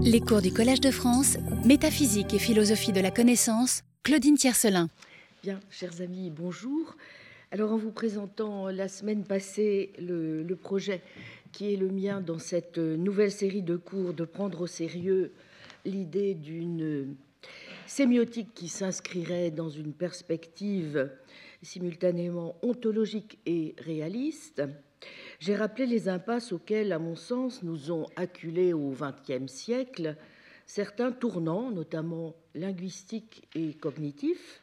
[0.00, 4.88] Les cours du Collège de France, Métaphysique et philosophie de la connaissance, Claudine Tiercelin.
[5.42, 6.94] Bien, chers amis, bonjour.
[7.50, 11.02] Alors, en vous présentant la semaine passée le, le, projet
[11.50, 15.32] qui est le mien dans cette nouvelle série de cours de prendre au sérieux
[15.84, 17.16] l'idée d'une
[17.88, 21.10] sémiotique qui s'inscrirait dans une perspective
[21.60, 24.62] simultanément ontologique et réaliste,
[25.38, 30.16] j'ai rappelé les impasses auxquelles, à mon sens, nous ont acculés au XXe siècle
[30.66, 34.62] certains tournants, notamment linguistiques et cognitifs,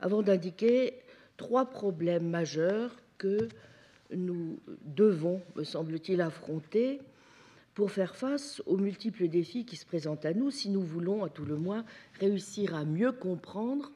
[0.00, 0.94] avant d'indiquer
[1.36, 3.48] trois problèmes majeurs que
[4.12, 7.00] nous devons, me semble-t-il, affronter
[7.74, 11.30] pour faire face aux multiples défis qui se présentent à nous si nous voulons, à
[11.30, 11.84] tout le moins,
[12.18, 13.92] réussir à mieux comprendre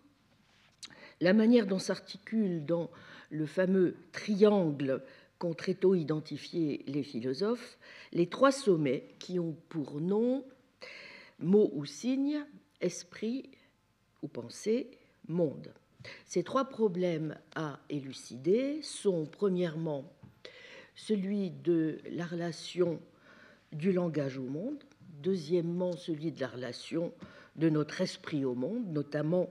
[1.21, 2.91] la manière dont s'articule dans
[3.31, 5.03] le fameux triangle
[5.53, 7.79] très tôt identifié les philosophes,
[8.13, 10.45] les trois sommets qui ont pour nom
[11.39, 12.45] mot ou signe,
[12.81, 13.51] esprit
[14.23, 14.91] ou pensée,
[15.29, 15.73] monde.
[16.27, 20.11] Ces trois problèmes à élucider sont premièrement
[20.95, 23.01] celui de la relation
[23.73, 24.83] du langage au monde,
[25.23, 27.13] deuxièmement celui de la relation
[27.57, 29.49] de notre esprit au monde, notamment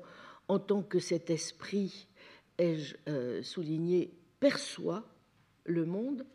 [0.48, 2.08] en tant que cet esprit,
[2.58, 5.06] ai-je euh, souligné, perçoit
[5.66, 6.26] le monde,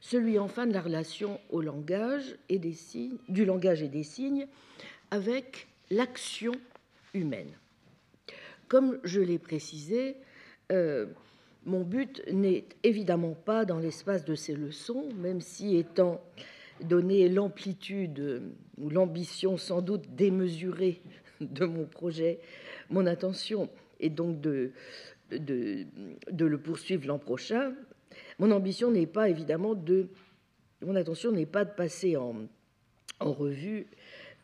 [0.00, 4.46] celui enfin de la relation au langage et des signes, du langage et des signes
[5.10, 6.52] avec l'action
[7.14, 7.52] humaine.
[8.68, 10.16] Comme je l'ai précisé,
[10.72, 11.06] euh,
[11.66, 16.20] mon but n'est évidemment pas dans l'espace de ces leçons, même si étant
[16.80, 18.42] donné l'amplitude
[18.78, 21.00] ou l'ambition sans doute démesurée
[21.40, 22.40] de mon projet,
[22.90, 24.72] mon intention est donc de,
[25.30, 27.72] le poursuivre l'an prochain.
[28.38, 30.08] Mon ambition n'est pas évidemment de,
[30.82, 32.34] mon attention n'est pas de passer en,
[33.20, 33.86] revue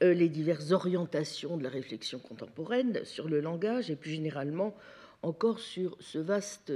[0.02, 4.74] euh, les diverses orientations de la réflexion contemporaine sur le langage et plus généralement
[5.22, 6.72] encore sur ce vaste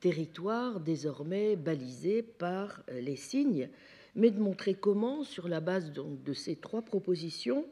[0.00, 3.68] territoire désormais balisé par euh, les signes,
[4.16, 7.66] mais de montrer comment, sur la base de ces trois propositions,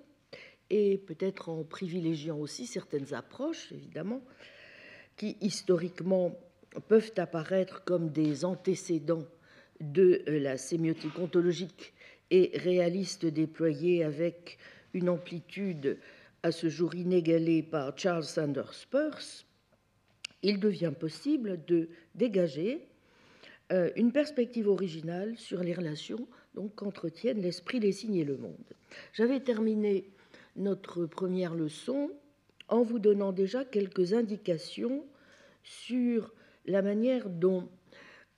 [0.71, 4.23] et peut-être en privilégiant aussi certaines approches, évidemment,
[5.17, 6.35] qui historiquement
[6.81, 9.27] peuvent apparaître comme des antécédents
[9.81, 11.93] de euh, la sémiotique ontologique
[12.31, 14.59] et réaliste déployée avec
[14.95, 15.99] une amplitude
[16.43, 19.47] à ce jour inégalée par Charles Sanders Peirce,
[20.43, 22.87] il devient possible de dégager
[23.73, 26.27] euh, une perspective originale sur les relations
[26.75, 28.75] qu'entretiennent l'esprit, les signes et le monde.
[29.13, 30.11] J'avais terminé
[30.57, 32.11] notre première leçon
[32.69, 35.05] en vous donnant déjà quelques indications
[35.63, 36.33] sur
[36.67, 37.69] la manière dont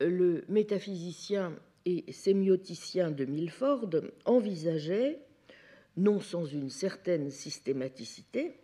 [0.00, 1.54] le métaphysicien
[1.86, 3.90] et sémioticien de Milford
[4.24, 5.18] envisageait,
[5.96, 8.54] non sans une certaine systématicité,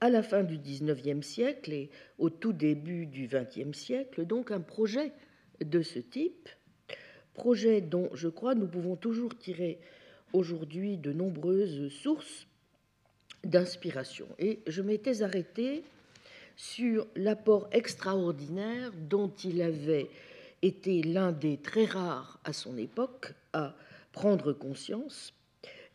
[0.00, 4.60] à la fin du XIXe siècle et au tout début du XXe siècle, donc un
[4.60, 5.12] projet
[5.64, 6.48] de ce type,
[7.34, 9.78] projet dont je crois nous pouvons toujours tirer
[10.32, 12.46] aujourd'hui de nombreuses sources
[13.44, 14.26] d'inspiration.
[14.38, 15.84] Et je m'étais arrêté
[16.56, 20.08] sur l'apport extraordinaire dont il avait
[20.62, 23.74] été l'un des très rares à son époque à
[24.12, 25.34] prendre conscience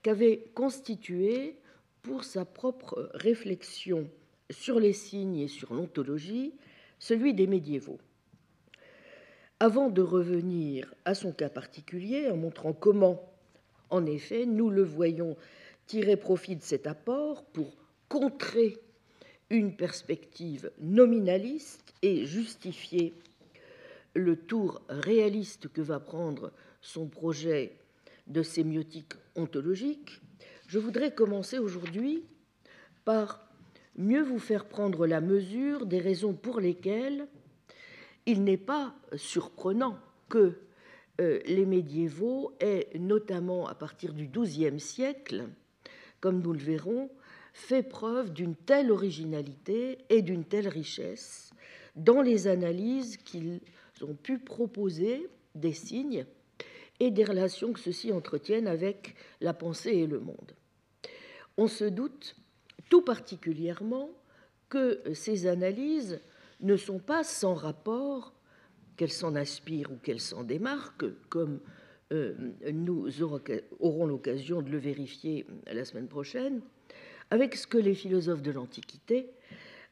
[0.03, 1.57] qu'avait constitué
[2.03, 4.07] pour sa propre réflexion
[4.51, 6.53] sur les signes et sur l'ontologie
[6.99, 7.99] celui des médiévaux.
[9.59, 13.31] Avant de revenir à son cas particulier en montrant comment,
[13.89, 15.35] en effet, nous le voyons
[15.87, 17.75] tirer profit de cet apport pour
[18.07, 18.77] contrer
[19.51, 23.13] une perspective nominaliste et justifier
[24.15, 26.51] le tour réaliste que va prendre
[26.81, 27.73] son projet
[28.27, 30.21] de sémiotique ontologique,
[30.67, 32.23] je voudrais commencer aujourd'hui
[33.03, 33.45] par
[33.97, 37.27] mieux vous faire prendre la mesure des raisons pour lesquelles
[38.25, 40.53] il n'est pas surprenant que
[41.19, 45.49] euh, les médiévaux aient, notamment à partir du XIIe siècle,
[46.21, 47.09] comme nous le verrons,
[47.53, 51.51] fait preuve d'une telle originalité et d'une telle richesse
[51.95, 53.59] dans les analyses qu'ils
[54.01, 56.25] ont pu proposer des signes
[56.99, 60.53] et des relations que ceux-ci entretiennent avec la pensée et le monde.
[61.57, 62.35] On se doute
[62.89, 64.09] tout particulièrement
[64.69, 66.21] que ces analyses
[66.61, 68.33] ne sont pas sans rapport,
[68.95, 71.59] qu'elles s'en aspirent ou qu'elles s'en démarquent, comme
[72.11, 72.33] euh,
[72.71, 76.61] nous aurons l'occasion de le vérifier la semaine prochaine,
[77.31, 79.31] avec ce que les philosophes de l'Antiquité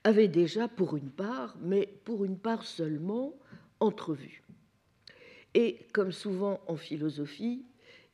[0.03, 3.33] avaient déjà, pour une part, mais pour une part seulement,
[3.79, 4.43] entrevu.
[5.53, 7.65] Et comme souvent en philosophie,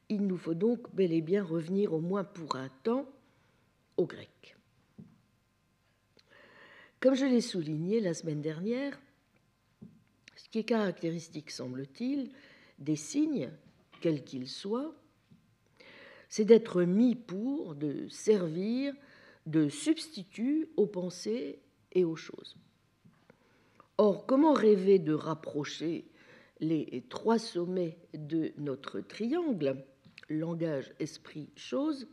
[0.10, 3.10] il nous faut donc bel et bien revenir au moins pour un temps
[3.98, 4.56] au grec.
[7.00, 9.00] Comme je l'ai souligné la semaine dernière,
[10.36, 12.30] ce qui est caractéristique, semble-t-il,
[12.78, 13.50] des signes,
[14.02, 14.94] quels qu'ils soient,
[16.30, 18.94] c'est d'être mis pour, de servir
[19.46, 21.60] de substitut aux pensées
[21.92, 22.58] et aux choses.
[23.98, 26.06] Or, comment rêver de rapprocher
[26.60, 29.86] les trois sommets de notre triangle,
[30.30, 32.08] langage, esprit, chose,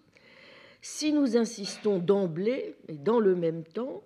[0.80, 4.04] si nous insistons d'emblée et dans le même temps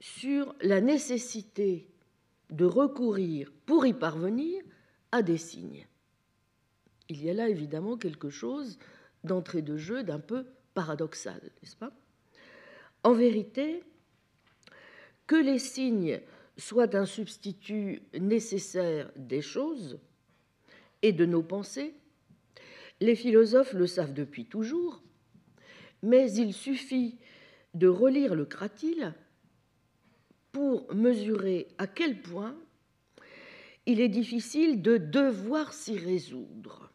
[0.00, 1.88] sur la nécessité
[2.50, 4.62] de recourir pour y parvenir
[5.12, 5.86] à des signes?
[7.08, 8.78] Il y a là évidemment quelque chose
[9.22, 11.92] d'entrée de jeu d'un peu paradoxal, n'est-ce pas?
[13.04, 13.82] En vérité,
[15.26, 16.20] que les signes
[16.56, 20.00] soient un substitut nécessaire des choses
[21.02, 21.94] et de nos pensées,
[23.00, 25.02] les philosophes le savent depuis toujours,
[26.02, 27.18] mais il suffit
[27.74, 29.12] de relire le Cratyle
[30.52, 32.56] pour mesurer à quel point
[33.84, 36.90] il est difficile de devoir s'y résoudre.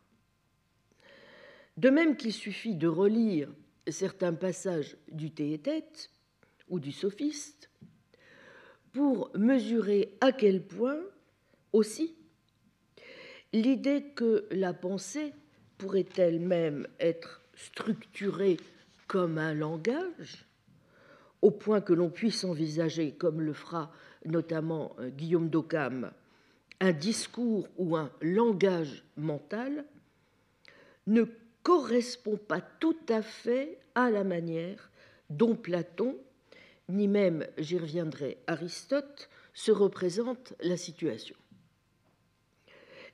[1.77, 3.49] De même qu'il suffit de relire
[3.91, 6.09] certains passages du Théétète
[6.69, 7.69] ou du Sophiste
[8.91, 10.99] pour mesurer à quel point
[11.73, 12.15] aussi
[13.53, 15.33] l'idée que la pensée
[15.77, 18.57] pourrait elle-même être structurée
[19.07, 20.45] comme un langage,
[21.41, 23.91] au point que l'on puisse envisager, comme le fera
[24.25, 26.11] notamment euh, Guillaume d'Occam,
[26.79, 29.85] un discours ou un langage mental,
[31.07, 31.23] ne
[31.63, 34.91] correspond pas tout à fait à la manière
[35.29, 36.17] dont Platon,
[36.87, 41.35] ni même, j'y reviendrai, Aristote, se représente la situation.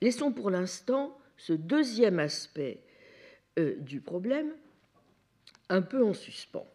[0.02, 2.82] Laissons pour l'instant ce deuxième aspect
[3.60, 4.54] euh, du problème
[5.70, 6.68] un peu en suspens.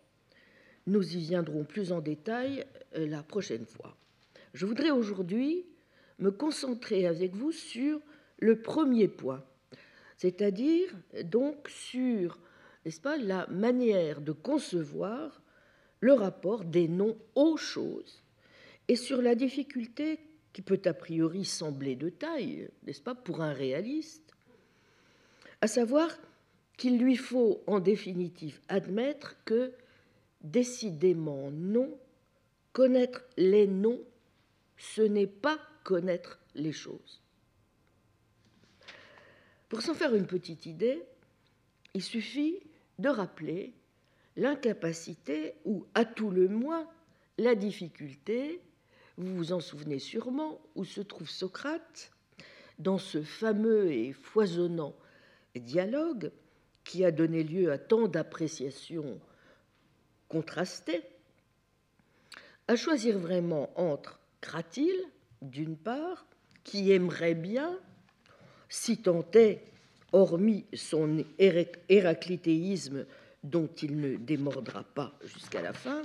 [0.86, 2.64] Nous y viendrons plus en détail
[2.96, 3.96] euh, la prochaine fois.
[4.54, 5.64] Je voudrais aujourd'hui
[6.18, 8.00] me concentrer avec vous sur
[8.38, 9.44] le premier point,
[10.20, 10.94] c'est-à-dire
[11.24, 12.38] donc sur,
[12.84, 15.40] n'est-ce pas, la manière de concevoir
[16.00, 18.22] le rapport des noms aux choses
[18.88, 20.20] et sur la difficulté
[20.52, 24.34] qui peut a priori sembler de taille, n'est-ce pas, pour un réaliste,
[25.62, 26.10] à savoir
[26.76, 29.72] qu'il lui faut en définitive admettre que,
[30.42, 31.98] décidément non,
[32.74, 34.02] connaître les noms,
[34.76, 37.22] ce n'est pas connaître les choses.
[39.70, 41.00] Pour s'en faire une petite idée,
[41.94, 42.58] il suffit
[42.98, 43.72] de rappeler
[44.36, 46.88] l'incapacité ou à tout le moins
[47.38, 48.60] la difficulté,
[49.16, 52.10] vous vous en souvenez sûrement, où se trouve Socrate
[52.80, 54.94] dans ce fameux et foisonnant
[55.54, 56.32] dialogue
[56.82, 59.20] qui a donné lieu à tant d'appréciations
[60.28, 61.02] contrastées,
[62.66, 65.04] à choisir vraiment entre Cratyle,
[65.42, 66.26] d'une part,
[66.64, 67.78] qui aimerait bien,
[68.70, 69.62] si tant est,
[70.12, 73.04] hormis son héraclitéisme
[73.44, 76.02] dont il ne démordra pas jusqu'à la fin,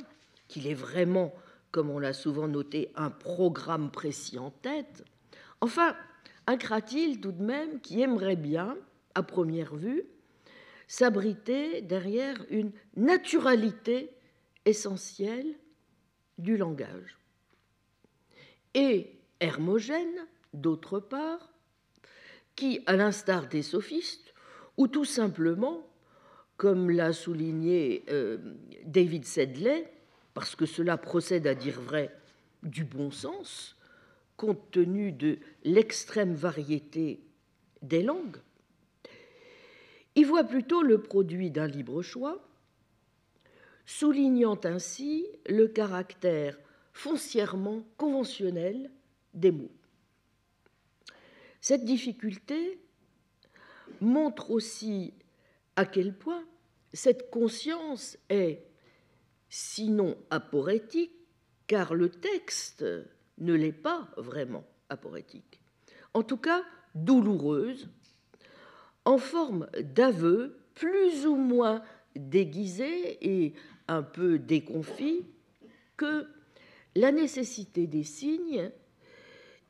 [0.48, 1.34] qu'il est vraiment,
[1.72, 5.06] comme on l'a souvent noté, un programme précis en tête,
[5.62, 5.96] enfin,
[6.48, 8.78] un Cratyle tout de même qui aimerait bien,
[9.16, 10.04] à première vue,
[10.88, 14.12] s'abriter derrière une naturalité
[14.66, 15.56] essentielle
[16.38, 17.18] du langage.
[18.74, 21.55] Et Hermogène, d'autre part,
[22.56, 24.34] qui, à l'instar des sophistes,
[24.78, 25.88] ou tout simplement,
[26.58, 28.38] comme l'a souligné euh,
[28.86, 29.92] David Sedley,
[30.34, 32.16] parce que cela procède à dire vrai
[32.64, 33.76] du bon sens,
[34.38, 37.22] compte tenu de l'extrême variété
[37.82, 38.38] des langues,
[40.16, 42.42] il voit plutôt le produit d'un libre choix,
[43.86, 46.58] soulignant ainsi le caractère
[46.94, 48.90] foncièrement conventionnel
[49.34, 49.72] des mots.
[51.68, 52.80] Cette difficulté
[54.00, 55.16] montre aussi
[55.76, 56.46] à quel point
[56.94, 58.68] cette conscience est,
[59.50, 61.16] sinon aporétique,
[61.66, 62.86] car le texte
[63.40, 65.60] ne l'est pas vraiment aporétique,
[66.14, 67.90] en tout cas douloureuse,
[69.04, 71.82] en forme d'aveu plus ou moins
[72.16, 73.56] déguisé et
[73.88, 75.26] un peu déconfit
[75.98, 76.28] que
[76.94, 78.70] la nécessité des signes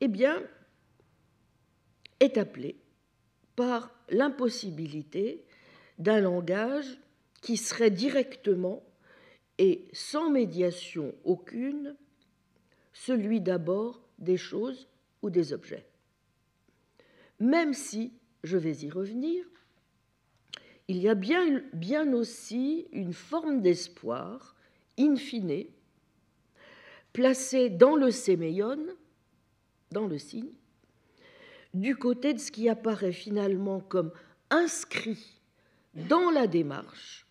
[0.01, 0.43] eh bien,
[2.19, 2.77] est appelée
[3.55, 5.43] par l'impossibilité
[5.97, 6.99] d'un langage
[7.41, 8.83] qui serait directement
[9.57, 11.95] et sans médiation aucune
[12.93, 14.87] celui d'abord des choses
[15.21, 15.85] ou des objets.
[17.39, 19.45] Même si je vais y revenir,
[20.87, 24.55] il y a bien, aussi une forme d'espoir,
[24.99, 25.65] in fine,
[27.11, 28.85] placée dans le séméion,
[29.91, 30.53] dans le signe,
[31.75, 34.11] du côté de ce qui apparaît finalement comme
[34.49, 35.41] inscrit
[35.93, 37.27] dans la démarche,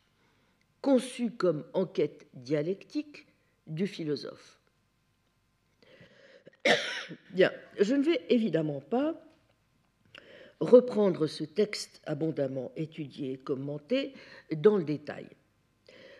[0.83, 3.27] conçue comme enquête dialectique
[3.67, 4.61] du philosophe.
[7.33, 9.15] Bien, je ne vais évidemment pas
[10.61, 14.13] reprendre ce texte abondamment étudié et commenté
[14.55, 15.27] dans le détail.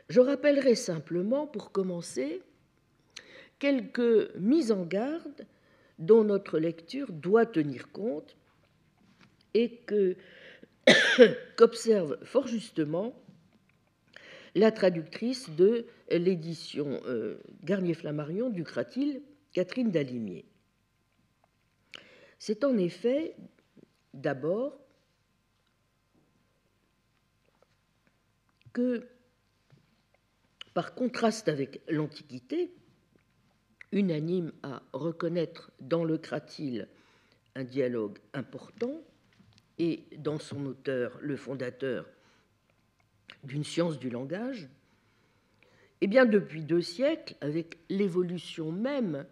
[0.09, 2.43] Je rappellerai simplement, pour commencer,
[3.59, 5.47] quelques mises en garde
[5.99, 8.37] dont notre lecture doit tenir compte
[9.55, 10.17] et que
[11.57, 13.15] qu'observe fort justement
[14.55, 19.23] la traductrice de l'édition euh, Garnier-Flammarion du Cratil,
[19.53, 20.45] Catherine Dalimier.
[22.39, 23.35] C'est en effet
[24.13, 24.79] d'abord
[28.73, 29.09] que,
[30.73, 32.75] par contraste avec l'Antiquité,
[33.95, 36.89] unanime à reconnaître dans le Cratyle
[37.55, 39.01] un dialogue important
[39.79, 42.07] et dans son auteur, le fondateur
[43.45, 44.69] d'une science du langage,
[46.01, 49.27] eh bien depuis deux siècles, avec l'évolution même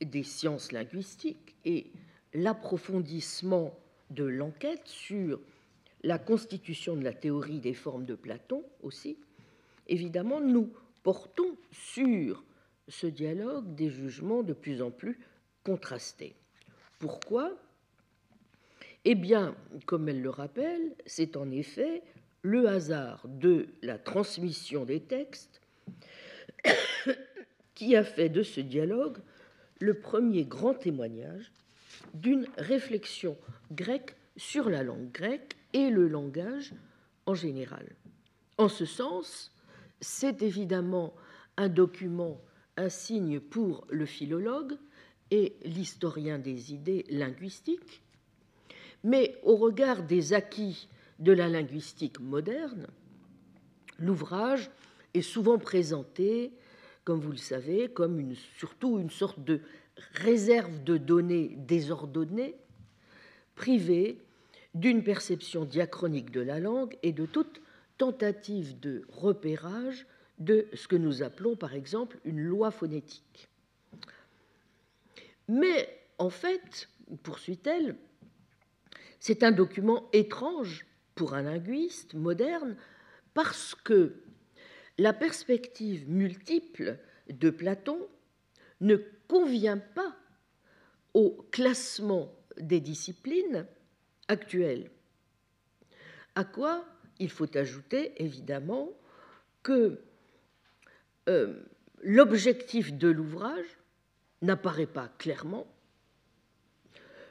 [0.00, 1.90] des sciences linguistiques et
[2.34, 3.76] l'approfondissement
[4.10, 5.40] de l'enquête sur
[6.02, 9.16] la constitution de la théorie des formes de Platon aussi,
[9.88, 10.70] évidemment, nous
[11.02, 12.44] portons sur
[12.92, 15.18] ce dialogue des jugements de plus en plus
[15.64, 16.36] contrastés.
[16.98, 17.52] Pourquoi?
[19.04, 19.56] Eh bien,
[19.86, 22.02] comme elle le rappelle, c'est en effet
[22.42, 25.62] le hasard de la transmission des textes
[27.74, 29.18] qui a fait de ce dialogue
[29.80, 31.50] le premier grand témoignage
[32.14, 33.38] d'une réflexion
[33.72, 36.74] grecque sur la langue grecque et le langage
[37.24, 37.86] en général.
[38.58, 39.50] En ce sens,
[40.00, 41.14] c'est évidemment
[41.56, 42.38] un document,
[42.76, 44.76] un signe pour le philologue
[45.30, 48.02] et l'historien des idées linguistiques,
[49.04, 50.88] mais au regard des acquis
[51.18, 52.86] de la linguistique moderne,
[53.98, 54.70] l'ouvrage
[55.14, 56.52] est souvent présenté,
[57.04, 59.60] comme vous le savez, comme surtout une sorte de
[60.14, 62.56] réserve de données désordonnées,
[63.54, 64.18] privée
[64.74, 67.60] d'une perception diachronique de la langue et de toute
[67.98, 70.06] tentative de repérage
[70.44, 73.48] de ce que nous appelons par exemple une loi phonétique.
[75.48, 76.88] Mais en fait,
[77.22, 77.96] poursuit-elle,
[79.20, 82.76] c'est un document étrange pour un linguiste moderne
[83.34, 84.22] parce que
[84.98, 87.98] la perspective multiple de Platon
[88.80, 88.96] ne
[89.28, 90.16] convient pas
[91.14, 93.66] au classement des disciplines
[94.28, 94.90] actuelles.
[96.34, 96.84] À quoi
[97.18, 98.90] il faut ajouter évidemment
[99.62, 100.00] que
[101.28, 101.54] euh,
[102.02, 103.78] l'objectif de l'ouvrage
[104.40, 105.66] n'apparaît pas clairement,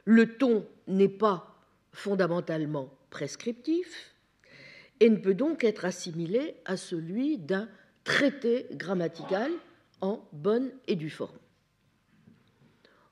[0.05, 4.15] le ton n'est pas fondamentalement prescriptif
[4.99, 7.67] et ne peut donc être assimilé à celui d'un
[8.03, 9.51] traité grammatical
[9.99, 11.37] en bonne et due forme.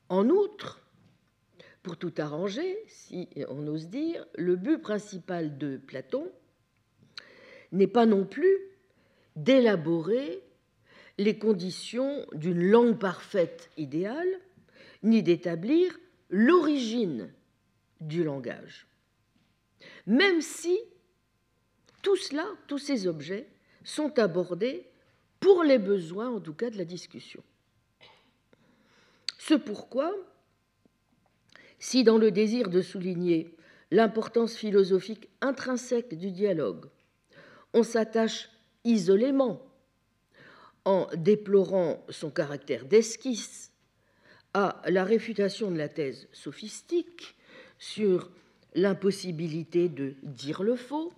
[0.08, 0.82] En outre,
[1.84, 6.32] pour tout arranger, si on ose dire, le but principal de Platon
[7.72, 8.58] n'est pas non plus
[9.36, 10.42] d'élaborer
[11.20, 14.40] les conditions d'une langue parfaite idéale,
[15.04, 16.00] ni d'établir
[16.30, 17.30] l'origine
[18.00, 18.88] du langage.
[20.08, 20.80] Même si
[22.02, 23.48] tout cela, tous ces objets,
[23.84, 24.88] sont abordés
[25.42, 27.44] pour les besoins, en tout cas, de la discussion.
[29.38, 30.16] Ce pourquoi,
[31.80, 33.54] si dans le désir de souligner
[33.92, 36.86] l'importance philosophique intrinsèque du dialogue,
[37.74, 38.50] on s'attache
[38.86, 39.69] isolément,
[40.86, 43.72] en déplorant son caractère d'esquisse,
[44.54, 47.36] à la réfutation de la thèse sophistique
[47.78, 48.32] sur
[48.74, 51.14] l'impossibilité de dire le faux,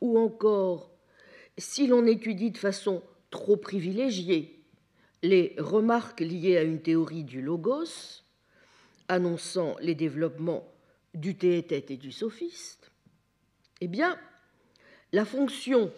[0.00, 0.90] ou encore
[1.56, 4.64] si l'on étudie de façon trop privilégiée
[5.22, 8.22] les remarques liées à une théorie du logos,
[9.08, 10.70] annonçant les développements
[11.14, 12.90] du théétète et du sophiste,
[13.80, 14.18] eh bien,
[15.12, 15.92] la fonction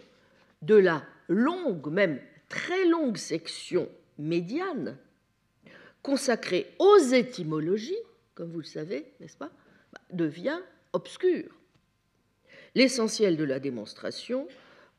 [0.63, 4.97] de la longue, même très longue section médiane,
[6.03, 7.95] consacrée aux étymologies,
[8.35, 9.51] comme vous le savez, n'est-ce pas,
[10.13, 10.61] devient
[10.93, 11.55] obscure.
[12.75, 14.47] L'essentiel de la démonstration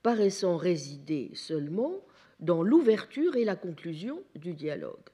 [0.04, 2.06] paraissant résider seulement
[2.40, 5.10] dans l'ouverture et la conclusion du dialogue.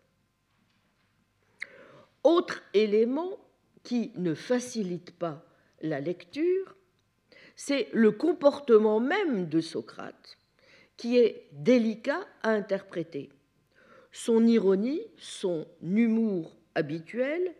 [2.23, 3.37] Autre élément
[3.83, 5.45] qui ne facilite pas
[5.81, 6.75] la lecture,
[7.55, 10.37] c'est le comportement même de Socrate
[11.03, 13.27] qui est délicat à interpréter.
[14.13, 17.53] Son ironie, son humour habituel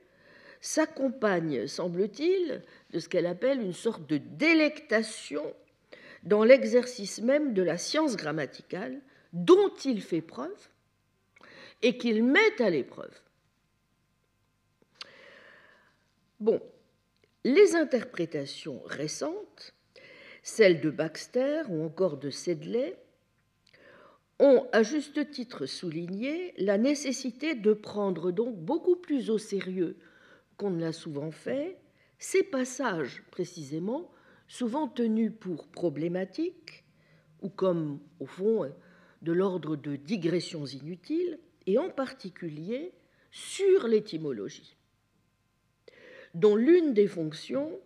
[0.61, 5.53] s'accompagne, semble-t-il, de ce qu'elle appelle une sorte de délectation
[6.23, 9.01] dans l'exercice même de la science grammaticale
[9.33, 10.69] dont il fait preuve
[11.81, 13.19] et qu'il met à l'épreuve.
[16.39, 16.61] Bon,
[17.43, 19.73] les interprétations récentes,
[20.43, 22.97] celles de Baxter ou encore de Sedley,
[24.43, 29.97] ont à juste titre souligné la nécessité de prendre donc beaucoup plus au sérieux
[30.57, 31.77] qu'on ne l'a souvent fait
[32.19, 34.11] ces passages précisément,
[34.49, 36.83] souvent tenus pour problématiques
[37.41, 38.69] ou comme au fond
[39.21, 42.91] de l'ordre de digressions inutiles, et en particulier
[43.31, 44.75] sur l'étymologie,
[46.33, 47.79] dont l'une des fonctions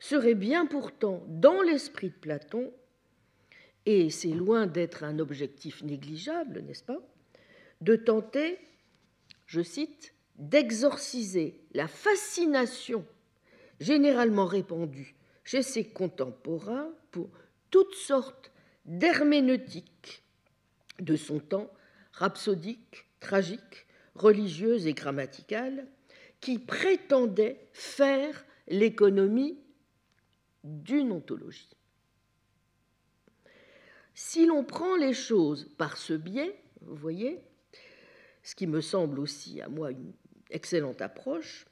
[0.00, 2.72] serait bien pourtant, dans l'esprit de Platon,
[3.86, 7.00] et c'est loin d'être un objectif négligeable, n'est-ce pas,
[7.80, 8.58] de tenter,
[9.46, 13.06] je cite, d'exorciser la fascination
[13.80, 15.14] généralement répandue
[15.44, 17.30] chez ses contemporains pour
[17.70, 18.50] toutes sortes
[18.84, 20.24] d'herméneutiques
[21.00, 21.70] de son temps,
[22.12, 25.86] rhapsodiques, tragiques, religieuses et grammaticales,
[26.40, 29.58] qui prétendaient faire l'économie
[30.64, 31.75] d'une ontologie.
[34.18, 37.38] Si l'on prend les choses par ce biais, vous voyez,
[38.42, 40.14] ce qui me semble aussi à moi une
[40.48, 41.66] excellente approche,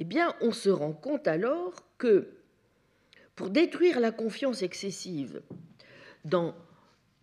[0.00, 2.30] eh bien, on se rend compte alors que
[3.34, 5.42] pour détruire la confiance excessive
[6.24, 6.54] dans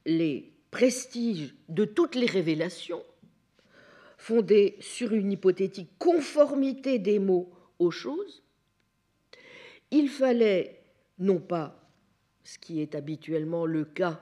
[0.06, 3.04] les prestiges de toutes les révélations,
[4.20, 8.44] fondées sur une hypothétique conformité des mots aux choses,
[9.90, 10.80] il fallait
[11.18, 11.90] non pas
[12.44, 14.22] ce qui est habituellement le cas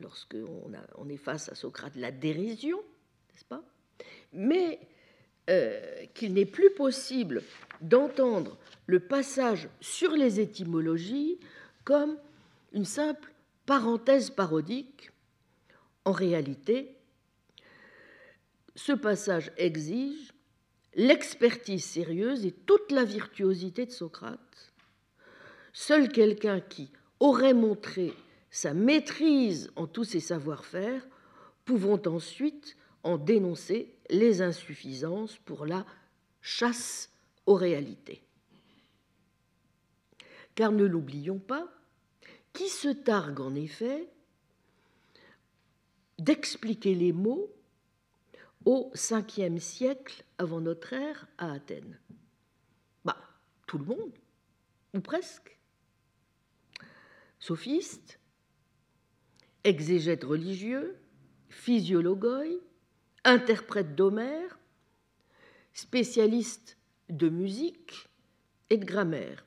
[0.00, 2.78] lorsqu'on on est face à Socrate, la dérision,
[3.30, 3.62] n'est-ce pas?
[4.32, 4.80] Mais
[5.50, 7.42] euh, qu'il n'est plus possible
[7.80, 11.38] d'entendre le passage sur les étymologies
[11.84, 12.18] comme
[12.72, 13.32] une simple
[13.64, 15.10] parenthèse parodique.
[16.04, 16.96] En réalité,
[18.74, 20.32] ce passage exige
[20.94, 24.72] l'expertise sérieuse et toute la virtuosité de Socrate.
[25.72, 28.12] Seul quelqu'un qui aurait montré
[28.58, 31.06] sa maîtrise en tous ses savoir-faire,
[31.64, 35.86] pouvant ensuite en dénoncer les insuffisances pour la
[36.40, 37.08] chasse
[37.46, 38.20] aux réalités.
[40.56, 41.68] Car ne l'oublions pas,
[42.52, 44.08] qui se targue en effet
[46.18, 47.54] d'expliquer les mots
[48.64, 52.00] au 5e siècle avant notre ère à Athènes?
[53.04, 53.22] Bah,
[53.68, 54.18] Tout le monde,
[54.94, 55.56] ou presque.
[57.38, 58.17] Sophistes,
[59.68, 60.96] exégètes religieux,
[61.50, 62.60] physiologoi,
[63.24, 64.58] interprètes d'Homère,
[65.74, 66.78] spécialistes
[67.10, 68.08] de musique
[68.70, 69.44] et de grammaire.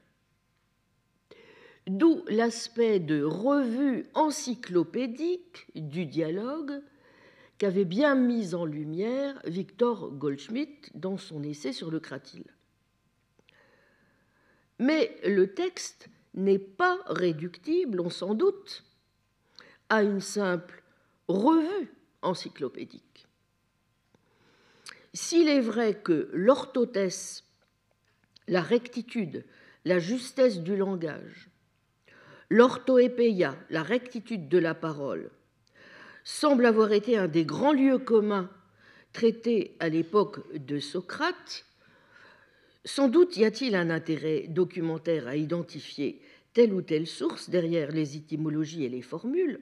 [1.87, 6.81] D'où l'aspect de revue encyclopédique du dialogue
[7.57, 12.45] qu'avait bien mis en lumière Victor Goldschmidt dans son essai sur le cratyle.
[14.77, 18.83] Mais le texte n'est pas réductible, on s'en doute,
[19.91, 20.81] à une simple
[21.27, 23.27] revue encyclopédique.
[25.13, 27.43] S'il est vrai que l'orthothèse,
[28.47, 29.43] la rectitude,
[29.83, 31.49] la justesse du langage,
[32.49, 35.29] l'orthoépéia, la rectitude de la parole,
[36.23, 38.49] semble avoir été un des grands lieux communs
[39.11, 41.65] traités à l'époque de Socrate,
[42.85, 46.21] sans doute y a-t-il un intérêt documentaire à identifier
[46.53, 49.59] telle ou telle source derrière les étymologies et les formules,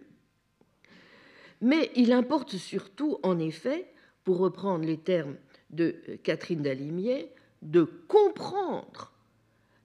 [1.61, 3.91] mais il importe surtout, en effet,
[4.23, 5.35] pour reprendre les termes
[5.69, 9.11] de Catherine Dalimier, de comprendre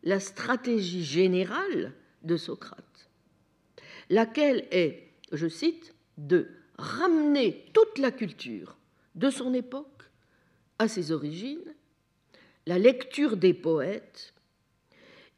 [0.03, 3.11] la stratégie générale de Socrate,
[4.11, 8.77] laquelle est, je cite, de ramener toute la culture
[9.15, 10.11] de son époque
[10.79, 11.75] à ses origines,
[12.67, 14.35] la lecture des poètes,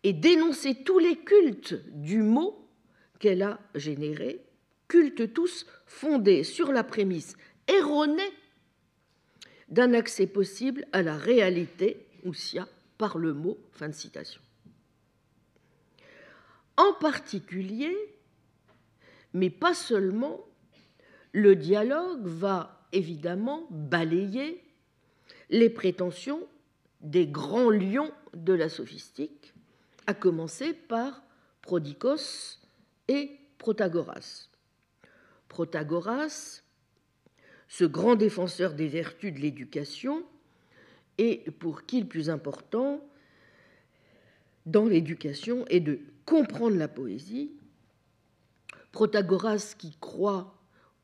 [0.03, 2.69] et dénoncer tous les cultes du mot
[3.19, 4.46] qu'elle a généré
[4.89, 7.37] cultes tous fondés sur la prémisse
[7.69, 8.33] erronée
[9.69, 12.69] d'un accès possible à la réalité, ousia,
[12.99, 13.59] par le mot.
[13.73, 14.41] Fin de citation.
[16.77, 17.95] En particulier,
[19.33, 20.41] mais pas seulement,
[21.33, 24.63] le dialogue va évidemment balayer
[25.51, 26.47] les prétentions
[27.01, 29.55] des grands lions de la sophistique,
[30.07, 31.23] à commencer par
[31.63, 32.61] Prodicos
[33.09, 34.49] et Protagoras.
[35.49, 36.63] Protagoras,
[37.69, 40.25] ce grand défenseur des vertus de l'éducation,
[41.19, 43.03] et pour qui le plus important
[44.67, 47.53] dans l'éducation est de comprendre la poésie.
[48.93, 50.59] Protagoras qui croit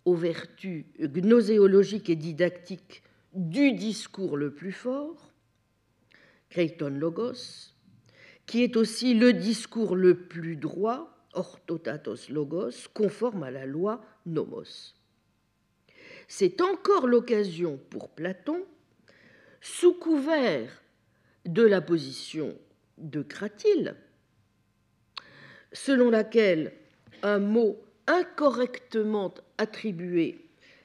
[0.05, 3.03] aux vertus gnoséologiques et didactiques
[3.35, 5.33] du discours le plus fort,
[6.51, 7.73] Creighton Logos,
[8.47, 14.95] qui est aussi le discours le plus droit, orthotatos logos, conforme à la loi nomos.
[16.29, 18.65] C'est encore l'occasion pour Platon,
[19.61, 20.83] sous couvert
[21.45, 22.57] de la position
[22.99, 23.97] de Cratyle,
[25.73, 26.73] selon laquelle
[27.23, 30.45] un mot incorrectement attribué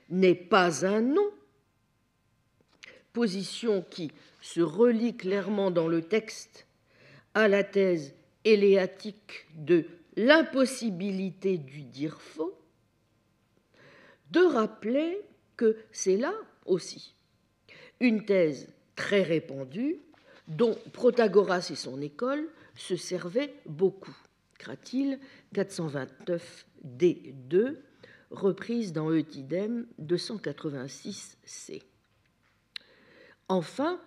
[0.09, 1.31] n'est pas un nom,
[3.13, 6.67] position qui se relie clairement dans le texte
[7.33, 8.13] à la thèse
[8.45, 9.85] éléatique de
[10.17, 12.59] l'impossibilité du dire faux,
[14.31, 15.21] de rappeler
[15.55, 16.33] que c'est là
[16.65, 17.13] aussi
[17.99, 19.99] une thèse très répandue
[20.47, 24.15] dont Protagoras et son école se servaient beaucoup.
[24.57, 25.19] Cratyle
[25.53, 27.77] 429 D2,
[28.31, 31.81] reprise dans Eutydème 286c.
[33.49, 33.99] Enfin,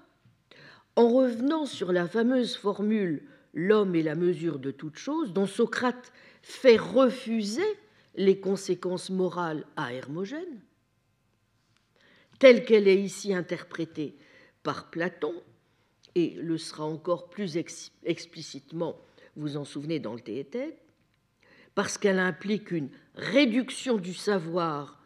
[0.96, 3.23] en revenant sur la fameuse formule
[3.55, 7.67] l'homme est la mesure de toute chose, dont Socrate fait refuser
[8.15, 10.61] les conséquences morales à Hermogène,
[12.39, 14.17] telle qu'elle est ici interprétée
[14.63, 15.35] par Platon,
[16.15, 17.57] et le sera encore plus
[18.05, 19.01] explicitement,
[19.37, 20.79] vous en souvenez, dans le Théétèque,
[21.75, 25.01] parce qu'elle implique une réduction du savoir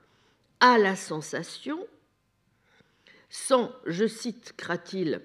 [0.60, 1.86] à la sensation,
[3.28, 5.20] sans, je cite Cratyle,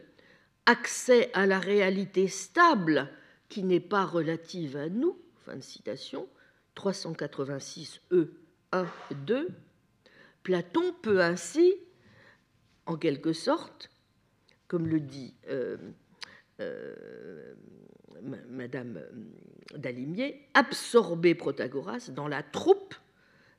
[0.69, 3.09] accès à la réalité stable
[3.49, 6.29] qui n'est pas relative à nous, fin de citation,
[6.75, 8.31] 386 E
[8.71, 8.85] 1
[9.25, 9.47] 2,
[10.43, 11.73] Platon peut ainsi,
[12.85, 13.89] en quelque sorte,
[14.67, 15.77] comme le dit euh,
[16.59, 17.55] euh,
[18.47, 19.01] Madame
[19.73, 22.93] d'Alimier, absorber Protagoras dans la troupe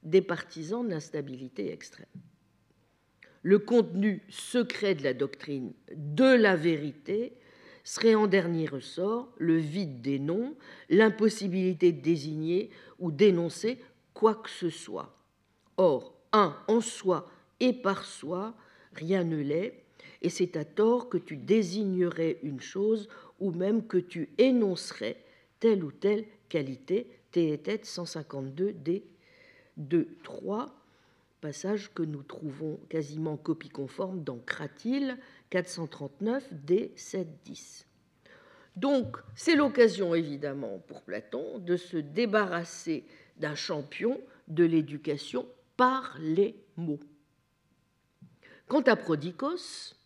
[0.05, 2.07] des partisans de l'instabilité extrême.
[3.43, 7.33] Le contenu secret de la doctrine de la vérité
[7.85, 10.55] serait en dernier ressort le vide des noms,
[10.91, 13.79] l'impossibilité de désigner ou d'énoncer
[14.13, 15.17] quoi que ce soit.
[15.79, 18.55] Or, un en soi et par soi,
[18.93, 19.83] rien ne l'est,
[20.23, 25.17] et c'est à tort que tu désignerais une chose ou même que tu énoncerais
[25.61, 27.07] telle ou telle qualité.
[27.31, 29.05] Théétète 152 D
[29.77, 30.80] 2 3
[31.41, 35.19] passage que nous trouvons quasiment copie conforme dans Cratyle
[35.51, 37.87] 439 D 7 10.
[38.77, 43.05] Donc, c'est l'occasion évidemment pour Platon de se débarrasser
[43.37, 47.01] d'un champion de l'éducation par les mots.
[48.69, 49.97] Quant à Prodicos,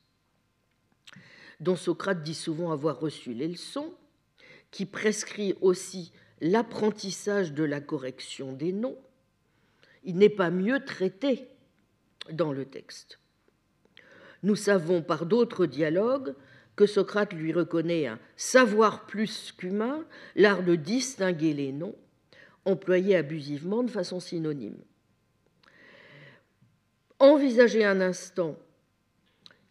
[1.60, 3.92] dont Socrate dit souvent avoir reçu les leçons,
[4.70, 8.98] qui prescrit aussi l'apprentissage de la correction des noms,
[10.04, 11.48] il n'est pas mieux traité
[12.30, 13.18] dans le texte.
[14.42, 16.34] Nous savons par d'autres dialogues
[16.76, 21.96] que Socrate lui reconnaît un savoir plus qu'humain, l'art de distinguer les noms,
[22.64, 24.82] employés abusivement de façon synonyme.
[27.18, 28.56] Envisagez un instant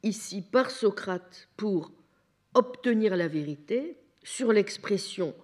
[0.02, 1.92] ici par Socrate pour
[2.54, 5.36] obtenir la vérité sur l'expression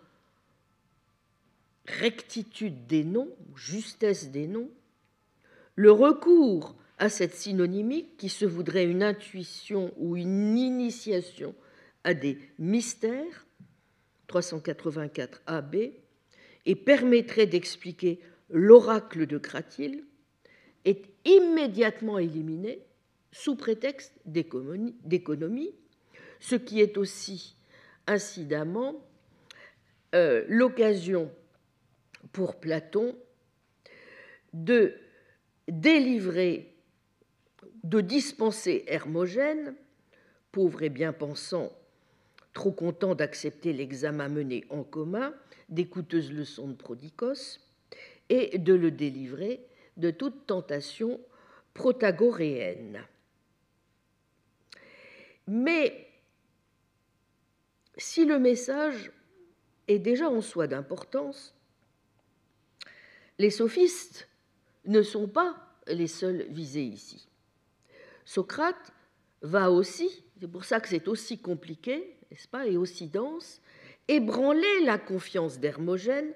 [1.85, 4.69] rectitude des noms, justesse des noms,
[5.79, 11.55] le recours à cette synonymique qui se voudrait une intuition ou une initiation
[12.03, 13.47] à des mystères,
[14.27, 15.77] 384 AB,
[16.65, 20.03] et permettrait d'expliquer l'oracle de Cratyle,
[20.83, 22.81] est immédiatement éliminé
[23.31, 25.75] sous prétexte d'économie,
[26.41, 27.55] ce qui est aussi
[28.05, 29.01] incidemment
[30.13, 31.31] euh, l'occasion
[32.33, 33.15] pour Platon
[34.51, 34.93] de
[35.69, 36.75] délivrer,
[37.83, 39.75] de dispenser Hermogène,
[40.51, 41.71] pauvre et bien pensant,
[42.53, 45.33] trop content d'accepter l'examen mené en commun,
[45.69, 47.59] des coûteuses leçons de Prodicos,
[48.29, 49.65] et de le délivrer
[49.97, 51.19] de toute tentation
[51.73, 53.03] protagoréenne.
[55.47, 56.07] Mais
[57.97, 59.11] si le message
[59.87, 61.55] est déjà en soi d'importance,
[63.39, 64.28] les sophistes
[64.89, 65.55] ne sont pas
[65.87, 67.29] les seuls visés ici.
[68.25, 68.91] Socrate
[69.41, 73.61] va aussi, c'est pour ça que c'est aussi compliqué, n'est-ce pas, et aussi dense,
[74.07, 76.33] ébranler la confiance d'Hermogène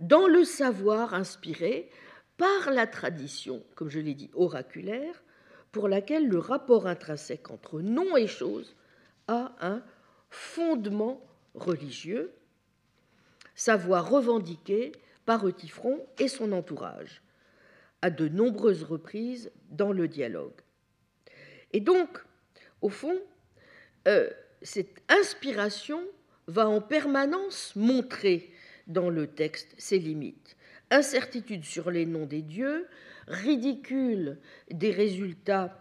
[0.00, 1.88] dans le savoir inspiré
[2.36, 5.22] par la tradition, comme je l'ai dit, oraculaire,
[5.70, 8.74] pour laquelle le rapport intrinsèque entre nom et chose
[9.28, 9.82] a un
[10.28, 12.32] fondement religieux,
[13.54, 14.92] savoir revendiqué
[15.24, 17.22] par Eutifron et son entourage,
[18.02, 20.60] à de nombreuses reprises dans le dialogue.
[21.72, 22.08] Et donc,
[22.80, 23.18] au fond,
[24.08, 24.28] euh,
[24.60, 26.02] cette inspiration
[26.48, 28.50] va en permanence montrer
[28.88, 30.56] dans le texte ses limites.
[30.90, 32.86] Incertitude sur les noms des dieux,
[33.28, 34.38] ridicule
[34.70, 35.78] des résultats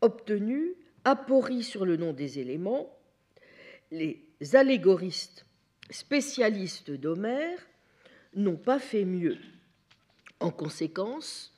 [0.00, 0.72] obtenus,
[1.04, 2.96] aporie sur le nom des éléments.
[3.90, 4.22] Les
[4.54, 5.44] allégoristes
[5.90, 7.58] spécialistes d'Homère
[8.34, 9.38] n'ont pas fait mieux.
[10.40, 11.52] En conséquence,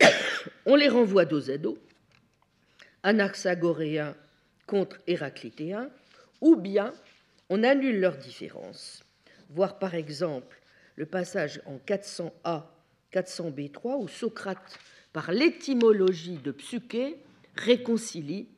[0.66, 1.78] on les renvoie dos à dos,
[3.02, 4.16] anaxagoréens
[4.66, 5.90] contre héraclitéens,
[6.40, 6.92] ou bien
[7.50, 9.04] on annule leurs différences.
[9.50, 10.60] Voir par exemple
[10.96, 12.64] le passage en 400a,
[13.12, 14.78] 400b3, où Socrate,
[15.12, 17.18] par l'étymologie de psyché,
[17.54, 18.48] réconcilie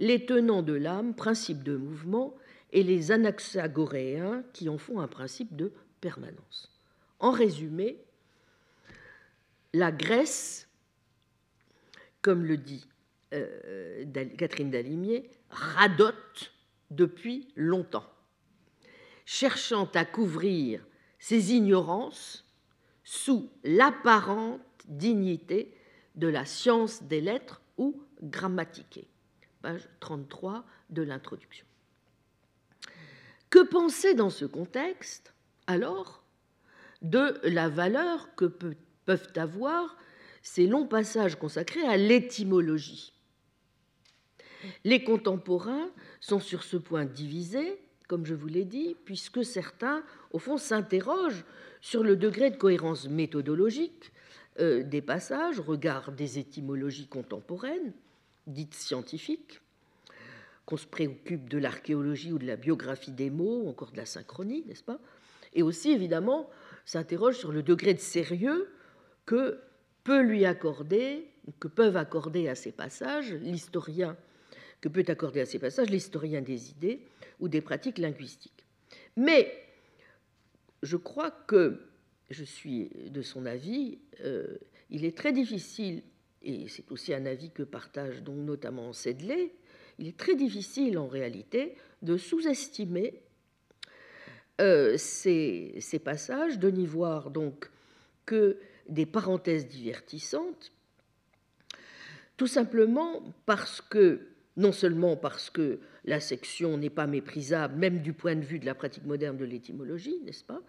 [0.00, 2.34] les tenants de l'âme, principe de mouvement,
[2.72, 6.72] et les anaxagoréens qui en font un principe de permanence.
[7.20, 7.98] En résumé,
[9.72, 10.68] la Grèce,
[12.20, 12.86] comme le dit
[13.32, 14.04] euh,
[14.36, 16.52] Catherine Dalimier, radote
[16.90, 18.08] depuis longtemps,
[19.24, 20.84] cherchant à couvrir
[21.18, 22.44] ses ignorances
[23.04, 25.74] sous l'apparente dignité
[26.14, 29.08] de la science des lettres ou grammatiquée.
[29.62, 31.66] Page 33 de l'introduction.
[33.48, 35.34] Que penser dans ce contexte,
[35.66, 36.24] alors,
[37.00, 38.44] de la valeur que
[39.04, 39.96] peuvent avoir
[40.42, 43.12] ces longs passages consacrés à l'étymologie.
[44.84, 50.38] Les contemporains sont sur ce point divisés, comme je vous l'ai dit, puisque certains, au
[50.38, 51.44] fond, s'interrogent
[51.80, 54.12] sur le degré de cohérence méthodologique
[54.60, 57.92] euh, des passages, regard des étymologies contemporaines,
[58.46, 59.60] dites scientifiques,
[60.66, 64.06] qu'on se préoccupe de l'archéologie ou de la biographie des mots, ou encore de la
[64.06, 65.00] synchronie, n'est-ce pas?
[65.54, 66.48] Et aussi, évidemment,
[66.84, 68.68] s'interroge sur le degré de sérieux
[69.26, 69.60] que
[70.04, 71.26] peut lui accorder,
[71.60, 74.16] que peuvent accorder à ces passages l'historien,
[74.80, 77.00] que peut accorder à ces passages l'historien des idées
[77.40, 78.64] ou des pratiques linguistiques.
[79.16, 79.52] Mais
[80.82, 81.80] je crois que
[82.30, 84.56] je suis de son avis, euh,
[84.90, 86.02] il est très difficile,
[86.42, 89.52] et c'est aussi un avis que partage donc notamment Sedley,
[89.98, 93.22] il est très difficile en réalité de sous-estimer
[94.60, 97.70] euh, ces, passages, de n'y voir donc
[98.26, 98.58] que
[98.92, 100.72] des parenthèses divertissantes,
[102.36, 108.12] tout simplement parce que, non seulement parce que la section n'est pas méprisable, même du
[108.12, 110.60] point de vue de la pratique moderne de l'étymologie, n'est-ce pas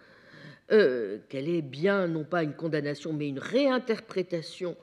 [0.71, 4.77] euh, Qu'elle est bien, non pas une condamnation, mais une réinterprétation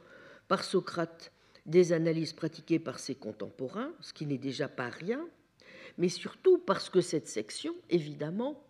[0.48, 1.32] par Socrate
[1.64, 5.24] des analyses pratiquées par ses contemporains, ce qui n'est déjà pas rien,
[5.96, 8.62] mais surtout parce que cette section, évidemment,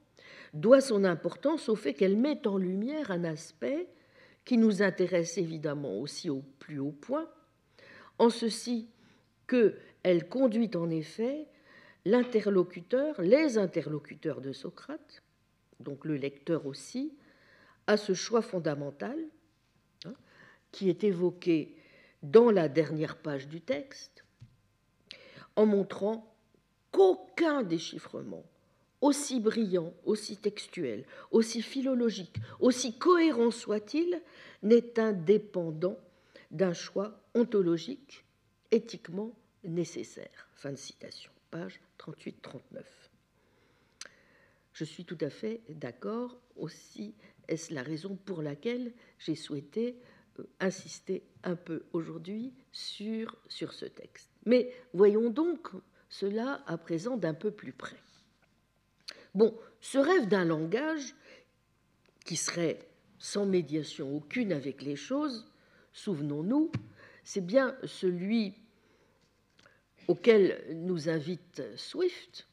[0.52, 3.88] doit son importance au fait qu'elle met en lumière un aspect
[4.44, 7.28] qui nous intéresse évidemment aussi au plus haut point,
[8.18, 8.88] en ceci
[9.46, 11.46] qu'elle conduit en effet
[12.04, 15.22] l'interlocuteur, les interlocuteurs de Socrate,
[15.80, 17.14] donc le lecteur aussi,
[17.86, 19.18] à ce choix fondamental
[20.04, 20.14] hein,
[20.72, 21.76] qui est évoqué
[22.22, 24.24] dans la dernière page du texte,
[25.56, 26.34] en montrant
[26.92, 28.44] qu'aucun déchiffrement,
[29.00, 34.20] aussi brillant, aussi textuel, aussi philologique, aussi cohérent soit-il,
[34.62, 35.98] n'est indépendant
[36.50, 38.24] d'un choix ontologique
[38.70, 39.34] éthiquement
[39.64, 40.48] nécessaire.
[40.54, 42.82] Fin de citation, page 38-39.
[44.72, 47.14] Je suis tout à fait d'accord aussi,
[47.48, 49.96] est-ce la raison pour laquelle j'ai souhaité
[50.38, 54.30] euh, insister un peu aujourd'hui sur, sur ce texte.
[54.46, 55.68] Mais voyons donc
[56.08, 57.96] cela à présent d'un peu plus près.
[59.34, 61.14] Bon, ce rêve d'un langage
[62.24, 62.78] qui serait
[63.18, 65.46] sans médiation aucune avec les choses,
[65.92, 66.70] souvenons-nous,
[67.22, 68.54] c'est bien celui
[70.08, 72.48] auquel nous invite Swift,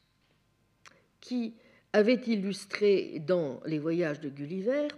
[1.20, 1.54] qui
[1.92, 4.88] avait illustré dans Les Voyages de Gulliver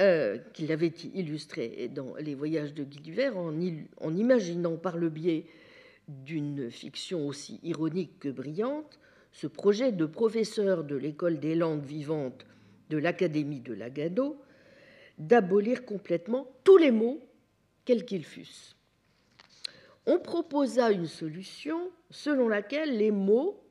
[0.00, 3.54] euh, qu'il avait illustré dans Les Voyages de Gulliver en,
[4.00, 5.46] en imaginant par le biais
[6.08, 8.98] d'une fiction aussi ironique que brillante
[9.32, 12.44] ce projet de professeur de l'école des langues vivantes
[12.88, 14.40] de l'Académie de Lagado
[15.18, 17.20] d'abolir complètement tous les mots,
[17.84, 18.76] quels qu'ils fussent.
[20.06, 23.62] On proposa une solution selon laquelle les mots,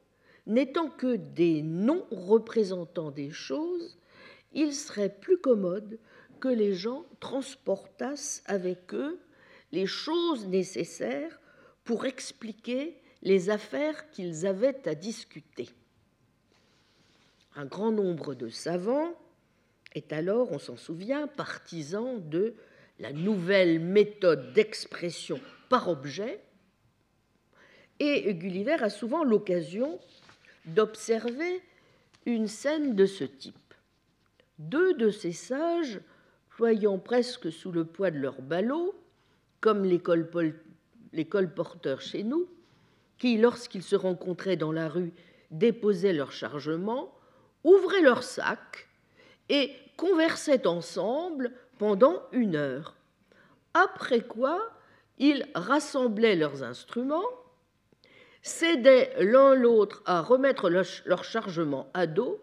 [0.46, 3.98] n'étant que des noms représentant des choses,
[4.54, 6.00] il serait plus commode
[6.40, 9.20] que les gens transportassent avec eux
[9.72, 11.40] les choses nécessaires
[11.84, 15.70] pour expliquer les affaires qu'ils avaient à discuter.
[17.56, 19.14] Un grand nombre de savants
[19.94, 22.54] est alors, on s'en souvient, partisan de
[23.00, 26.42] la nouvelle méthode d'expression par objet,
[28.00, 30.00] et Gulliver a souvent l'occasion
[30.66, 31.62] d'observer
[32.26, 33.74] une scène de ce type.
[34.58, 36.00] Deux de ces sages,
[36.50, 38.96] ployant presque sous le poids de leur ballot,
[39.60, 42.48] comme les colporteurs chez nous,
[43.20, 45.14] qui, lorsqu'ils se rencontraient dans la rue,
[45.52, 47.14] déposaient leur chargement,
[47.64, 48.88] ouvraient leurs sacs
[49.50, 52.96] et conversaient ensemble pendant une heure.
[53.74, 54.72] Après quoi,
[55.18, 57.28] ils rassemblaient leurs instruments,
[58.42, 62.42] cédaient l'un l'autre à remettre leur chargement à dos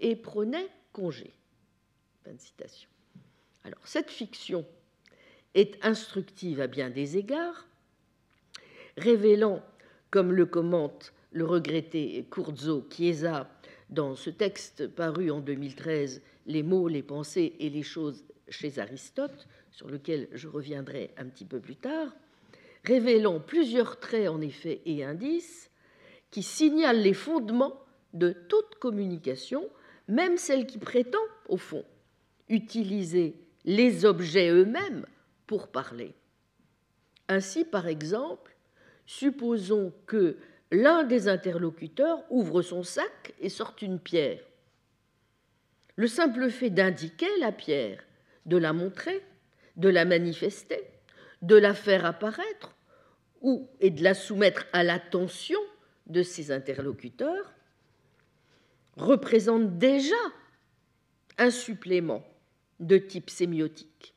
[0.00, 1.32] et prenaient congé.
[2.36, 2.90] citation.
[3.64, 4.66] Alors, cette fiction
[5.54, 7.66] est instructive à bien des égards,
[8.96, 9.62] révélant,
[10.10, 13.48] comme le commente le regretté Curzo Chiesa
[13.90, 19.46] dans ce texte paru en 2013, Les mots, les pensées et les choses chez Aristote,
[19.70, 22.08] sur lequel je reviendrai un petit peu plus tard,
[22.84, 25.70] révélant plusieurs traits en effet et indices
[26.30, 27.78] qui signalent les fondements
[28.14, 29.68] de toute communication,
[30.08, 31.18] même celle qui prétend,
[31.48, 31.84] au fond,
[32.48, 35.04] utiliser les objets eux-mêmes
[35.46, 36.14] pour parler.
[37.28, 38.47] Ainsi, par exemple,
[39.08, 40.36] supposons que
[40.70, 44.42] l'un des interlocuteurs ouvre son sac et sorte une pierre.
[45.96, 48.04] Le simple fait d'indiquer la pierre,
[48.44, 49.24] de la montrer,
[49.76, 50.84] de la manifester,
[51.40, 52.76] de la faire apparaître
[53.40, 55.60] ou et de la soumettre à l'attention
[56.06, 57.54] de ses interlocuteurs
[58.98, 60.16] représente déjà
[61.38, 62.22] un supplément
[62.78, 64.14] de type sémiotique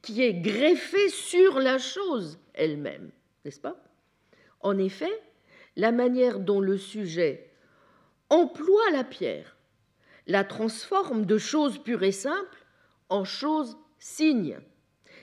[0.00, 3.12] qui est greffé sur la chose elle-même,
[3.44, 3.76] n'est-ce pas?
[4.62, 5.12] En effet,
[5.76, 7.50] la manière dont le sujet
[8.30, 9.56] emploie la pierre
[10.26, 12.64] la transforme de chose pure et simple
[13.08, 14.58] en chose signe,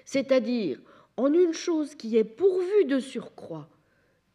[0.05, 0.79] c'est-à-dire
[1.17, 3.69] en une chose qui est pourvue de surcroît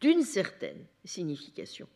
[0.01, 1.87] d'une certaine signification.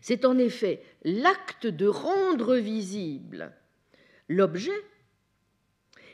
[0.00, 3.52] C'est en effet l'acte de rendre visible
[4.28, 4.84] l'objet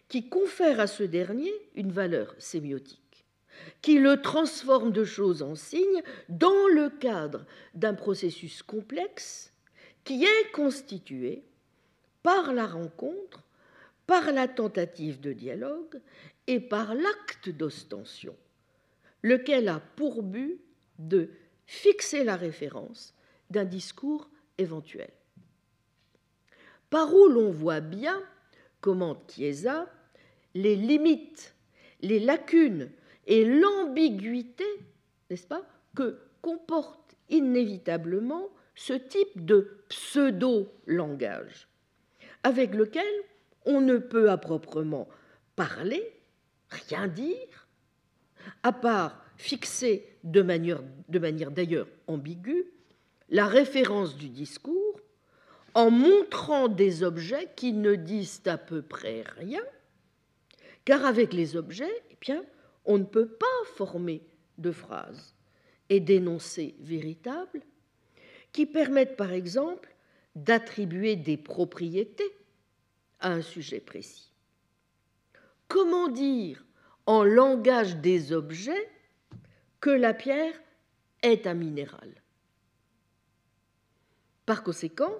[0.09, 3.02] qui confère à ce dernier une valeur sémiotique
[3.81, 9.53] qui le transforme de chose en signe dans le cadre d'un processus complexe
[10.05, 11.45] qui est constitué
[12.23, 13.45] par la rencontre,
[14.07, 16.01] par la tentative de dialogue
[16.47, 18.37] et par l'acte d'ostension,
[19.23, 20.61] lequel a pour but
[20.99, 21.31] de
[21.67, 23.15] fixer la référence
[23.51, 25.11] d'un discours éventuel.
[26.91, 28.23] Par où l'on voit bien,
[28.81, 29.87] commente Chiesa,
[30.55, 31.55] les limites,
[32.03, 32.91] les lacunes
[33.27, 34.65] et l'ambiguïté,
[35.31, 41.69] n'est-ce pas, que comporte inévitablement ce type de pseudo-langage,
[42.43, 43.07] avec lequel
[43.65, 45.09] on ne peut à proprement
[45.57, 46.03] parler,
[46.71, 47.69] rien dire,
[48.63, 52.67] à part fixer de manière, d'ailleurs ambiguë
[53.29, 55.01] la référence du discours
[55.75, 59.63] en montrant des objets qui ne disent à peu près rien,
[60.85, 62.45] car avec les objets, eh bien,
[62.85, 64.23] on ne peut pas former
[64.59, 65.35] de phrases
[65.89, 67.63] et d'énoncés véritables
[68.53, 69.95] qui permettent par exemple
[70.35, 72.37] d'attribuer des propriétés
[73.21, 74.33] à un sujet précis.
[75.69, 76.65] Comment dire
[77.07, 78.91] en langage des objets
[79.81, 80.55] que la pierre
[81.23, 82.23] est un minéral?
[84.47, 85.15] Par conséquent,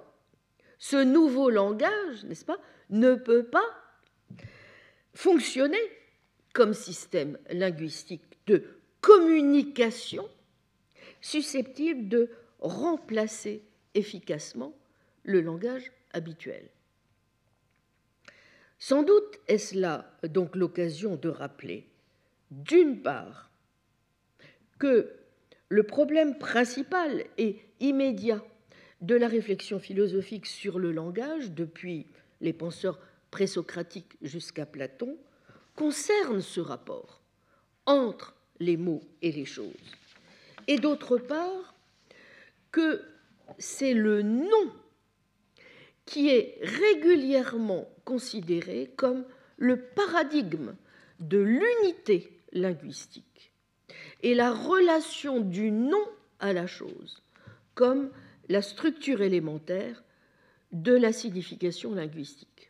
[0.79, 3.65] ce nouveau langage, n'est-ce pas, ne peut pas
[5.13, 5.79] fonctionner
[6.53, 8.63] comme système linguistique de
[9.01, 10.29] communication
[11.21, 13.63] susceptible de remplacer
[13.95, 14.73] efficacement
[15.23, 16.69] le langage habituel.
[18.79, 21.87] Sans doute est-ce là donc l'occasion de rappeler,
[22.51, 23.49] d'une part,
[24.77, 25.11] que
[25.69, 28.43] le problème principal et immédiat
[29.01, 32.05] de la réflexion philosophique sur le langage, depuis
[32.41, 32.99] les penseurs
[33.31, 35.17] présocratiques jusqu'à Platon,
[35.75, 37.21] concerne ce rapport
[37.85, 39.73] entre les mots et les choses.
[40.67, 41.73] Et d'autre part,
[42.71, 43.01] que
[43.57, 44.71] c'est le nom
[46.05, 49.25] qui est régulièrement considéré comme
[49.57, 50.75] le paradigme
[51.19, 53.51] de l'unité linguistique
[54.21, 56.03] et la relation du nom
[56.39, 57.21] à la chose
[57.75, 58.11] comme
[58.49, 60.03] la structure élémentaire
[60.71, 62.69] de la signification linguistique.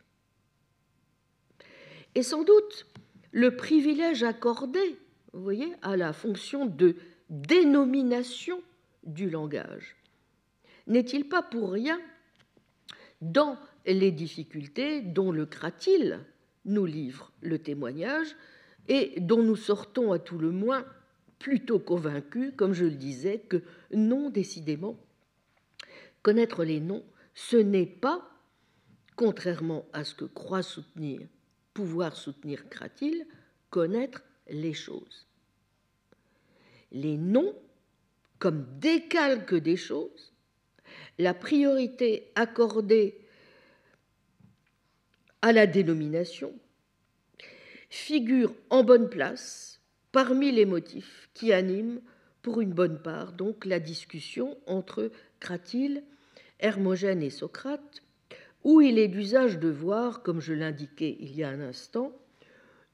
[2.16, 2.88] Et sans doute
[3.32, 4.98] le privilège accordé,
[5.34, 6.96] vous voyez, à la fonction de
[7.30, 8.62] dénomination
[9.04, 9.96] du langage
[10.88, 12.00] n'est-il pas pour rien
[13.22, 16.20] dans les difficultés dont le Cratil
[16.66, 18.36] nous livre le témoignage
[18.88, 20.86] et dont nous sortons à tout le moins
[21.40, 23.62] plutôt convaincus, comme je le disais, que
[23.94, 24.98] non décidément,
[26.22, 27.04] connaître les noms,
[27.34, 28.30] ce n'est pas,
[29.16, 31.22] contrairement à ce que croit soutenir,
[31.74, 33.26] pouvoir soutenir Cratil,
[33.70, 35.28] connaître les choses.
[36.92, 37.56] Les noms,
[38.40, 40.34] comme décalques des choses,
[41.18, 43.18] la priorité accordée
[45.42, 46.54] à la dénomination
[47.90, 52.02] figure en bonne place parmi les motifs qui animent
[52.42, 56.04] pour une bonne part donc la discussion entre Cratyle,
[56.60, 58.03] Hermogène et Socrate,
[58.64, 62.14] où il est d'usage de voir, comme je l'indiquais il y a un instant,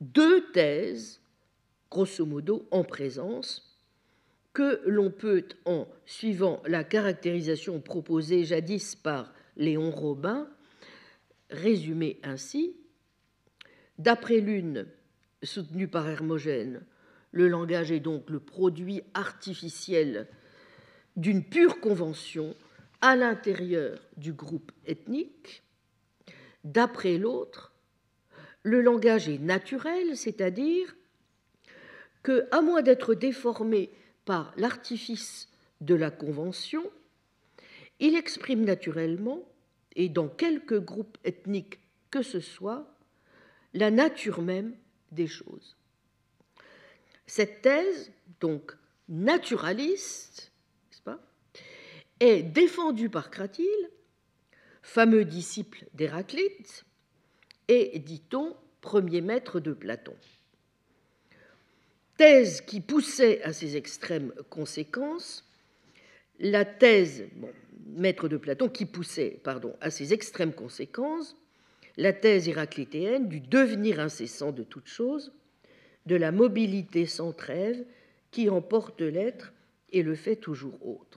[0.01, 1.21] deux thèses,
[1.91, 3.77] grosso modo, en présence,
[4.53, 10.49] que l'on peut, en suivant la caractérisation proposée jadis par Léon Robin,
[11.49, 12.75] résumer ainsi.
[13.97, 14.87] D'après l'une,
[15.43, 16.81] soutenue par Hermogène,
[17.31, 20.27] le langage est donc le produit artificiel
[21.15, 22.55] d'une pure convention
[23.01, 25.63] à l'intérieur du groupe ethnique.
[26.63, 27.73] D'après l'autre,
[28.63, 30.95] le langage est naturel, c'est-à-dire
[32.23, 33.89] que, à moins d'être déformé
[34.25, 35.47] par l'artifice
[35.81, 36.83] de la convention,
[37.99, 39.47] il exprime naturellement,
[39.95, 41.79] et dans quelque groupe ethnique
[42.11, 42.87] que ce soit,
[43.73, 44.75] la nature même
[45.11, 45.75] des choses.
[47.27, 48.75] Cette thèse, donc
[49.07, 50.48] naturaliste,
[52.19, 53.89] est défendue par Cratyle,
[54.81, 56.85] fameux disciple d'Héraclite,
[57.67, 60.15] et, dit-on, premier maître de Platon
[62.19, 65.49] thèse qui poussait à ses extrêmes conséquences,
[66.37, 67.23] la thèse,
[67.95, 71.37] maître de Platon, qui poussait pardon, à ses extrêmes conséquences,
[71.95, 75.31] la thèse héraclitéenne du devenir incessant de toute chose,
[76.07, 77.85] de la mobilité sans trêve
[78.31, 79.53] qui emporte l'être
[79.93, 81.08] et le fait toujours autre.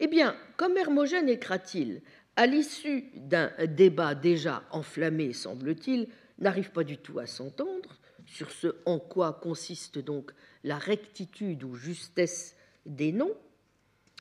[0.00, 2.02] Eh bien, comme Hermogène et Cratyle,
[2.36, 8.76] à l'issue d'un débat déjà enflammé, semble-t-il, n'arrivent pas du tout à s'entendre, sur ce
[8.84, 10.32] en quoi consiste donc
[10.62, 12.54] la rectitude ou justesse
[12.86, 13.34] des noms,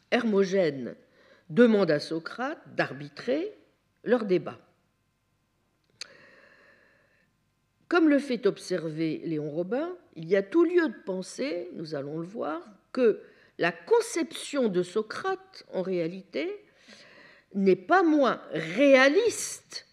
[0.09, 0.95] Hermogène
[1.49, 3.53] demande à Socrate d'arbitrer
[4.03, 4.57] leur débat.
[7.87, 12.19] Comme le fait observer Léon Robin, il y a tout lieu de penser, nous allons
[12.19, 12.61] le voir,
[12.91, 13.21] que
[13.57, 16.65] la conception de Socrate, en réalité,
[17.53, 19.87] n'est pas moins réaliste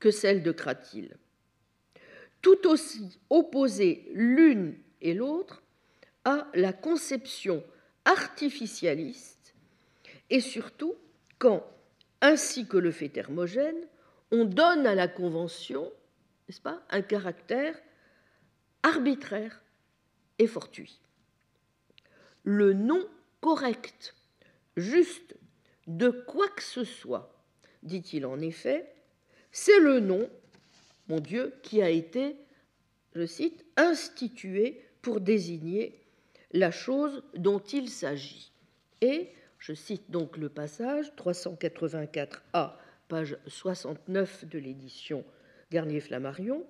[0.00, 1.16] que celle de Cratyle
[2.44, 5.62] tout aussi opposées l'une et l'autre
[6.26, 7.64] à la conception
[8.04, 9.54] artificialiste
[10.28, 10.94] et surtout
[11.38, 11.66] quand,
[12.20, 13.88] ainsi que le fait Hermogène,
[14.30, 15.90] on donne à la convention,
[16.46, 17.80] n'est-ce pas, un caractère
[18.82, 19.62] arbitraire
[20.38, 21.00] et fortuit.
[22.44, 23.04] Le nom
[23.40, 24.14] correct,
[24.76, 25.36] juste
[25.86, 27.34] de quoi que ce soit,
[27.82, 28.94] dit-il en effet,
[29.50, 30.28] c'est le nom
[31.08, 32.36] mon Dieu, qui a été,
[33.14, 36.00] je cite, institué pour désigner
[36.52, 38.52] la chose dont il s'agit.
[39.00, 42.72] Et, je cite donc le passage 384a,
[43.08, 45.24] page 69 de l'édition
[45.70, 46.64] Garnier-Flammarion,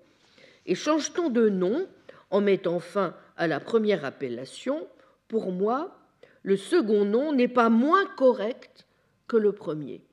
[0.66, 1.86] et change-t-on de nom
[2.30, 4.88] en mettant fin à la première appellation,
[5.34, 5.98] pour moi,
[6.44, 8.86] le second nom n'est pas moins correct
[9.26, 10.06] que le premier.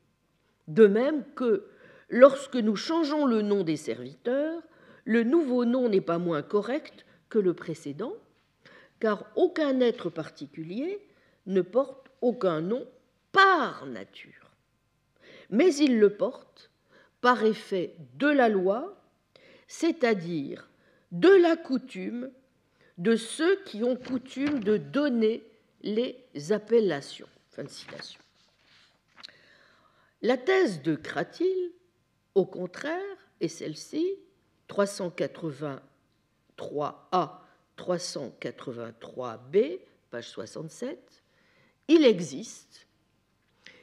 [0.68, 1.68] De même que
[2.14, 4.62] Lorsque nous changeons le nom des serviteurs,
[5.06, 8.14] le nouveau nom n'est pas moins correct que le précédent,
[9.00, 11.00] car aucun être particulier
[11.46, 12.86] ne porte aucun nom
[13.32, 14.52] par nature,
[15.50, 16.70] mais il le porte
[17.22, 19.02] par effet de la loi,
[19.70, 20.70] c'est-à-dire
[21.14, 22.30] de la coutume
[23.02, 25.44] de ceux qui ont coutume de donner
[25.82, 27.28] les appellations.
[27.50, 28.22] Fin de citation.
[30.22, 31.72] La thèse de Cratyle
[32.36, 34.08] au contraire, et celle-ci,
[34.70, 35.80] 383A,
[37.78, 39.80] 383B,
[40.12, 41.24] page 67,
[41.88, 42.86] il existe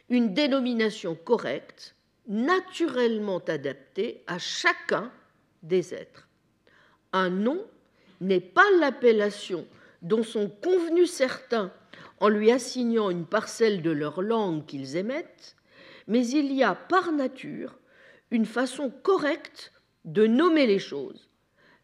[0.09, 1.97] une dénomination correcte,
[2.29, 5.11] naturellement adaptée à chacun
[5.65, 6.29] des êtres.
[7.13, 7.67] Un nom
[8.21, 9.67] n'est pas l'appellation
[10.03, 11.73] dont sont convenus certains
[12.21, 15.57] en lui assignant une parcelle de leur langue qu'ils émettent,
[16.07, 17.79] mais il y a par nature
[18.31, 19.73] une façon correcte
[20.05, 21.29] de nommer les choses,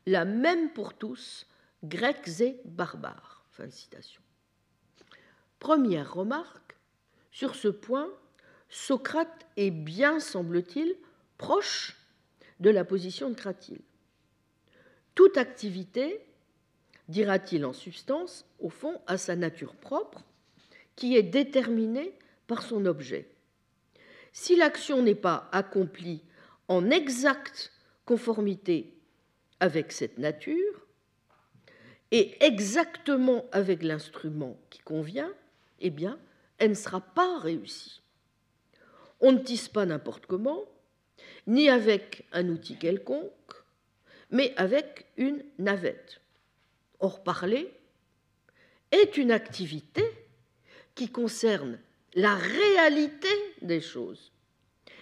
[0.07, 1.47] la même pour tous,
[1.85, 3.45] grecs et barbares.
[3.53, 4.23] Fin citation.
[5.61, 6.77] Première remarque,
[7.31, 8.11] sur ce point,
[8.69, 10.97] Socrate est bien, semble-t-il,
[11.39, 11.97] proche
[12.61, 13.81] de la position de Cratyle.
[15.15, 16.21] Toute activité,
[17.09, 20.25] dira-t-il en substance, au fond, a sa nature propre,
[20.97, 23.29] qui est déterminée par son objet.
[24.33, 26.23] Si l'action n'est pas accomplie
[26.69, 27.73] en exacte
[28.05, 28.95] conformité
[29.61, 30.87] avec cette nature
[32.11, 35.33] et exactement avec l'instrument qui convient,
[35.81, 36.19] eh bien,
[36.59, 38.03] elle ne sera pas réussie.
[39.21, 40.65] On ne tisse pas n'importe comment,
[41.47, 43.31] ni avec un outil quelconque,
[44.31, 46.21] mais avec une navette.
[47.01, 47.73] Or, parler
[48.91, 50.05] est une activité
[50.95, 51.79] qui concerne
[52.15, 53.29] la réalité
[53.63, 54.33] des choses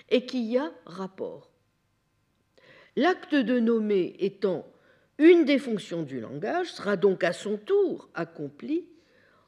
[0.09, 1.51] et qui y a rapport.
[2.97, 4.67] L'acte de nommer étant
[5.19, 8.87] une des fonctions du langage sera donc à son tour accompli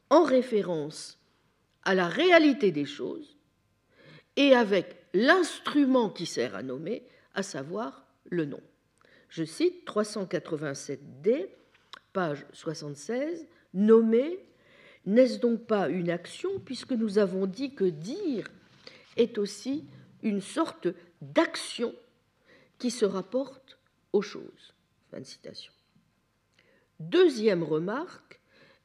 [0.09, 1.19] en référence
[1.83, 3.37] à la réalité des choses
[4.35, 7.03] et avec l'instrument qui sert à nommer,
[7.33, 8.61] à savoir le nom.
[9.29, 11.47] Je cite 387D,
[12.13, 14.39] page 76, nommer,
[15.05, 18.49] n'est-ce donc pas une action puisque nous avons dit que dire
[19.17, 19.85] est aussi
[20.23, 20.87] une sorte
[21.21, 21.93] d'action
[22.79, 23.77] qui se rapporte
[24.13, 24.73] aux choses?
[26.99, 28.39] Deuxième remarque,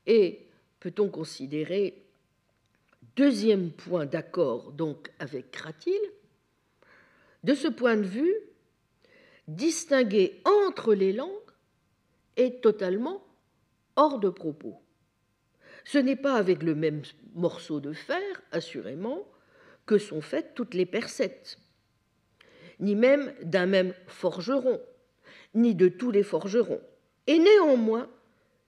[0.07, 0.47] et
[0.81, 2.05] peut-on considérer
[3.17, 5.95] deuxième point d'accord donc avec Cratyle,
[7.45, 8.35] de ce point de vue,
[9.51, 11.29] distinguer entre les langues
[12.37, 13.25] est totalement
[13.97, 14.81] hors de propos.
[15.85, 17.03] Ce n'est pas avec le même
[17.35, 18.23] morceau de fer,
[18.53, 19.27] assurément,
[19.87, 21.59] que sont faites toutes les percettes,
[22.79, 24.81] ni même d'un même forgeron,
[25.55, 26.81] ni de tous les forgerons.
[27.27, 28.09] Et néanmoins,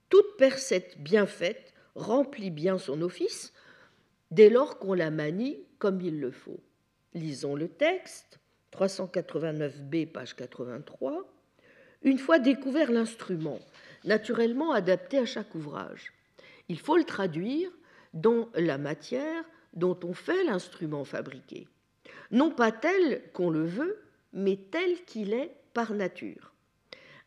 [0.08, 3.52] toute percette bien faite remplit bien son office
[4.32, 6.60] dès lors qu'on la manie comme il le faut.
[7.14, 8.41] Lisons le texte.
[8.72, 11.26] 389b, page 83,
[12.02, 13.58] une fois découvert l'instrument,
[14.04, 16.12] naturellement adapté à chaque ouvrage,
[16.68, 17.70] il faut le traduire
[18.14, 19.44] dans la matière
[19.74, 21.68] dont on fait l'instrument fabriqué,
[22.30, 24.02] non pas tel qu'on le veut,
[24.32, 26.52] mais tel qu'il est par nature.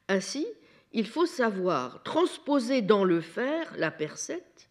[0.08, 0.46] Ainsi,
[0.94, 4.70] il faut savoir transposer dans le fer la percette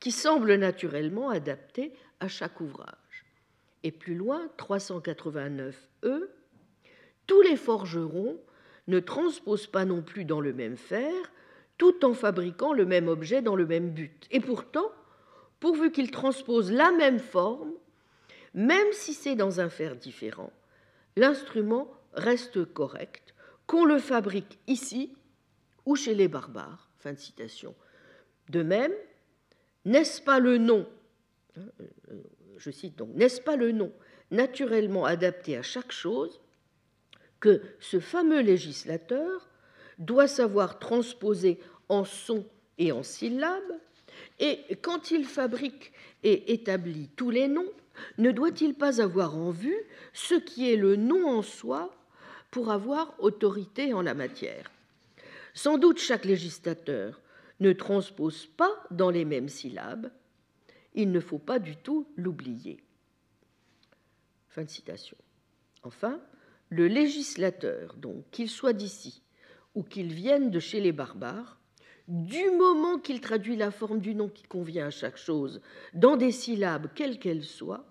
[0.00, 3.01] qui semble naturellement adaptée à chaque ouvrage.
[3.84, 5.72] Et plus loin, 389e,
[7.26, 8.38] tous les forgerons
[8.88, 11.12] ne transposent pas non plus dans le même fer,
[11.78, 14.26] tout en fabriquant le même objet dans le même but.
[14.30, 14.90] Et pourtant,
[15.60, 17.72] pourvu qu'ils transposent la même forme,
[18.54, 20.52] même si c'est dans un fer différent,
[21.16, 23.34] l'instrument reste correct,
[23.66, 25.14] qu'on le fabrique ici
[25.86, 26.90] ou chez les barbares.
[26.98, 27.74] Fin de citation.
[28.50, 28.92] De même,
[29.84, 30.88] n'est-ce pas le nom
[31.56, 31.62] hein,
[32.10, 32.22] euh,
[32.58, 33.92] je cite donc, n'est-ce pas le nom
[34.30, 36.40] naturellement adapté à chaque chose
[37.40, 39.48] que ce fameux législateur
[39.98, 42.46] doit savoir transposer en sons
[42.78, 43.78] et en syllabes,
[44.38, 45.92] et quand il fabrique
[46.22, 47.70] et établit tous les noms,
[48.18, 49.76] ne doit-il pas avoir en vue
[50.12, 51.94] ce qui est le nom en soi
[52.50, 54.70] pour avoir autorité en la matière?
[55.54, 57.20] Sans doute chaque législateur
[57.60, 60.10] ne transpose pas dans les mêmes syllabes,
[60.94, 62.82] il ne faut pas du tout l'oublier.
[64.48, 65.16] Fin de citation.
[65.82, 66.20] Enfin,
[66.68, 69.22] le législateur, donc, qu'il soit d'ici
[69.74, 71.58] ou qu'il vienne de chez les barbares,
[72.08, 75.60] du moment qu'il traduit la forme du nom qui convient à chaque chose
[75.94, 77.86] dans des syllabes quelles qu'elles soient,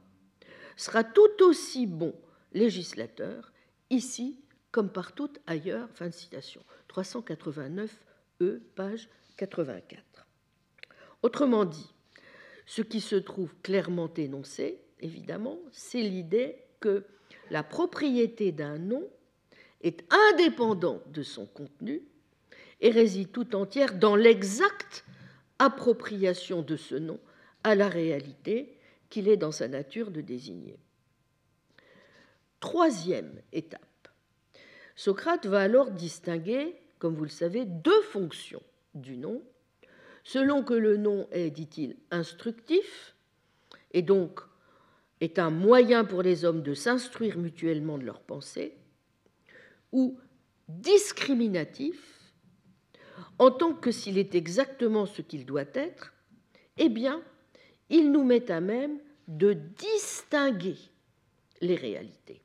[0.75, 2.13] sera tout aussi bon
[2.53, 3.51] législateur
[3.89, 4.39] ici
[4.71, 5.89] comme partout ailleurs.
[5.93, 6.63] Fin de citation.
[6.87, 8.03] 389
[8.41, 10.27] E, page 84.
[11.21, 11.93] Autrement dit,
[12.71, 17.03] ce qui se trouve clairement énoncé, évidemment, c'est l'idée que
[17.49, 19.09] la propriété d'un nom
[19.81, 22.01] est indépendante de son contenu
[22.79, 25.03] et réside tout entière dans l'exacte
[25.59, 27.19] appropriation de ce nom
[27.65, 28.77] à la réalité
[29.09, 30.79] qu'il est dans sa nature de désigner.
[32.61, 34.07] Troisième étape.
[34.95, 38.63] Socrate va alors distinguer, comme vous le savez, deux fonctions
[38.95, 39.43] du nom
[40.23, 43.15] selon que le nom est, dit-il, instructif,
[43.93, 44.39] et donc
[45.19, 48.75] est un moyen pour les hommes de s'instruire mutuellement de leurs pensées,
[49.91, 50.17] ou
[50.67, 52.33] discriminatif,
[53.37, 56.13] en tant que s'il est exactement ce qu'il doit être,
[56.77, 57.21] eh bien,
[57.89, 60.77] il nous met à même de distinguer
[61.59, 62.41] les réalités.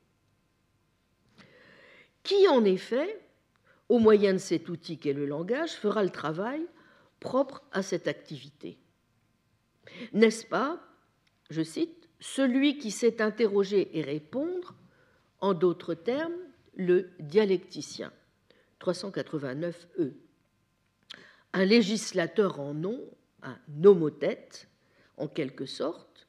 [2.22, 3.20] Qui, en effet,
[3.88, 6.66] au moyen de cet outil qu'est le langage, fera le travail
[7.26, 8.78] propre à cette activité
[10.12, 10.78] N'est-ce pas,
[11.50, 14.76] je cite, celui qui sait interroger et répondre,
[15.40, 16.36] en d'autres termes,
[16.76, 18.12] le dialecticien
[18.80, 20.12] 389e.
[21.52, 23.00] Un législateur en nom,
[23.42, 24.68] un nomothète,
[25.16, 26.28] en quelque sorte,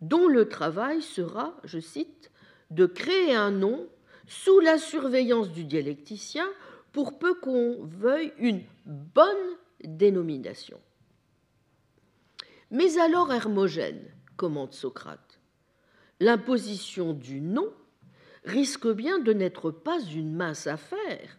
[0.00, 2.30] dont le travail sera, je cite,
[2.70, 3.88] de créer un nom
[4.28, 6.48] sous la surveillance du dialecticien
[6.92, 10.80] pour peu qu'on veuille une bonne dénomination.
[12.70, 14.04] Mais alors Hermogène,
[14.36, 15.40] commente Socrate,
[16.20, 17.72] l'imposition du nom
[18.44, 21.38] risque bien de n'être pas une mince affaire,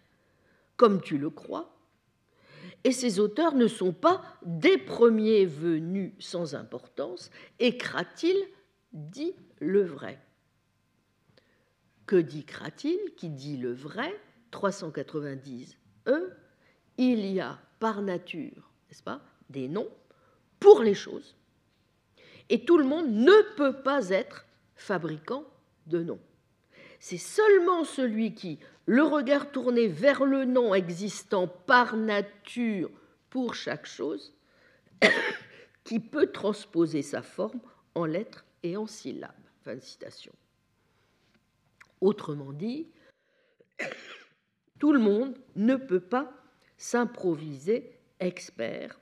[0.78, 1.76] comme tu le crois,
[2.84, 7.30] et ces auteurs ne sont pas des premiers venus sans importance,
[7.60, 8.38] et Cratil
[8.94, 10.20] dit le vrai.
[12.06, 14.20] Que dit Cratil qui dit le vrai?
[14.52, 15.78] 390
[16.08, 16.34] E,
[16.98, 19.90] il y a par nature, n'est-ce pas, des noms
[20.60, 21.36] pour les choses,
[22.50, 25.44] et tout le monde ne peut pas être fabricant
[25.88, 26.20] de noms.
[27.00, 32.90] C'est seulement celui qui, le regard tourné vers le nom existant par nature
[33.30, 34.34] pour chaque chose,
[35.84, 37.62] qui peut transposer sa forme
[37.96, 39.32] en lettres et en syllabes.
[39.64, 40.34] Fin citation.
[42.02, 42.88] Autrement dit,
[44.80, 46.32] tout le monde ne peut pas
[46.80, 49.00] s'improviser expert.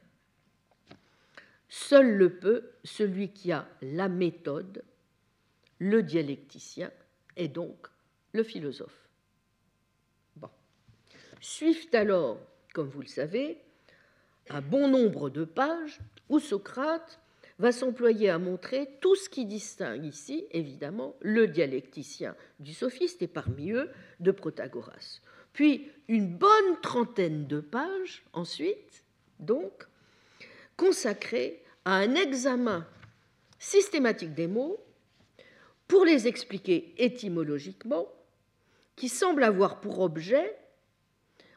[1.69, 4.84] Seul le peut celui qui a la méthode,
[5.80, 6.91] le dialecticien
[7.36, 7.88] et donc
[8.34, 9.07] le philosophe.
[10.36, 10.49] Bon.
[11.39, 12.39] Suivent alors,
[12.73, 13.61] comme vous le savez,
[14.49, 15.99] un bon nombre de pages
[16.30, 17.19] où Socrate
[17.59, 23.28] va s'employer à montrer tout ce qui distingue ici, évidemment, le dialecticien du sophiste et
[23.28, 25.21] parmi eux de Protagoras.
[25.58, 29.03] Puis une bonne trentaine de pages ensuite,
[29.39, 29.88] donc,
[30.76, 32.86] consacrées à un examen
[33.58, 34.78] systématique des mots
[35.88, 38.08] pour les expliquer étymologiquement,
[38.95, 40.55] qui semble avoir pour objet,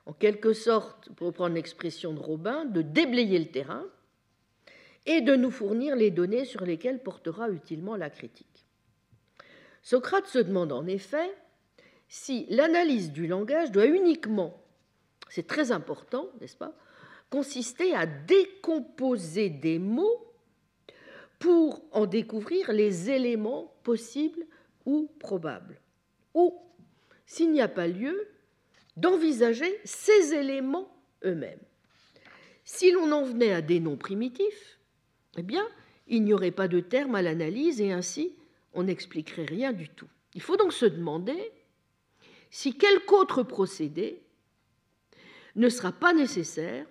[0.07, 3.84] en quelque sorte, pour reprendre l'expression de Robin, de déblayer le terrain
[5.05, 8.64] et de nous fournir les données sur lesquelles portera utilement la critique.
[9.82, 11.30] Socrate se demande en effet
[12.11, 14.61] si l'analyse du langage doit uniquement,
[15.28, 16.74] c'est très important, n'est-ce pas,
[17.30, 20.26] consister à décomposer des mots
[21.38, 24.44] pour en découvrir les éléments possibles
[24.84, 25.80] ou probables,
[26.34, 26.61] ou,
[27.26, 28.28] s'il n'y a pas lieu,
[28.96, 30.92] d'envisager ces éléments
[31.24, 31.62] eux-mêmes.
[32.64, 34.80] Si l'on en venait à des noms primitifs,
[35.38, 35.66] eh bien,
[36.08, 38.34] il n'y aurait pas de terme à l'analyse et ainsi
[38.74, 40.08] on n'expliquerait rien du tout.
[40.34, 41.52] Il faut donc se demander
[42.51, 44.22] si quelque autre procédé
[45.57, 46.86] ne sera pas nécessaire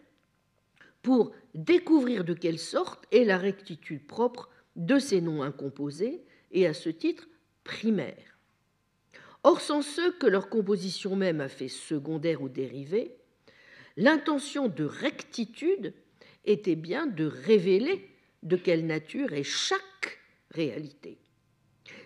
[1.01, 6.74] pour découvrir de quelle sorte est la rectitude propre de ces noms incomposés et à
[6.74, 7.28] ce titre
[7.64, 8.38] primaires.
[9.43, 13.16] Or, sans ceux que leur composition même a fait secondaire ou dérivé,
[13.95, 15.93] l'intention de rectitude
[16.45, 18.10] était bien de révéler
[18.43, 20.20] de quelle nature est chaque
[20.51, 21.18] réalité.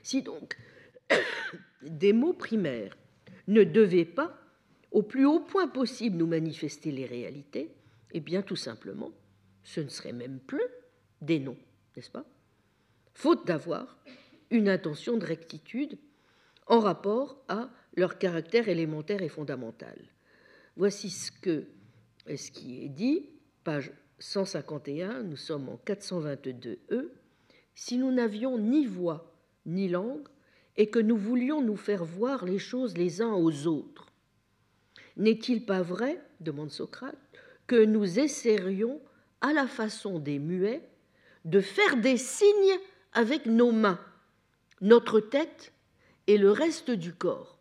[0.03, 0.57] Si donc
[1.81, 2.95] des mots primaires
[3.47, 4.37] ne devaient pas,
[4.91, 7.73] au plus haut point possible, nous manifester les réalités,
[8.11, 9.11] eh bien tout simplement,
[9.63, 10.61] ce ne serait même plus
[11.21, 11.57] des noms,
[11.95, 12.25] n'est-ce pas?
[13.13, 13.97] Faute d'avoir
[14.49, 15.97] une intention de rectitude
[16.67, 19.97] en rapport à leur caractère élémentaire et fondamental.
[20.75, 21.65] Voici ce, que,
[22.27, 23.29] ce qui est dit,
[23.63, 27.09] page 151, nous sommes en 422e.
[27.75, 29.35] Si nous n'avions ni voix
[29.65, 30.27] ni langue,
[30.77, 34.07] et que nous voulions nous faire voir les choses les uns aux autres.
[35.17, 37.17] N'est-il pas vrai, demande Socrate,
[37.67, 38.99] que nous essaierions,
[39.41, 40.89] à la façon des muets,
[41.45, 42.79] de faire des signes
[43.11, 43.99] avec nos mains,
[44.81, 45.73] notre tête
[46.27, 47.57] et le reste du corps?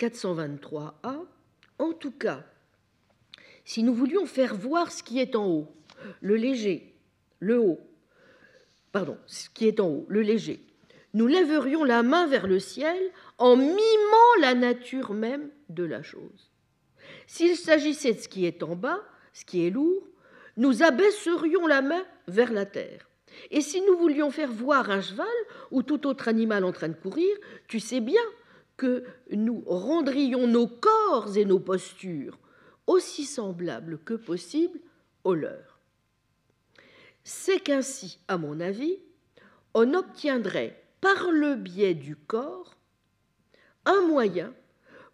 [0.00, 1.24] 423a.
[1.78, 2.44] En tout cas,
[3.64, 5.74] si nous voulions faire voir ce qui est en haut,
[6.20, 6.94] le léger,
[7.38, 7.80] le haut,
[8.94, 10.60] pardon, ce qui est en haut, le léger,
[11.14, 12.96] nous lèverions la main vers le ciel
[13.38, 16.52] en mimant la nature même de la chose.
[17.26, 19.00] S'il s'agissait de ce qui est en bas,
[19.32, 20.06] ce qui est lourd,
[20.56, 23.10] nous abaisserions la main vers la terre.
[23.50, 25.26] Et si nous voulions faire voir un cheval
[25.72, 27.36] ou tout autre animal en train de courir,
[27.66, 28.22] tu sais bien
[28.76, 32.38] que nous rendrions nos corps et nos postures
[32.86, 34.78] aussi semblables que possible
[35.24, 35.73] aux leurs
[37.24, 38.98] c'est qu'ainsi, à mon avis,
[39.72, 42.76] on obtiendrait par le biais du corps,
[43.86, 44.54] un moyen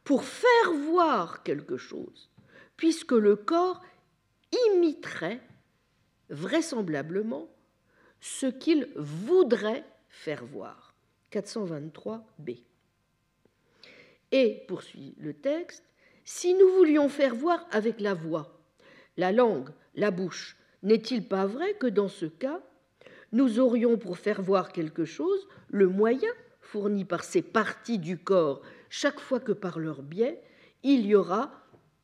[0.05, 2.31] pour faire voir quelque chose,
[2.77, 3.83] puisque le corps
[4.69, 5.41] imiterait
[6.29, 7.49] vraisemblablement
[8.21, 10.95] ce qu'il voudrait faire voir.
[11.33, 12.65] 423b.
[14.33, 15.85] Et, poursuit le texte,
[16.25, 18.61] si nous voulions faire voir avec la voix,
[19.17, 22.61] la langue, la bouche, n'est-il pas vrai que dans ce cas,
[23.33, 28.63] nous aurions pour faire voir quelque chose le moyen fourni par ces parties du corps
[28.89, 30.43] chaque fois que par leur biais,
[30.83, 31.53] il y aura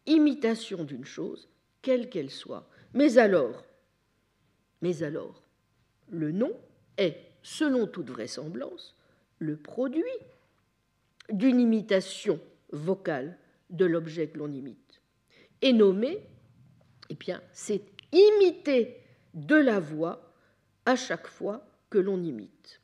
[0.06, 1.48] imitation d'une chose,
[1.82, 2.68] quelle qu'elle soit.
[2.94, 3.64] Mais alors,
[4.82, 5.42] mais alors,
[6.08, 6.52] le nom
[6.96, 8.96] est, selon toute vraisemblance,
[9.38, 10.04] le produit
[11.30, 13.36] d'une imitation vocale
[13.70, 15.00] de l'objet que l'on imite.
[15.62, 16.20] Et nommé,
[17.10, 19.02] eh bien, c'est imiter
[19.34, 20.32] de la voix
[20.84, 22.80] à chaque fois que l'on imite.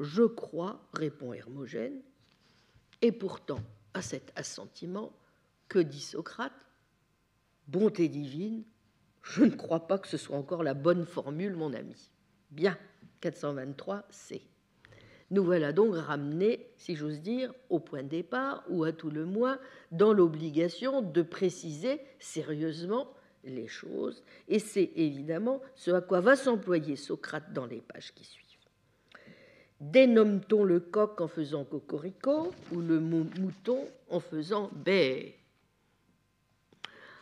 [0.00, 2.02] Je crois, répond Hermogène,
[3.02, 3.60] et pourtant,
[3.94, 5.12] à cet assentiment,
[5.68, 6.52] que dit Socrate
[7.68, 8.62] Bonté divine,
[9.22, 12.10] je ne crois pas que ce soit encore la bonne formule, mon ami.
[12.52, 12.78] Bien,
[13.20, 14.42] 423 C.
[15.32, 19.24] Nous voilà donc ramenés, si j'ose dire, au point de départ, ou à tout le
[19.24, 19.58] moins
[19.90, 23.12] dans l'obligation de préciser sérieusement
[23.50, 28.24] les choses, et c'est évidemment ce à quoi va s'employer Socrate dans les pages qui
[28.24, 28.46] suivent.
[29.80, 35.36] Dénomme-t-on le coq en faisant cocorico ou le mouton en faisant bé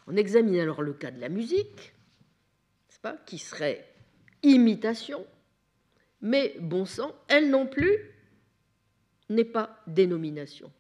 [0.07, 1.95] On examine alors le cas de la musique,
[3.05, 3.87] pas, qui serait
[4.43, 5.27] imitation,
[6.23, 7.99] mais bon sang, elle non plus
[9.29, 10.73] n'est pas dénomination.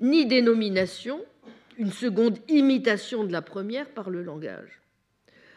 [0.00, 1.20] Ni dénomination,
[1.78, 4.82] une seconde imitation de la première par le langage.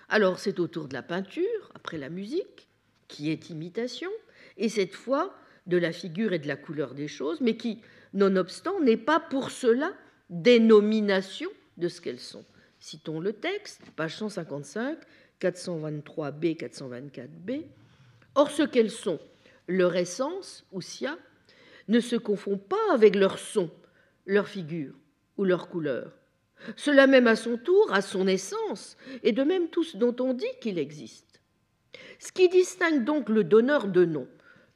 [0.10, 2.68] Alors c'est autour de la peinture, après la musique,
[3.08, 4.10] qui est imitation,
[4.58, 7.82] et cette fois de la figure et de la couleur des choses, mais qui,
[8.14, 9.94] nonobstant, n'est pas pour cela
[10.30, 12.46] dénomination de ce qu'elles sont.
[12.80, 14.98] Citons le texte, page 155,
[15.42, 17.66] 423b, 424b.
[18.36, 19.20] Or, ce qu'elles sont,
[19.68, 21.18] leur essence, ou sia,
[21.88, 23.70] ne se confond pas avec leur son,
[24.26, 24.94] leur figure
[25.38, 26.12] ou leur couleur.
[26.76, 30.34] Cela même à son tour a son essence, et de même tout ce dont on
[30.34, 31.40] dit qu'il existe.
[32.20, 34.28] Ce qui distingue donc le donneur de nom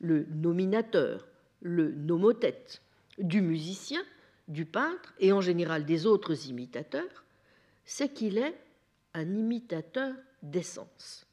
[0.01, 1.27] le nominateur,
[1.61, 2.81] le nomothète,
[3.19, 4.01] du musicien,
[4.47, 7.23] du peintre et en général des autres imitateurs,
[7.85, 8.55] c'est qu'il est
[9.13, 11.25] un imitateur d'essence.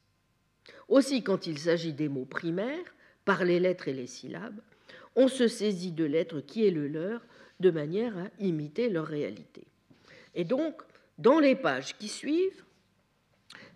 [0.87, 2.93] Aussi, quand il s'agit des mots primaires,
[3.25, 4.59] par les lettres et les syllabes,
[5.15, 7.21] on se saisit de l'être qui est le leur
[7.59, 9.67] de manière à imiter leur réalité.
[10.35, 10.81] Et donc,
[11.17, 12.63] dans les pages qui suivent,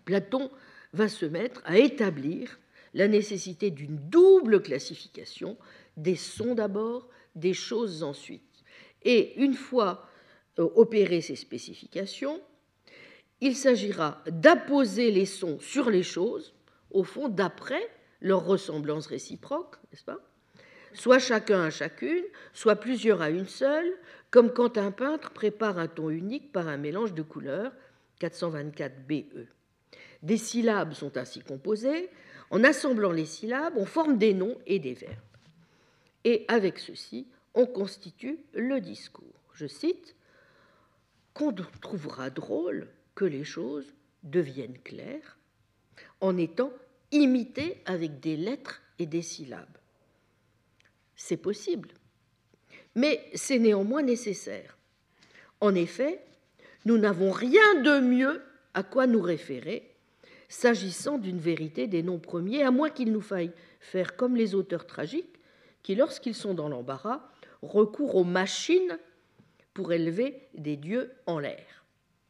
[0.04, 0.50] Platon
[0.92, 2.58] va se mettre à établir
[2.94, 5.56] la nécessité d'une double classification,
[5.96, 8.64] des sons d'abord, des choses ensuite.
[9.02, 10.08] Et une fois
[10.58, 12.40] euh, opérées ces spécifications,
[13.40, 16.54] il s'agira d'apposer les sons sur les choses,
[16.90, 20.20] au fond, d'après leur ressemblance réciproque, n'est-ce pas?
[20.94, 23.92] Soit chacun à chacune, soit plusieurs à une seule,
[24.30, 27.72] comme quand un peintre prépare un ton unique par un mélange de couleurs,
[28.20, 29.46] 424 BE.
[30.22, 32.08] Des syllabes sont ainsi composées,
[32.50, 35.12] en assemblant les syllabes, on forme des noms et des verbes.
[36.24, 39.40] Et avec ceci, on constitue le discours.
[39.52, 40.16] Je cite
[41.34, 43.92] Qu'on trouvera drôle que les choses
[44.22, 45.36] deviennent claires
[46.20, 46.72] en étant
[47.10, 49.73] imitées avec des lettres et des syllabes.
[51.16, 51.90] C'est possible,
[52.94, 54.76] mais c'est néanmoins nécessaire.
[55.60, 56.20] En effet,
[56.84, 58.42] nous n'avons rien de mieux
[58.74, 59.94] à quoi nous référer
[60.48, 64.86] s'agissant d'une vérité des noms premiers, à moins qu'il nous faille faire comme les auteurs
[64.86, 65.40] tragiques,
[65.82, 67.28] qui, lorsqu'ils sont dans l'embarras,
[67.62, 68.98] recourent aux machines
[69.72, 71.84] pour élever des dieux en l'air.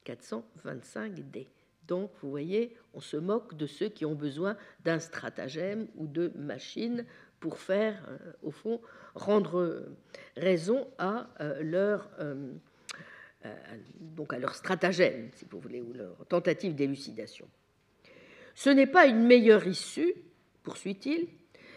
[0.06, 1.48] 425D.
[1.86, 6.32] Donc, vous voyez, on se moque de ceux qui ont besoin d'un stratagème ou de
[6.34, 7.04] machines
[7.44, 8.80] pour faire, euh, au fond,
[9.14, 9.84] rendre
[10.34, 12.54] raison à euh, leur, euh,
[14.00, 17.46] donc à leur stratagème, si vous voulez, ou leur tentative d'élucidation.
[18.54, 20.14] Ce n'est pas une meilleure issue,
[20.62, 21.28] poursuit-il,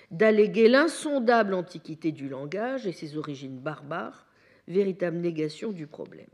[0.09, 4.25] d'alléguer l'insondable antiquité du langage et ses origines barbares,
[4.69, 6.29] véritable négation du problème.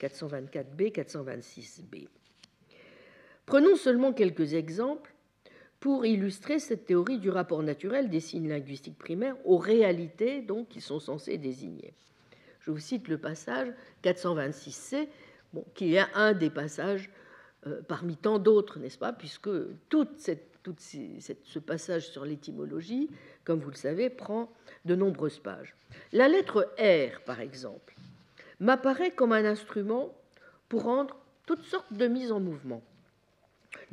[0.00, 2.06] 424b, 426b.
[3.46, 5.12] Prenons seulement quelques exemples
[5.84, 10.80] pour illustrer cette théorie du rapport naturel des signes linguistiques primaires aux réalités donc qu'ils
[10.80, 11.92] sont censés désigner.
[12.60, 13.70] Je vous cite le passage
[14.02, 15.06] 426c,
[15.74, 17.10] qui est un des passages
[17.66, 19.50] euh, parmi tant d'autres, n'est-ce pas, puisque
[19.90, 23.10] tout ce passage sur l'étymologie,
[23.44, 24.50] comme vous le savez, prend
[24.86, 25.76] de nombreuses pages.
[26.12, 27.94] La lettre R, par exemple,
[28.58, 30.14] m'apparaît comme un instrument
[30.70, 31.14] pour rendre
[31.44, 32.82] toutes sortes de mises en mouvement.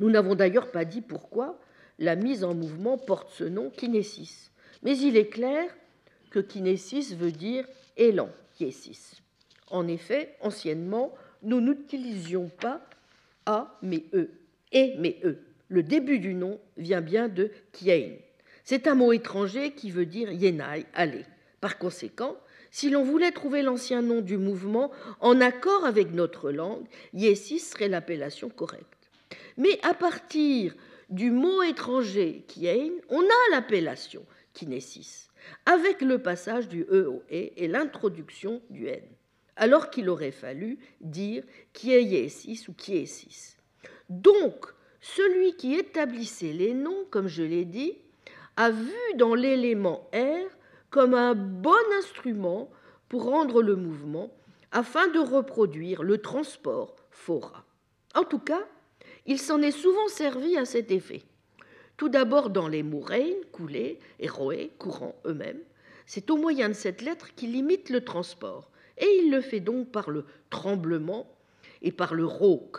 [0.00, 1.58] Nous n'avons d'ailleurs pas dit pourquoi
[1.98, 4.50] la mise en mouvement porte ce nom kinésis.
[4.82, 5.70] Mais il est clair
[6.30, 7.66] que kinésis veut dire
[7.96, 9.22] élan, kiésis.
[9.70, 12.80] En effet, anciennement, nous n'utilisions pas
[13.46, 14.30] a mais e,
[14.72, 15.38] et mais e.
[15.68, 18.16] Le début du nom vient bien de kiein.
[18.64, 21.24] C'est un mot étranger qui veut dire yenai, aller.
[21.60, 22.36] Par conséquent,
[22.70, 24.90] si l'on voulait trouver l'ancien nom du mouvement
[25.20, 28.86] en accord avec notre langue, yesis serait l'appellation correcte.
[29.56, 30.74] Mais à partir
[31.12, 35.30] du mot étranger kiein, on a l'appellation kinésis,
[35.66, 39.02] avec le passage du e au e et l'introduction du n,
[39.56, 41.44] alors qu'il aurait fallu dire
[41.74, 43.58] kiéiesis ou kiésis.
[44.08, 44.66] Donc,
[45.00, 47.98] celui qui établissait les noms, comme je l'ai dit,
[48.56, 50.48] a vu dans l'élément R
[50.88, 52.70] comme un bon instrument
[53.08, 54.30] pour rendre le mouvement
[54.70, 57.64] afin de reproduire le transport fora.
[58.14, 58.66] En tout cas,
[59.26, 61.22] il s'en est souvent servi à cet effet.
[61.96, 65.60] Tout d'abord dans les mouraines, coulées, et roé, courants eux-mêmes.
[66.06, 69.90] C'est au moyen de cette lettre qu'il imite le transport, et il le fait donc
[69.90, 71.30] par le tremblement
[71.80, 72.78] et par le rauque.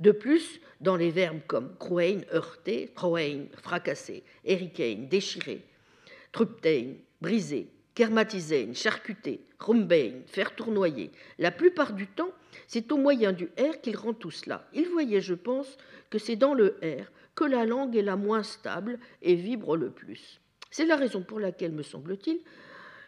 [0.00, 5.62] De plus, dans les verbes comme croein, heurter, troein, fracasser, erikein, déchirer,
[6.32, 12.32] truptein, briser, kermatisein, charcuter, rumbein, faire tournoyer, la plupart du temps,
[12.66, 14.68] c'est au moyen du R qu'il rend tout cela.
[14.72, 15.76] Il voyait, je pense,
[16.10, 19.90] que c'est dans le R que la langue est la moins stable et vibre le
[19.90, 20.40] plus.
[20.70, 22.40] C'est la raison pour laquelle, me semble-t-il,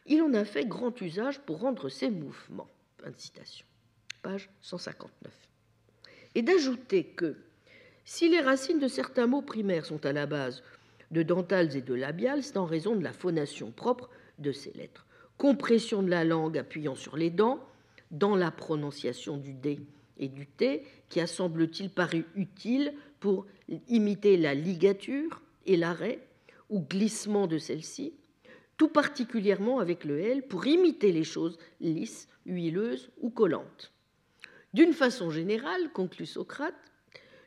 [0.07, 2.71] il en a fait grand usage pour rendre ses mouvements.
[3.17, 3.67] citation.
[4.23, 5.33] Page 159
[6.35, 7.37] et d'ajouter que
[8.05, 10.63] si les racines de certains mots primaires sont à la base
[11.11, 15.07] de dentales et de labiales, c'est en raison de la phonation propre de ces lettres.
[15.43, 17.59] Compression de la langue appuyant sur les dents,
[18.13, 19.81] dans la prononciation du D
[20.17, 23.47] et du T, qui a semble-t-il paru utile pour
[23.89, 26.21] imiter la ligature et l'arrêt
[26.71, 28.15] ou glissement de celle-ci,
[28.77, 33.93] tout particulièrement avec le L pour imiter les choses lisses, huileuses ou collantes.
[34.75, 36.93] D'une façon générale, conclut Socrate,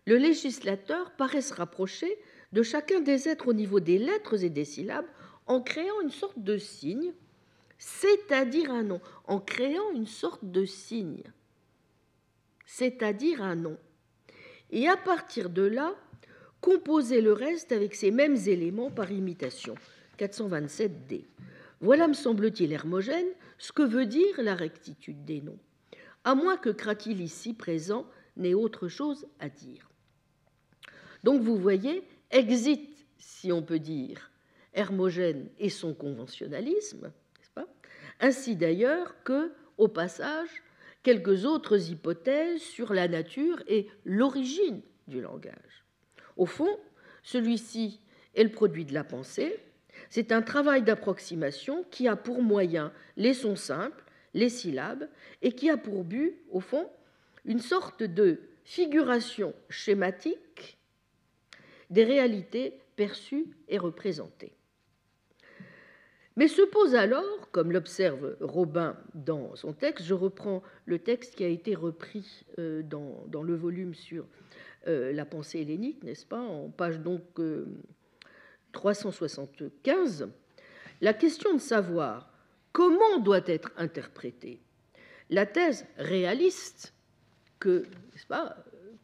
[0.05, 2.17] le législateur paraît se rapprocher
[2.51, 5.07] de chacun des êtres au niveau des lettres et des syllabes
[5.47, 7.13] en créant une sorte de signe,
[7.85, 11.21] c'est-à-dire un nom, en créant une sorte de signe,
[12.65, 13.77] c'est-à-dire un nom.
[14.71, 15.93] Et à partir de là,
[16.61, 19.75] composer le reste avec ces mêmes éléments par imitation.
[20.17, 21.25] 427D.
[21.79, 23.27] Voilà, me semble-t-il, Hermogène,
[23.59, 25.59] ce que veut dire la rectitude des noms
[26.25, 29.87] à moins que Cratil ici présent n'ait autre chose à dire.
[31.23, 34.31] Donc vous voyez, exit, si on peut dire,
[34.73, 37.11] Hermogène et son conventionnalisme,
[38.19, 40.63] ainsi d'ailleurs que, au passage,
[41.03, 45.85] quelques autres hypothèses sur la nature et l'origine du langage.
[46.37, 46.79] Au fond,
[47.23, 47.99] celui-ci
[48.33, 49.59] est le produit de la pensée,
[50.09, 54.03] c'est un travail d'approximation qui a pour moyen les sons simples,
[54.33, 55.07] les syllabes,
[55.41, 56.89] et qui a pour but, au fond,
[57.45, 60.77] une sorte de figuration schématique
[61.89, 64.54] des réalités perçues et représentées.
[66.35, 71.43] Mais se pose alors, comme l'observe Robin dans son texte, je reprends le texte qui
[71.43, 74.25] a été repris euh, dans, le volume sur
[74.87, 77.23] euh, la pensée hellénique, n'est-ce pas, en page donc
[78.73, 80.27] 375, euh,
[81.01, 82.29] la question de savoir
[82.73, 84.59] comment doit être interprétée
[85.29, 86.93] la thèse réaliste
[87.59, 87.85] que,
[88.27, 88.57] pas,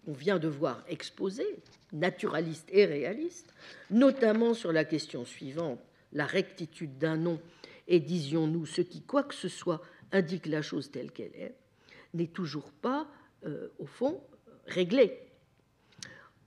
[0.08, 1.60] on vient de voir exposée,
[1.94, 3.54] naturaliste et réaliste,
[3.90, 5.80] notamment sur la question suivante,
[6.14, 7.40] la rectitude d'un nom,
[7.88, 9.82] et disions-nous ce qui, quoi que ce soit,
[10.12, 11.56] indique la chose telle qu'elle est,
[12.14, 13.08] n'est toujours pas,
[13.46, 14.22] euh, au fond,
[14.66, 15.20] réglée.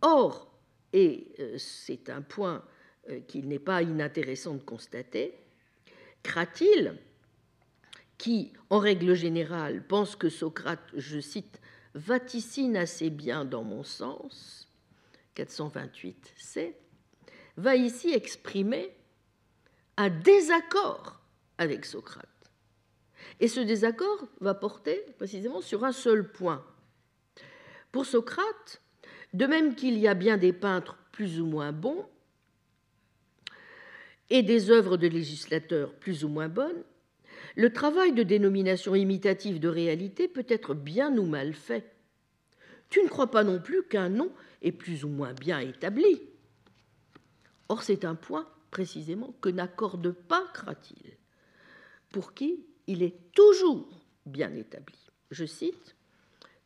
[0.03, 0.53] Or,
[0.93, 2.65] et euh, c'est un point
[3.11, 5.35] euh, qu'il n'est pas inintéressant de constater,
[6.23, 6.97] Cratil,
[8.17, 11.61] qui, en règle générale, pense que Socrate, je cite,
[11.95, 14.69] vaticine assez bien dans mon sens,
[15.37, 16.75] 428c,
[17.57, 18.93] va ici exprimer
[19.97, 21.21] un désaccord
[21.59, 22.29] avec Socrate.
[23.41, 26.65] Et ce désaccord va porter précisément sur un seul point.
[27.93, 28.83] Pour Socrate,
[29.33, 32.07] de même qu'il y a bien des peintres plus ou moins bons
[34.31, 36.83] et des œuvres de législateurs plus ou moins bonnes,
[37.57, 41.93] le travail de dénomination imitative de réalité peut être bien ou mal fait.
[42.91, 44.33] Tu ne crois pas non plus qu'un nom
[44.63, 46.23] est plus ou moins bien établi.
[47.69, 51.17] Or, c'est un point précisément que n'accorde pas Cratyle,
[52.11, 53.89] pour qui il est toujours
[54.27, 54.99] bien établi.
[55.31, 55.95] Je cite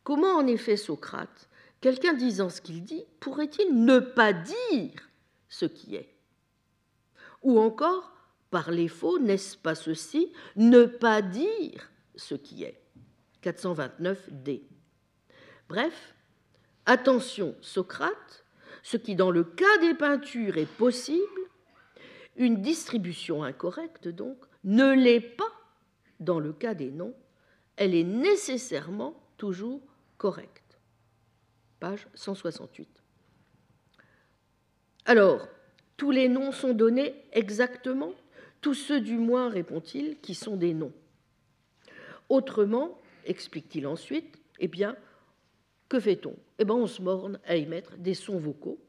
[0.03, 1.49] Comment en effet Socrate,
[1.81, 5.07] quelqu'un disant ce qu'il dit, pourrait-il ne pas dire
[5.49, 6.15] ce qui est?
[7.43, 8.11] Ou encore,
[8.49, 12.81] par les faux, n'est-ce pas ceci, ne pas dire ce qui est?
[13.43, 14.63] 429d.
[15.67, 16.15] Bref,
[16.87, 18.45] attention, Socrate,
[18.81, 21.39] ce qui dans le cas des peintures est possible,
[22.39, 25.51] une distribution incorrecte donc, ne l'est pas
[26.19, 27.13] dans le cas des noms,
[27.75, 29.81] elle est nécessairement toujours
[30.17, 30.79] correcte.
[31.79, 32.89] Page 168.
[35.05, 35.47] Alors,
[35.97, 38.13] tous les noms sont donnés exactement?
[38.61, 40.93] Tous ceux du moins, répond-il, qui sont des noms.
[42.29, 44.95] Autrement, explique-t-il ensuite, eh bien,
[45.89, 46.35] que fait-on?
[46.57, 48.79] Eh bien, on se morne à émettre des sons vocaux.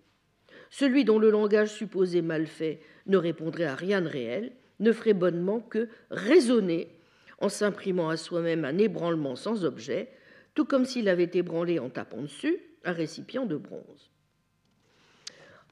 [0.69, 2.81] Celui dont le langage supposé mal fait
[3.11, 6.89] ne répondrait à rien de réel, ne ferait bonnement que raisonner
[7.39, 10.11] en s'imprimant à soi-même un ébranlement sans objet,
[10.55, 14.11] tout comme s'il avait ébranlé en tapant dessus un récipient de bronze.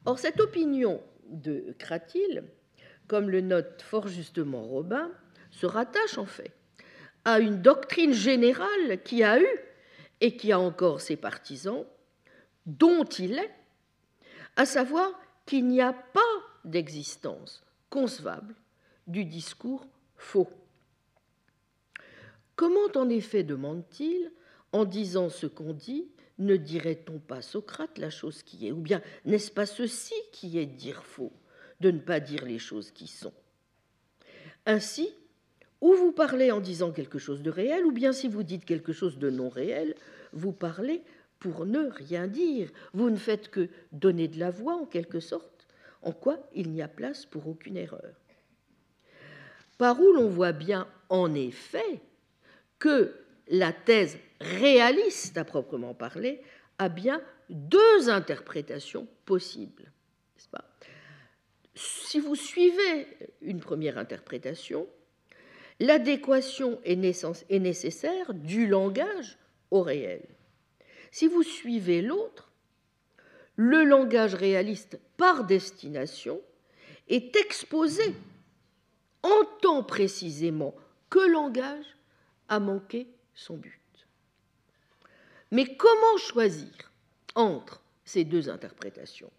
[0.04, 2.44] Or, cette opinion de Cratyle,
[3.06, 5.10] comme le note fort justement Robin,
[5.50, 6.52] se rattache en fait
[7.24, 9.48] à une doctrine générale qui a eu
[10.20, 11.84] et qui a encore ses partisans,
[12.66, 13.50] dont il est,
[14.56, 15.10] à savoir
[15.46, 16.20] qu'il n'y a pas
[16.64, 18.54] d'existence concevable
[19.06, 19.86] du discours
[20.16, 20.48] faux.
[22.56, 24.32] Comment en effet, demande-t-il,
[24.72, 29.02] en disant ce qu'on dit, ne dirait-on pas Socrate la chose qui est Ou bien
[29.24, 31.32] n'est-ce pas ceci qui est dire faux,
[31.80, 33.32] de ne pas dire les choses qui sont?
[34.66, 35.08] Ainsi,
[35.80, 38.92] ou vous parlez en disant quelque chose de réel, ou bien si vous dites quelque
[38.92, 39.94] chose de non réel,
[40.32, 41.02] vous parlez
[41.38, 42.70] pour ne rien dire.
[42.92, 45.57] Vous ne faites que donner de la voix en quelque sorte,
[46.02, 48.14] en quoi il n'y a place pour aucune erreur.
[49.78, 52.00] Par où l'on voit bien en effet
[52.78, 53.14] que
[53.48, 56.42] la thèse réaliste à proprement parler
[56.78, 59.90] a bien deux interprétations possibles.
[60.50, 60.64] Pas?
[61.74, 63.06] Si vous suivez
[63.42, 64.86] une première interprétation,
[65.80, 69.38] l'adéquation est nécessaire du langage
[69.70, 70.22] au réel.
[71.10, 72.47] Si vous suivez l'autre,
[73.58, 76.40] le langage réaliste par destination
[77.08, 78.14] est exposé
[79.24, 80.76] en tant précisément
[81.10, 81.96] que langage
[82.48, 83.80] a manqué son but.
[85.50, 86.70] Mais comment choisir
[87.34, 89.32] entre ces deux interprétations?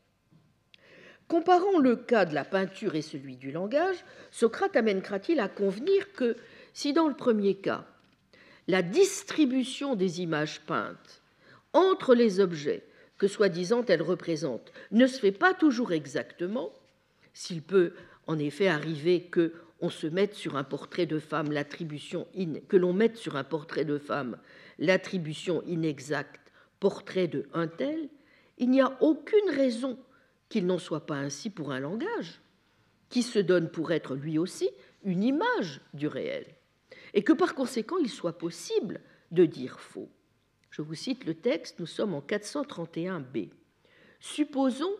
[1.30, 6.36] Comparant le cas de la peinture et celui du langage, Socrate amènera-t-il à convenir que
[6.74, 7.86] si dans le premier cas,
[8.68, 11.22] la distribution des images peintes
[11.72, 12.84] entre les objets
[13.20, 16.74] que soi-disant elles représentent ne se fait pas toujours exactement,
[17.34, 17.94] s'il peut
[18.26, 22.28] en effet arriver que on se mette sur un portrait de femme l'attribution
[22.68, 24.38] que l'on mette sur un portrait de femme
[24.78, 28.10] l'attribution inexacte portrait de un tel,
[28.58, 30.00] il n'y a aucune raison
[30.48, 32.42] qu'il n'en soit pas ainsi pour un langage
[33.10, 34.70] qui se donne pour être lui aussi
[35.04, 36.46] une image du réel
[37.14, 39.02] et que par conséquent il soit possible
[39.32, 40.10] de dire faux.
[40.70, 43.50] Je vous cite le texte, nous sommes en 431b.
[44.20, 44.94] Supposons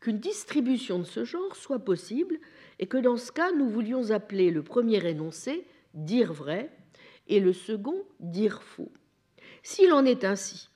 [0.00, 2.38] qu'une distribution de ce genre soit possible
[2.78, 6.70] et que dans ce cas, nous voulions appeler le premier énoncé dire vrai
[7.28, 8.92] et le second dire faux.
[9.62, 10.68] S'il en est ainsi,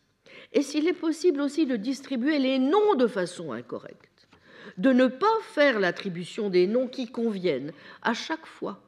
[0.53, 4.29] et s'il est possible aussi de distribuer les noms de façon incorrecte,
[4.79, 7.73] de ne pas faire l'attribution des noms qui conviennent
[8.03, 8.81] à chaque fois,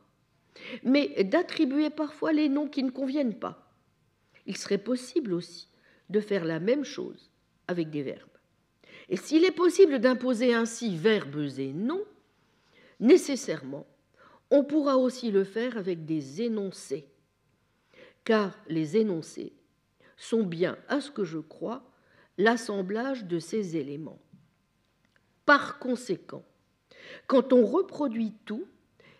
[0.84, 3.69] mais d'attribuer parfois les noms qui ne conviennent pas,
[4.46, 5.68] il serait possible aussi
[6.08, 7.30] de faire la même chose
[7.68, 8.28] avec des verbes.
[9.08, 12.04] Et s'il est possible d'imposer ainsi verbes et noms,
[12.98, 13.86] nécessairement,
[14.50, 17.08] on pourra aussi le faire avec des énoncés,
[18.24, 19.52] car les énoncés
[20.16, 21.90] sont bien, à ce que je crois,
[22.36, 24.20] l'assemblage de ces éléments.
[25.46, 26.44] Par conséquent,
[27.26, 28.66] quand on reproduit tout,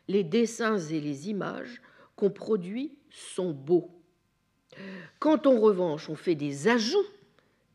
[0.09, 1.81] les dessins et les images
[2.17, 4.00] qu'on produit sont beaux.
[5.19, 7.07] Quand en revanche on fait des ajouts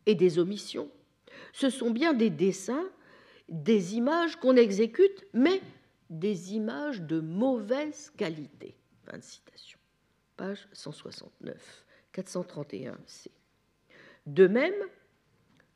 [0.05, 0.89] et des omissions,
[1.53, 2.89] ce sont bien des dessins,
[3.49, 5.61] des images qu'on exécute, mais
[6.09, 8.75] des images de mauvaise qualité.
[9.05, 9.79] Fin de citation.
[10.37, 13.27] Page 169, 431c.
[14.25, 14.73] De même,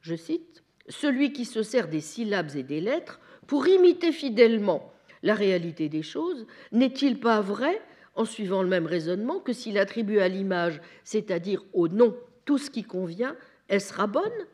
[0.01, 4.91] je cite, celui qui se sert des syllabes et des lettres pour imiter fidèlement
[5.23, 7.81] la réalité des choses, n'est-il pas vrai,
[8.19, 12.69] en suivant le même raisonnement, que s'il attribue à l'image, c'est-à-dire au nom, tout ce
[12.69, 13.37] qui convient,
[13.69, 14.45] elle sera bonne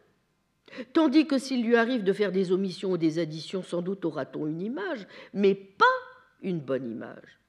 [0.93, 4.45] Tandis que s'il lui arrive de faire des omissions ou des additions, sans doute aura-t-on
[4.45, 5.86] une image, mais pas
[6.43, 7.39] une bonne image.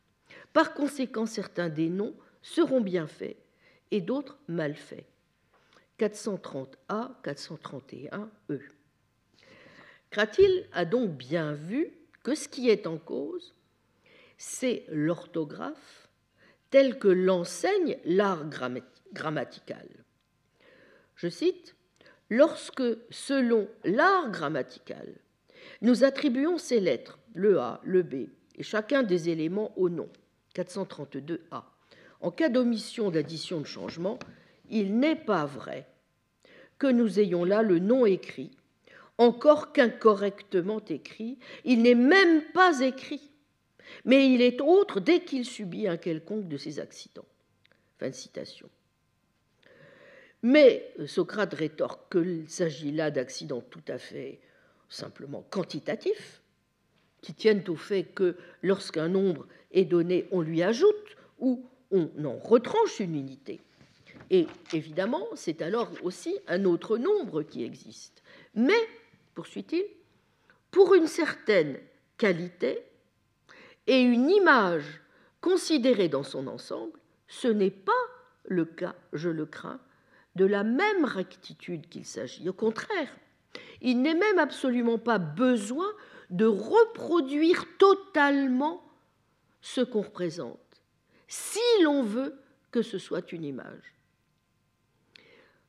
[0.55, 3.37] Par conséquent, certains des noms seront bien faits
[3.91, 5.05] et d'autres mal faits.
[5.99, 8.61] 430A, 431E.
[10.09, 11.91] Cratil a donc bien vu
[12.23, 13.55] que ce qui est en cause,
[14.39, 16.06] c'est l'orthographe
[16.71, 18.45] tel que l'enseigne l'art
[19.13, 19.87] grammatical.
[21.17, 21.77] Je cite
[22.29, 25.15] Lorsque, selon l'art grammatical,
[25.81, 28.15] nous attribuons ces lettres, le A, le B,
[28.57, 30.09] et chacun des éléments au nom,
[30.57, 31.63] 432A,
[32.21, 34.19] en cas d'omission, d'addition, de changement,
[34.71, 35.87] il n'est pas vrai
[36.79, 38.51] que nous ayons là le nom écrit,
[39.19, 43.31] encore qu'incorrectement écrit, il n'est même pas écrit,
[44.05, 47.27] mais il est autre dès qu'il subit un quelconque de ces accidents.
[47.99, 48.69] Fin de citation.
[50.43, 54.41] Mais Socrate rétorque qu'il s'agit là d'accidents tout à fait
[54.89, 56.41] simplement quantitatifs,
[57.23, 62.37] qui tiennent au fait que lorsqu'un nombre est donné, on lui ajoute ou on en
[62.39, 63.61] retranche une unité.
[64.31, 68.23] Et évidemment, c'est alors aussi un autre nombre qui existe.
[68.55, 68.81] Mais,
[69.35, 69.85] poursuit-il,
[70.71, 71.79] pour une certaine
[72.17, 72.83] qualité
[73.87, 75.01] et une image
[75.41, 77.93] considérée dans son ensemble, ce n'est pas
[78.45, 79.81] le cas, je le crains,
[80.35, 82.49] de la même rectitude qu'il s'agit.
[82.49, 83.17] Au contraire,
[83.81, 85.87] il n'est même absolument pas besoin
[86.31, 88.83] de reproduire totalement
[89.61, 90.83] ce qu'on représente,
[91.29, 92.39] si l'on veut
[92.71, 93.95] que ce soit une image.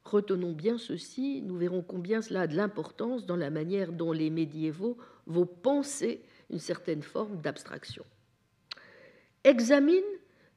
[0.03, 4.29] Retenons bien ceci, nous verrons combien cela a de l'importance dans la manière dont les
[4.29, 8.05] médiévaux vont penser une certaine forme d'abstraction.
[9.43, 10.03] Examine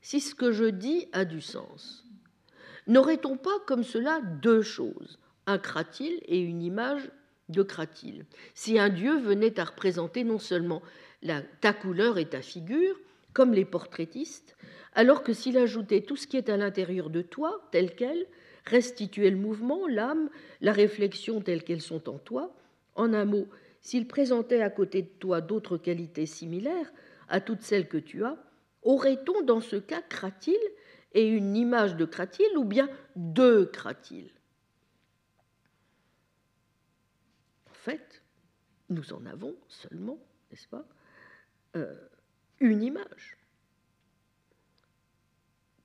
[0.01, 2.05] si ce que je dis a du sens.
[2.87, 7.11] N'aurait-on pas comme cela deux choses, un cratyle et une image
[7.49, 8.25] de cratyle
[8.55, 10.83] Si un dieu venait à représenter non seulement
[11.61, 12.97] ta couleur et ta figure,
[13.33, 14.57] comme les portraitistes,
[14.95, 18.27] alors que s'il ajoutait tout ce qui est à l'intérieur de toi, tel quel,
[18.65, 20.31] restituait le mouvement, l'âme,
[20.61, 22.55] la réflexion telles qu'elles sont en toi,
[22.95, 23.47] en un mot,
[23.81, 26.93] s'il présentait à côté de toi d'autres qualités similaires
[27.29, 28.37] à toutes celles que tu as,
[28.83, 30.57] aurait-on dans ce cas cratyle
[31.13, 34.31] et une image de Cratyle ou bien deux Cratyle
[37.69, 38.23] En fait,
[38.89, 40.19] nous en avons seulement,
[40.51, 40.87] n'est-ce pas,
[41.77, 42.09] euh,
[42.61, 43.39] une image.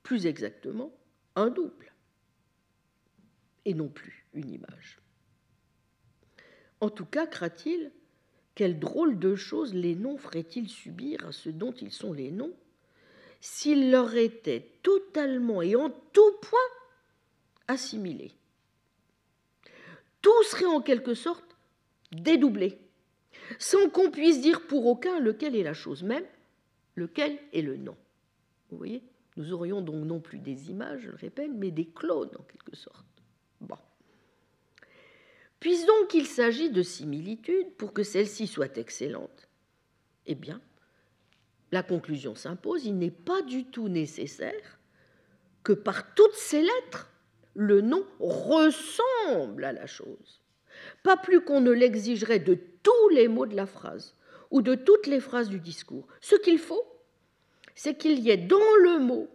[0.04, 0.94] Plus exactement,
[1.36, 1.94] un double,
[3.66, 5.00] et non plus une image.
[6.86, 7.92] En tout cas, Cratyle,
[8.54, 12.54] quelle drôle de choses les noms feraient-ils subir à ceux dont ils sont les noms
[13.42, 16.60] s'il leur était totalement et en tout point
[17.68, 18.34] assimilé.
[20.22, 21.58] Tout serait en quelque sorte
[22.12, 22.78] dédoublé,
[23.58, 26.26] sans qu'on puisse dire pour aucun lequel est la chose même,
[26.94, 27.98] lequel est le nom.
[28.70, 29.02] Vous voyez
[29.38, 32.76] Nous aurions donc non plus des images, je le répète, mais des clones en quelque
[32.76, 33.08] sorte.
[33.60, 33.78] Bon.
[35.66, 39.50] Puis donc il s'agit de similitudes pour que celle-ci soit excellente,
[40.28, 40.62] eh bien,
[41.72, 44.80] la conclusion s'impose, il n'est pas du tout nécessaire
[45.64, 47.10] que par toutes ces lettres,
[47.56, 50.44] le nom ressemble à la chose.
[51.02, 54.16] Pas plus qu'on ne l'exigerait de tous les mots de la phrase
[54.52, 56.06] ou de toutes les phrases du discours.
[56.22, 56.86] Ce qu'il faut,
[57.74, 59.28] c'est qu'il y ait dans le mot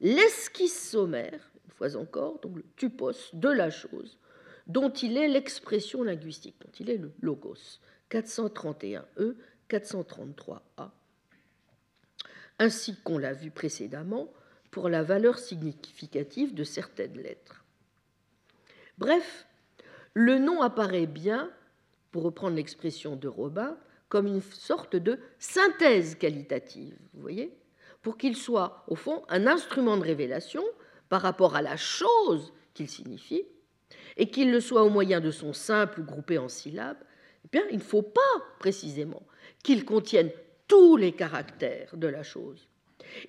[0.00, 4.18] l'esquisse sommaire, une fois encore, donc le tupos de la chose,
[4.66, 7.80] dont il est l'expression linguistique, dont il est le logos.
[8.10, 9.34] 431e,
[9.68, 10.90] 433a
[12.58, 14.32] ainsi qu'on l'a vu précédemment
[14.70, 17.64] pour la valeur significative de certaines lettres.
[18.98, 19.46] Bref,
[20.14, 21.50] le nom apparaît bien,
[22.10, 23.76] pour reprendre l'expression de Robin,
[24.08, 27.54] comme une sorte de synthèse qualitative, vous voyez,
[28.02, 30.62] pour qu'il soit, au fond, un instrument de révélation
[31.08, 33.44] par rapport à la chose qu'il signifie,
[34.16, 37.02] et qu'il le soit au moyen de son simple ou groupé en syllabes,
[37.44, 38.20] eh bien, il ne faut pas
[38.58, 39.22] précisément
[39.62, 40.30] qu'il contienne
[40.68, 42.68] tous les caractères de la chose.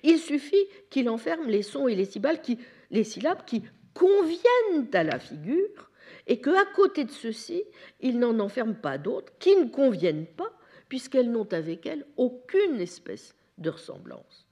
[0.02, 2.58] Il suffit qu'il enferme les sons et les syllabes qui,
[2.90, 3.62] les syllabes qui
[3.94, 5.90] conviennent à la figure
[6.26, 7.62] et qu'à côté de ceci,
[8.00, 10.52] il n'en enferme pas d'autres qui ne conviennent pas
[10.88, 14.46] puisqu'elles n'ont avec elles aucune espèce de ressemblance.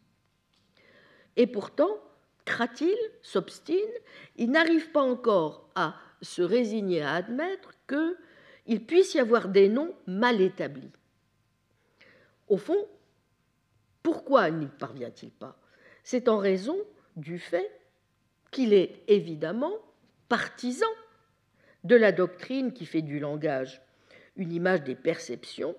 [1.37, 1.99] Et pourtant,
[2.45, 3.77] Cratil s'obstine,
[4.37, 9.95] il n'arrive pas encore à se résigner à admettre qu'il puisse y avoir des noms
[10.07, 10.91] mal établis.
[12.49, 12.87] Au fond,
[14.03, 15.59] pourquoi n'y parvient-il pas?
[16.05, 16.77] C'est en raison
[17.17, 17.71] du fait
[18.51, 19.75] qu'il est évidemment
[20.29, 20.87] partisan
[21.85, 23.83] de la doctrine qui fait du langage
[24.37, 25.75] une image des perceptions,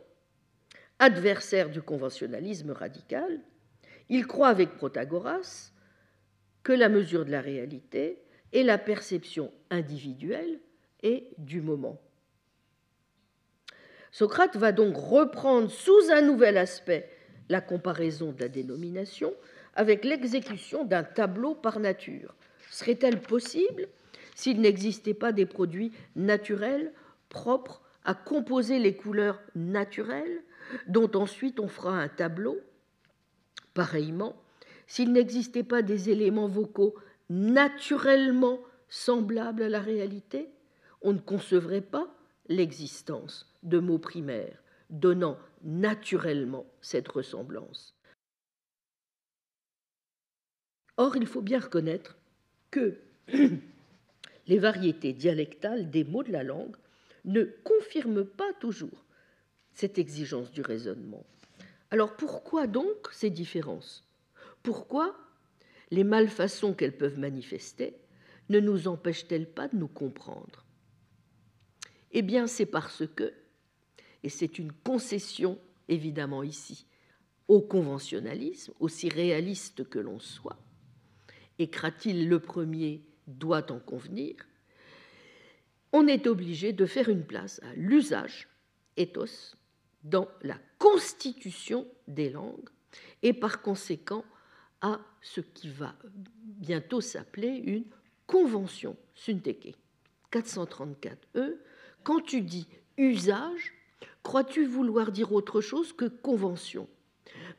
[1.00, 3.40] adversaire du conventionnalisme radical,
[4.10, 5.72] il croit avec Protagoras
[6.64, 8.22] que la mesure de la réalité
[8.54, 10.60] est la perception individuelle
[11.04, 12.00] et du moment.
[14.12, 17.10] Socrate va donc reprendre sous un nouvel aspect
[17.50, 19.34] la comparaison de la dénomination
[19.76, 22.36] avec l'exécution d'un tableau par nature.
[22.72, 23.88] Serait-elle possible
[24.36, 26.92] s'il n'existait pas des produits naturels
[27.30, 30.42] propres à composer les couleurs naturelles
[30.88, 32.60] dont ensuite on fera un tableau?
[33.74, 34.36] Pareillement,
[34.88, 36.96] s'il n'existait pas des éléments vocaux
[37.30, 38.60] naturellement
[38.90, 40.50] semblables à la réalité,
[41.02, 42.08] on ne concevrait pas
[42.48, 47.94] l'existence de mots primaires donnant naturellement cette ressemblance.
[50.96, 52.18] Or, il faut bien reconnaître
[52.72, 52.98] que
[54.48, 56.76] les variétés dialectales des mots de la langue
[57.26, 59.06] ne confirment pas toujours
[59.74, 61.26] cette exigence du raisonnement.
[61.92, 64.08] Alors pourquoi donc ces différences?
[64.64, 65.16] Pourquoi
[65.92, 67.98] les malfaçons qu'elles peuvent manifester
[68.50, 70.66] ne nous empêchent-elles pas de nous comprendre?
[72.12, 73.34] Eh bien c'est parce que,
[74.24, 76.86] et c'est une concession évidemment ici,
[77.48, 80.60] au conventionnalisme, aussi réaliste que l'on soit,
[81.60, 84.36] et Cratil le premier doit en convenir,
[85.94, 88.50] on est obligé de faire une place à l'usage,
[88.98, 89.56] ethos,
[90.04, 92.70] dans la constitution des langues
[93.24, 94.24] et par conséquent
[94.82, 95.96] à ce qui va
[96.44, 97.86] bientôt s'appeler une
[98.26, 99.78] convention synthétique.
[100.32, 101.56] 434e,
[102.04, 102.68] quand tu dis
[102.98, 103.74] usage,
[104.24, 106.88] crois-tu vouloir dire autre chose que convention?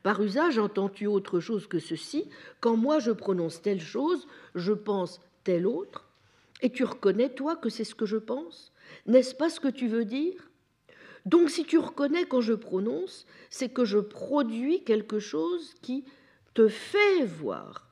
[0.03, 2.29] Par usage, entends-tu autre chose que ceci?
[2.61, 6.09] Quand moi je prononce telle chose, je pense telle autre,
[6.61, 8.73] et tu reconnais, toi, que c'est ce que je pense?
[9.07, 10.51] N'est-ce pas ce que tu veux dire?
[11.27, 16.05] Donc si tu reconnais quand je prononce, c'est que je produis quelque chose qui
[16.67, 17.89] fait voir.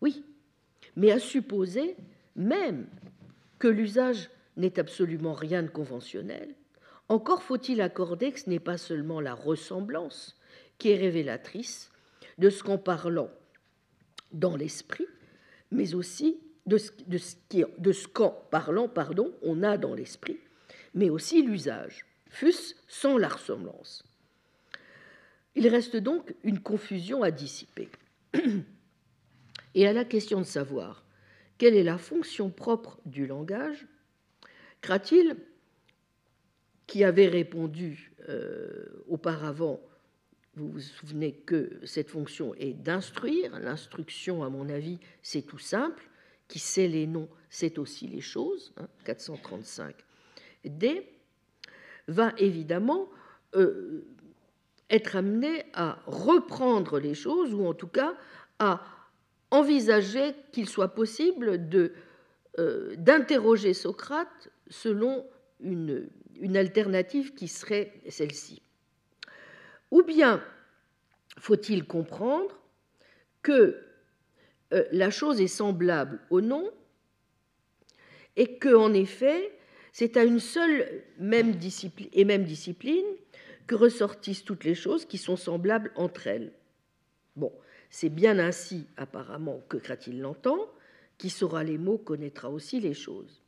[0.00, 0.24] Oui,
[0.94, 1.96] mais à supposer
[2.36, 2.86] même
[3.58, 6.54] que l'usage n'est absolument rien de conventionnel,
[7.08, 10.36] encore faut-il accorder que ce n'est pas seulement la ressemblance
[10.78, 11.90] qui est révélatrice
[12.38, 13.30] de ce qu'en parlant
[14.32, 15.06] dans l'esprit,
[15.70, 20.38] mais aussi de ce, de ce qu'en parlant, pardon, on a dans l'esprit,
[20.94, 24.04] mais aussi l'usage, fût-ce sans la ressemblance.
[25.54, 27.88] Il reste donc une confusion à dissiper.
[29.74, 31.04] Et à la question de savoir
[31.58, 33.86] quelle est la fonction propre du langage,
[34.80, 35.36] Cratil,
[36.86, 39.80] qui avait répondu euh, auparavant,
[40.54, 46.08] vous vous souvenez que cette fonction est d'instruire, l'instruction, à mon avis, c'est tout simple,
[46.48, 48.72] qui sait les noms, c'est aussi les choses,
[49.04, 49.94] 435
[50.66, 50.94] hein,
[52.08, 53.08] va évidemment
[53.54, 54.04] euh,
[54.90, 58.14] être amené à reprendre les choses, ou en tout cas
[58.58, 58.82] à
[59.50, 61.60] envisager qu'il soit possible
[62.58, 65.24] euh, d'interroger Socrate selon
[65.60, 66.08] une,
[66.54, 68.62] alternative qui serait celle-ci.
[69.90, 70.42] Ou bien
[71.38, 72.58] faut-il comprendre
[73.42, 73.78] que
[74.72, 76.70] euh, la chose est semblable au nom
[78.36, 79.52] et que, en effet,
[79.92, 83.04] c'est à une seule et même discipline
[83.74, 86.52] ressortissent toutes les choses qui sont semblables entre elles.
[87.36, 87.52] Bon,
[87.90, 90.68] c'est bien ainsi apparemment que Cratil l'entend,
[91.18, 93.42] qui saura les mots connaîtra aussi les choses.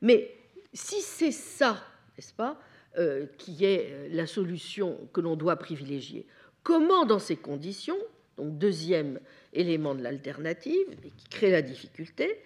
[0.00, 0.34] Mais
[0.72, 1.82] si c'est ça,
[2.16, 2.60] n'est-ce pas,
[2.98, 6.26] euh, qui est euh, la solution que l'on doit privilégier,
[6.62, 7.98] comment dans ces conditions,
[8.36, 9.20] donc deuxième
[9.52, 12.38] élément de l'alternative, et qui crée la difficulté,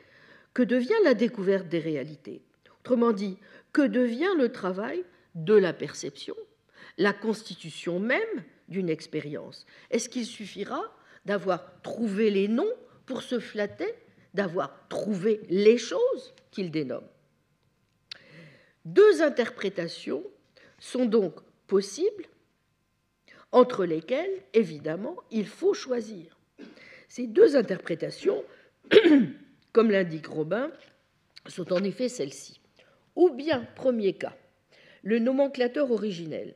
[0.55, 2.43] que devient la découverte des réalités?
[2.81, 3.39] Autrement dit,
[3.73, 5.03] que devient le travail
[5.35, 6.37] de la perception,
[6.99, 10.83] la constitution même d'une expérience Est-ce qu'il suffira
[11.25, 12.73] d'avoir trouvé les noms
[13.05, 13.93] pour se flatter,
[14.35, 17.07] d'avoir trouvé les choses qu'il dénomme?
[18.85, 20.25] Deux interprétations
[20.79, 21.35] sont donc
[21.67, 22.27] possibles,
[23.53, 26.39] entre lesquelles, évidemment, il faut choisir.
[27.09, 28.45] Ces deux interprétations,
[29.73, 30.71] comme l'indique Robin,
[31.47, 32.61] sont en effet celles-ci.
[33.15, 34.37] Ou bien, premier cas,
[35.03, 36.55] le nomenclateur originel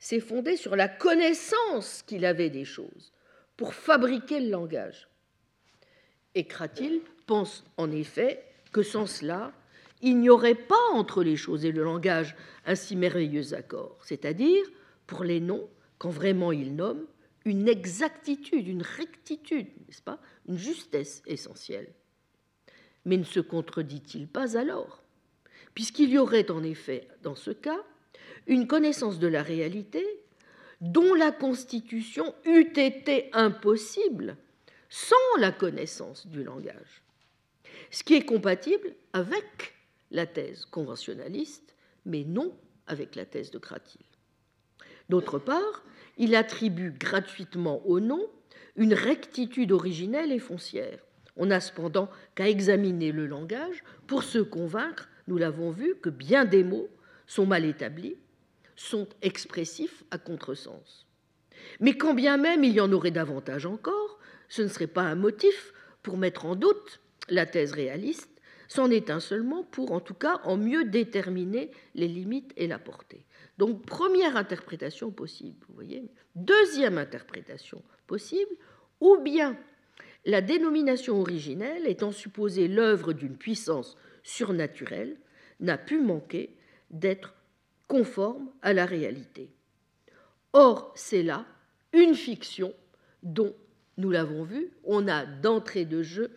[0.00, 3.12] s'est fondé sur la connaissance qu'il avait des choses
[3.56, 5.08] pour fabriquer le langage.
[6.34, 9.52] Et Cratil pense en effet que sans cela,
[10.00, 14.64] il n'y aurait pas entre les choses et le langage un si merveilleux accord, c'est-à-dire,
[15.06, 15.68] pour les noms,
[15.98, 17.06] quand vraiment ils nomment,
[17.44, 21.92] une exactitude, une rectitude, n'est-ce pas, une justesse essentielle.
[23.04, 25.02] Mais ne se contredit-il pas alors?
[25.74, 27.82] Puisqu'il y aurait en effet, dans ce cas,
[28.46, 30.06] une connaissance de la réalité
[30.80, 34.36] dont la constitution eût été impossible
[34.88, 37.02] sans la connaissance du langage,
[37.90, 39.74] ce qui est compatible avec
[40.10, 41.74] la thèse conventionnaliste,
[42.04, 44.00] mais non avec la thèse de Cratil.
[45.08, 45.84] D'autre part,
[46.18, 48.26] il attribue gratuitement au nom
[48.76, 50.98] une rectitude originelle et foncière.
[51.36, 56.44] On n'a cependant qu'à examiner le langage pour se convaincre, nous l'avons vu, que bien
[56.44, 56.88] des mots
[57.30, 58.16] sont mal établis,
[58.74, 61.06] sont expressifs à contresens.
[61.78, 65.14] Mais quand bien même il y en aurait davantage encore, ce ne serait pas un
[65.14, 68.28] motif pour mettre en doute la thèse réaliste,
[68.66, 72.80] c'en est un seulement pour, en tout cas, en mieux déterminer les limites et la
[72.80, 73.24] portée.
[73.58, 76.10] Donc, première interprétation possible, vous voyez.
[76.34, 78.56] Deuxième interprétation possible,
[79.00, 79.56] ou bien
[80.24, 85.16] la dénomination originelle, étant supposée l'œuvre d'une puissance surnaturelle,
[85.60, 86.56] n'a pu manquer
[86.90, 87.34] d'être
[87.88, 89.50] conforme à la réalité.
[90.52, 91.46] Or, c'est là
[91.92, 92.72] une fiction
[93.22, 93.54] dont,
[93.96, 96.30] nous l'avons vu, on a d'entrée de jeu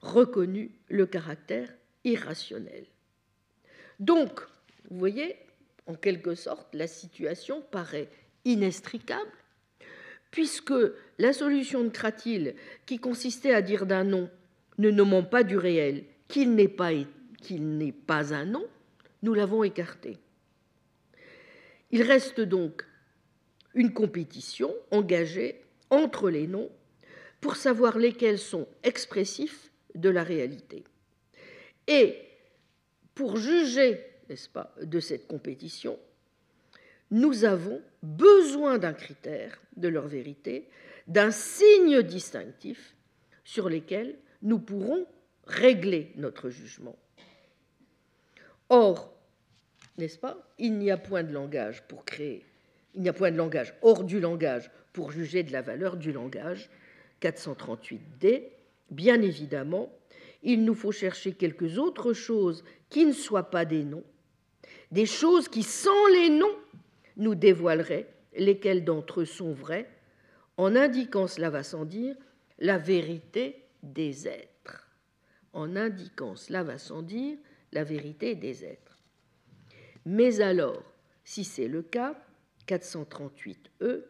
[0.00, 1.68] reconnu le caractère
[2.04, 2.86] irrationnel.
[3.98, 4.40] Donc,
[4.90, 5.36] vous voyez,
[5.86, 8.08] en quelque sorte, la situation paraît
[8.44, 9.30] inextricable,
[10.30, 10.74] puisque
[11.18, 12.54] la solution de Cratil,
[12.84, 14.30] qui consistait à dire d'un nom,
[14.78, 16.90] ne nommant pas du réel, qu'il n'est pas,
[17.42, 18.66] qu'il n'est pas un nom,
[19.26, 20.18] nous l'avons écarté.
[21.90, 22.86] Il reste donc
[23.74, 26.70] une compétition engagée entre les noms
[27.40, 30.84] pour savoir lesquels sont expressifs de la réalité.
[31.88, 32.18] Et
[33.16, 35.98] pour juger, n'est-ce pas, de cette compétition,
[37.10, 40.68] nous avons besoin d'un critère de leur vérité,
[41.08, 42.94] d'un signe distinctif
[43.42, 45.04] sur lesquels nous pourrons
[45.48, 46.96] régler notre jugement.
[48.68, 49.15] Or,
[49.98, 52.44] n'est-ce pas, il n'y a point de langage pour créer,
[52.94, 56.12] il n'y a point de langage hors du langage pour juger de la valeur du
[56.12, 56.70] langage.
[57.20, 58.44] 438D,
[58.90, 59.90] bien évidemment,
[60.42, 64.04] il nous faut chercher quelques autres choses qui ne soient pas des noms,
[64.90, 66.56] des choses qui, sans les noms,
[67.16, 68.06] nous dévoileraient
[68.36, 69.88] lesquels d'entre eux sont vrais,
[70.56, 72.16] en indiquant, cela va sans dire,
[72.58, 74.90] la vérité des êtres.
[75.52, 77.36] En indiquant, cela va sans dire,
[77.72, 78.85] la vérité des êtres.
[80.06, 80.84] Mais alors,
[81.24, 82.14] si c'est le cas,
[82.68, 84.02] 438e,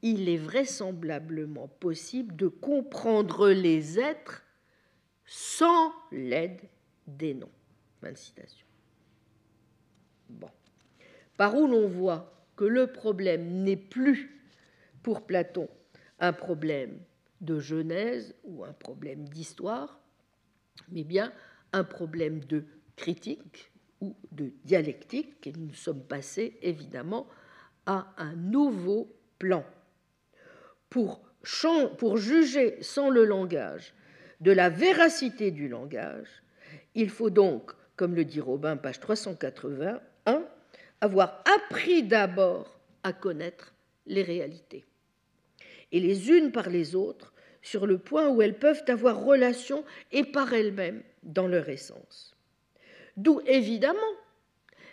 [0.00, 4.42] il est vraisemblablement possible de comprendre les êtres
[5.26, 6.62] sans l'aide
[7.06, 7.52] des noms.
[8.00, 8.66] Fin citation.
[10.30, 10.50] Bon.
[11.36, 14.42] Par où l'on voit que le problème n'est plus
[15.02, 15.68] pour Platon
[16.18, 16.98] un problème
[17.42, 20.00] de genèse ou un problème d'histoire,
[20.88, 21.30] mais bien
[21.72, 22.64] un problème de
[22.96, 23.69] critique
[24.00, 27.26] ou de dialectique, et nous sommes passés évidemment
[27.86, 29.64] à un nouveau plan.
[30.88, 31.22] Pour,
[31.98, 33.94] pour juger sans le langage
[34.40, 36.42] de la véracité du langage,
[36.94, 40.00] il faut donc, comme le dit Robin, page 381,
[41.00, 43.74] avoir appris d'abord à connaître
[44.06, 44.84] les réalités,
[45.92, 47.32] et les unes par les autres,
[47.62, 52.34] sur le point où elles peuvent avoir relation et par elles-mêmes dans leur essence.
[53.16, 53.98] D'où évidemment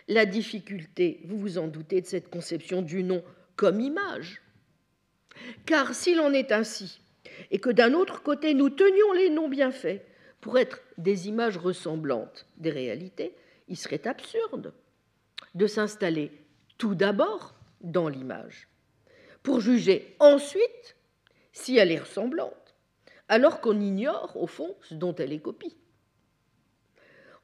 [0.07, 3.23] la difficulté, vous vous en doutez, de cette conception du nom
[3.56, 4.41] comme image.
[5.65, 7.02] Car s'il en est ainsi,
[7.52, 10.06] et que d'un autre côté nous tenions les noms bien faits
[10.41, 13.35] pour être des images ressemblantes des réalités,
[13.68, 14.73] il serait absurde
[15.56, 16.31] de s'installer
[16.77, 18.68] tout d'abord dans l'image,
[19.44, 20.95] pour juger ensuite
[21.52, 22.76] si elle est ressemblante,
[23.27, 25.76] alors qu'on ignore au fond ce dont elle est copie.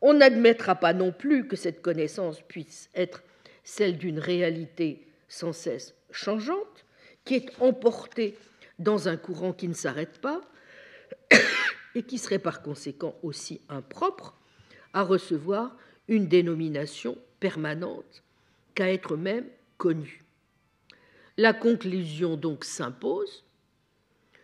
[0.06, 3.24] On n'admettra pas non plus que cette connaissance puisse être
[3.64, 6.86] celle d'une réalité sans cesse changeante,
[7.24, 8.38] qui est emportée
[8.80, 10.42] dans un courant qui ne s'arrête pas
[11.96, 14.36] et qui serait par conséquent aussi impropre
[14.92, 15.78] à recevoir
[16.10, 18.24] une dénomination permanente
[18.76, 19.46] qu'à être même
[19.78, 20.26] connue.
[21.38, 23.46] La conclusion donc s'impose.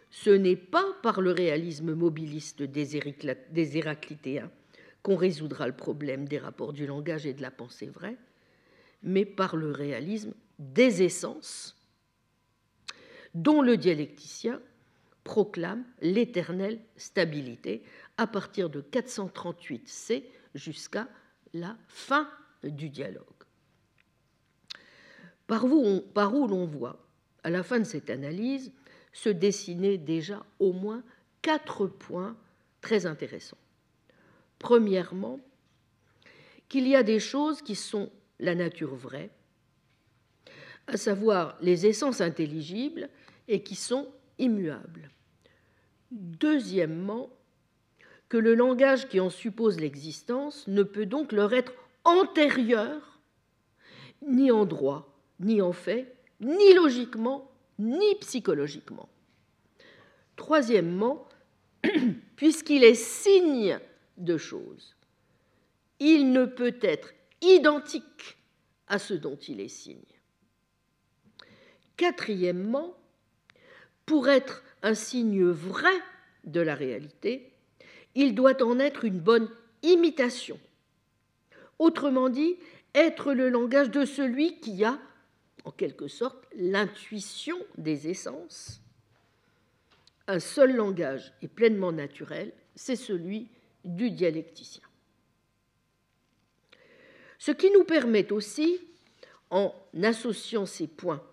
[0.10, 4.49] Ce n'est pas par le réalisme mobiliste des Héraclitéens
[5.03, 8.17] qu'on résoudra le problème des rapports du langage et de la pensée vraie,
[9.01, 11.76] mais par le réalisme des essences
[13.34, 14.61] dont le dialecticien
[15.23, 17.84] proclame l'éternelle stabilité
[18.17, 20.23] à partir de 438c
[20.55, 21.07] jusqu'à
[21.53, 22.30] la fin
[22.63, 23.26] du dialogue.
[25.47, 27.05] Par où l'on voit,
[27.43, 28.71] à la fin de cette analyse,
[29.13, 31.03] se dessiner déjà au moins
[31.41, 32.38] quatre points
[32.81, 33.57] très intéressants.
[34.60, 35.40] Premièrement,
[36.68, 39.31] qu'il y a des choses qui sont la nature vraie,
[40.88, 43.10] à savoir les essences intelligibles
[43.48, 44.07] et qui sont
[44.38, 45.10] immuables.
[46.11, 47.30] Deuxièmement,
[48.30, 51.73] que le langage qui en suppose l'existence ne peut donc leur être
[52.03, 53.19] antérieur,
[54.26, 59.10] ni en droit, ni en fait, ni logiquement, ni psychologiquement.
[60.36, 61.27] Troisièmement,
[62.36, 63.80] puisqu'il est signe
[64.19, 64.95] de choses,
[65.99, 68.37] il ne peut être identique
[68.87, 69.97] à ce dont il est signe.
[71.97, 72.95] Quatrièmement,
[74.05, 75.93] pour être un signe vrai
[76.45, 77.51] de la réalité,
[78.15, 79.49] il doit en être une bonne
[79.83, 80.59] imitation.
[81.77, 82.57] Autrement dit,
[82.95, 84.99] être le langage de celui qui a,
[85.63, 88.81] en quelque sorte, l'intuition des essences.
[90.27, 93.49] Un seul langage est pleinement naturel, c'est celui
[93.85, 94.84] du dialecticien.
[97.38, 98.80] Ce qui nous permet aussi,
[99.49, 99.73] en
[100.03, 101.23] associant ces points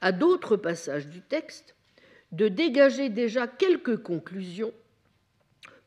[0.00, 1.74] à d'autres passages du texte,
[2.32, 4.72] de dégager déjà quelques conclusions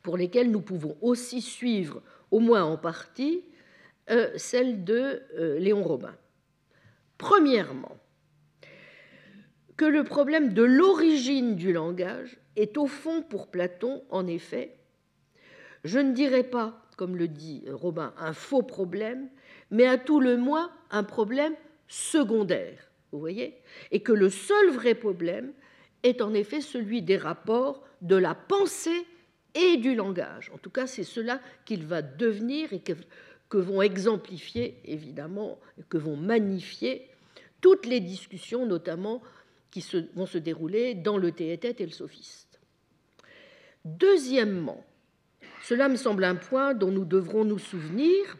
[0.04, 3.44] pour lesquelles nous pouvons aussi suivre, au moins en partie,
[4.10, 6.16] euh, celle de euh, Léon Robin.
[7.18, 7.98] Premièrement,
[9.78, 14.78] que le problème de l'origine du langage est au fond pour Platon, en effet,
[15.84, 19.30] je ne dirais pas, comme le dit Robin, un faux problème,
[19.72, 21.56] mais à tout le moins un problème
[21.88, 23.56] secondaire, vous voyez
[23.92, 25.54] Et que le seul vrai problème
[26.04, 29.06] est en effet celui des rapports de la pensée
[29.56, 30.52] et du langage.
[30.54, 32.94] En tout cas, c'est cela qu'il va devenir et que,
[33.56, 37.08] vont exemplifier, évidemment, que vont magnifier
[37.62, 39.22] toutes les discussions, notamment,
[39.70, 39.86] qui
[40.16, 42.60] vont se dérouler dans le théétète et le sophiste.
[43.86, 44.84] Deuxièmement,
[45.64, 48.38] cela me semble un point dont nous devrons nous souvenir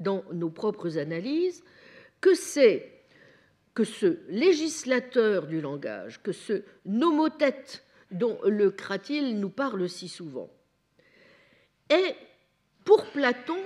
[0.00, 1.62] dans nos propres analyses,
[2.22, 3.04] que c'est
[3.74, 10.50] que ce législateur du langage, que ce nomothète dont le Cratil nous parle si souvent,
[11.90, 12.16] est
[12.86, 13.58] pour Platon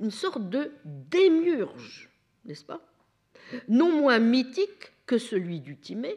[0.00, 2.08] une sorte de démiurge,
[2.46, 2.80] n'est-ce pas?
[3.68, 6.16] Non moins mythique que celui du Timée,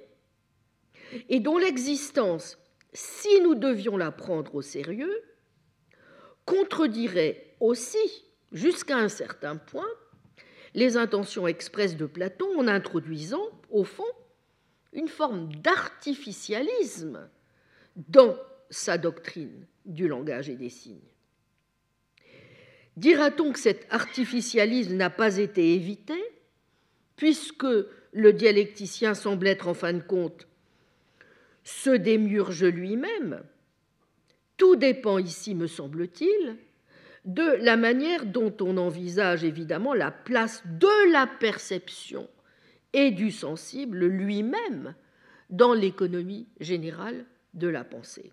[1.28, 2.58] et dont l'existence,
[2.94, 5.22] si nous devions la prendre au sérieux,
[6.46, 9.88] contredirait aussi, jusqu'à un certain point,
[10.74, 14.04] les intentions expresses de Platon en introduisant, au fond,
[14.94, 17.30] une forme d'artificialisme
[17.96, 18.38] dans
[18.70, 21.00] sa doctrine du langage et des signes.
[22.98, 26.16] Dira-t-on que cet artificialisme n'a pas été évité,
[27.16, 27.68] puisque
[28.12, 30.48] le dialecticien semble être en fin de compte
[31.64, 33.44] ce démiurge lui-même
[34.58, 36.58] Tout dépend ici, me semble-t-il,
[37.26, 42.30] de la manière dont on envisage évidemment la place de la perception
[42.94, 44.96] et du sensible lui-même
[45.50, 48.32] dans l'économie générale de la pensée.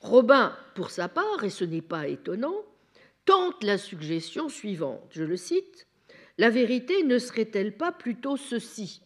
[0.00, 2.64] Robin, pour sa part, et ce n'est pas étonnant,
[3.24, 5.86] tente la suggestion suivante, je le cite,
[6.38, 9.02] La vérité ne serait-elle pas plutôt ceci?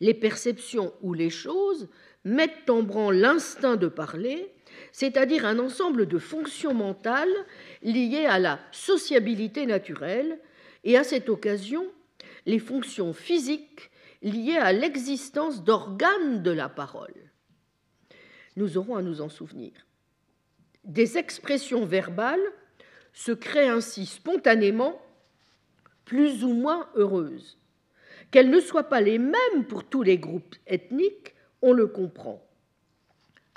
[0.00, 1.88] Les perceptions ou les choses
[2.24, 4.52] mettent en branle l'instinct de parler,
[4.92, 7.28] c'est-à-dire un ensemble de fonctions mentales
[7.82, 10.38] liées à la sociabilité naturelle
[10.84, 11.86] et à cette occasion
[12.46, 13.90] les fonctions physiques
[14.22, 17.28] liées à l'existence d'organes de la parole
[18.58, 19.72] nous aurons à nous en souvenir.
[20.84, 22.44] Des expressions verbales
[23.12, 25.00] se créent ainsi spontanément,
[26.04, 27.58] plus ou moins heureuses.
[28.30, 32.44] Qu'elles ne soient pas les mêmes pour tous les groupes ethniques, on le comprend.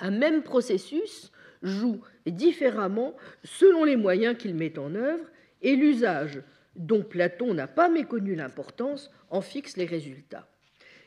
[0.00, 1.30] Un même processus
[1.62, 5.24] joue différemment selon les moyens qu'il met en œuvre
[5.62, 6.42] et l'usage
[6.74, 10.48] dont Platon n'a pas méconnu l'importance en fixe les résultats.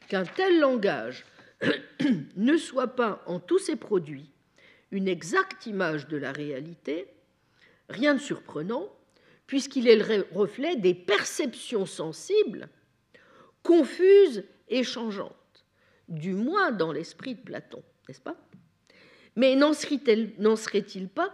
[0.08, 1.26] Qu'un tel langage
[2.36, 4.30] ne soit pas en tous ses produits
[4.92, 7.08] une exacte image de la réalité,
[7.90, 8.90] rien de surprenant,
[9.48, 12.70] puisqu'il est le reflet des perceptions sensibles,
[13.62, 15.36] confuses et changeantes,
[16.08, 18.38] du moins dans l'esprit de Platon, n'est-ce pas?
[19.36, 21.34] Mais n'en serait-il pas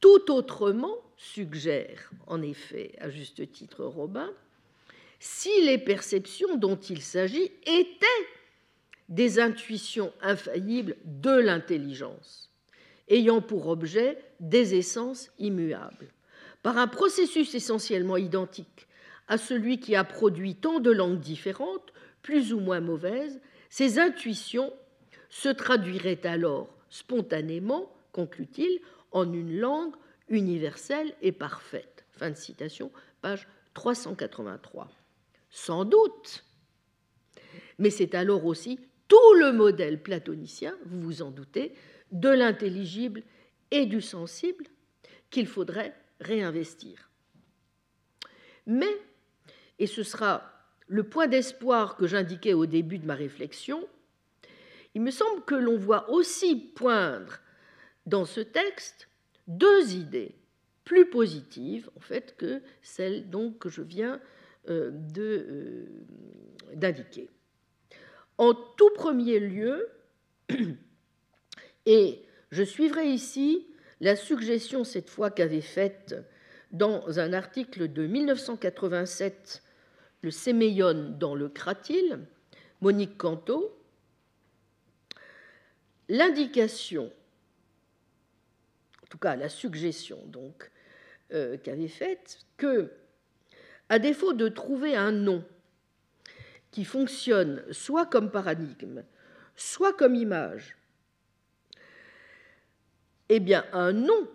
[0.00, 4.30] tout autrement, suggère en effet à juste titre Robin,
[5.18, 8.06] si les perceptions dont il s'agit étaient
[9.08, 12.52] des intuitions infaillibles de l'intelligence,
[13.08, 16.12] ayant pour objet des essences immuables,
[16.62, 18.86] par un processus essentiellement identique
[19.26, 21.92] à celui qui a produit tant de langues différentes,
[22.22, 24.72] plus ou moins mauvaises, ces intuitions
[25.30, 28.80] se traduiraient alors spontanément, conclut-il,
[29.12, 29.94] en une langue
[30.28, 32.04] universelle et parfaite.
[32.12, 32.90] Fin de citation,
[33.20, 34.90] page 383.
[35.50, 36.44] Sans doute.
[37.78, 41.72] Mais c'est alors aussi tout le modèle platonicien, vous vous en doutez,
[42.12, 43.22] de l'intelligible
[43.70, 44.66] et du sensible
[45.30, 47.10] qu'il faudrait réinvestir.
[48.66, 49.00] Mais,
[49.78, 50.57] et ce sera
[50.88, 53.86] le point d'espoir que j'indiquais au début de ma réflexion,
[54.94, 57.38] il me semble que l'on voit aussi poindre
[58.06, 59.08] dans ce texte
[59.46, 60.34] deux idées
[60.84, 64.20] plus positives en fait que celles donc que je viens
[64.70, 65.86] euh, euh,
[66.74, 67.28] d'indiquer.
[68.38, 69.88] En tout premier lieu,
[71.86, 73.66] et je suivrai ici
[74.00, 76.16] la suggestion cette fois qu'avait faite
[76.70, 79.62] dans un article de 1987
[80.22, 82.20] le séméion dans le cratyle,
[82.80, 83.76] Monique Canto,
[86.08, 87.12] l'indication,
[89.02, 90.70] en tout cas la suggestion donc
[91.32, 92.90] euh, qu'avait faite, que,
[93.88, 95.44] à défaut de trouver un nom
[96.70, 99.04] qui fonctionne soit comme paradigme,
[99.56, 100.76] soit comme image,
[103.28, 104.28] eh bien un nom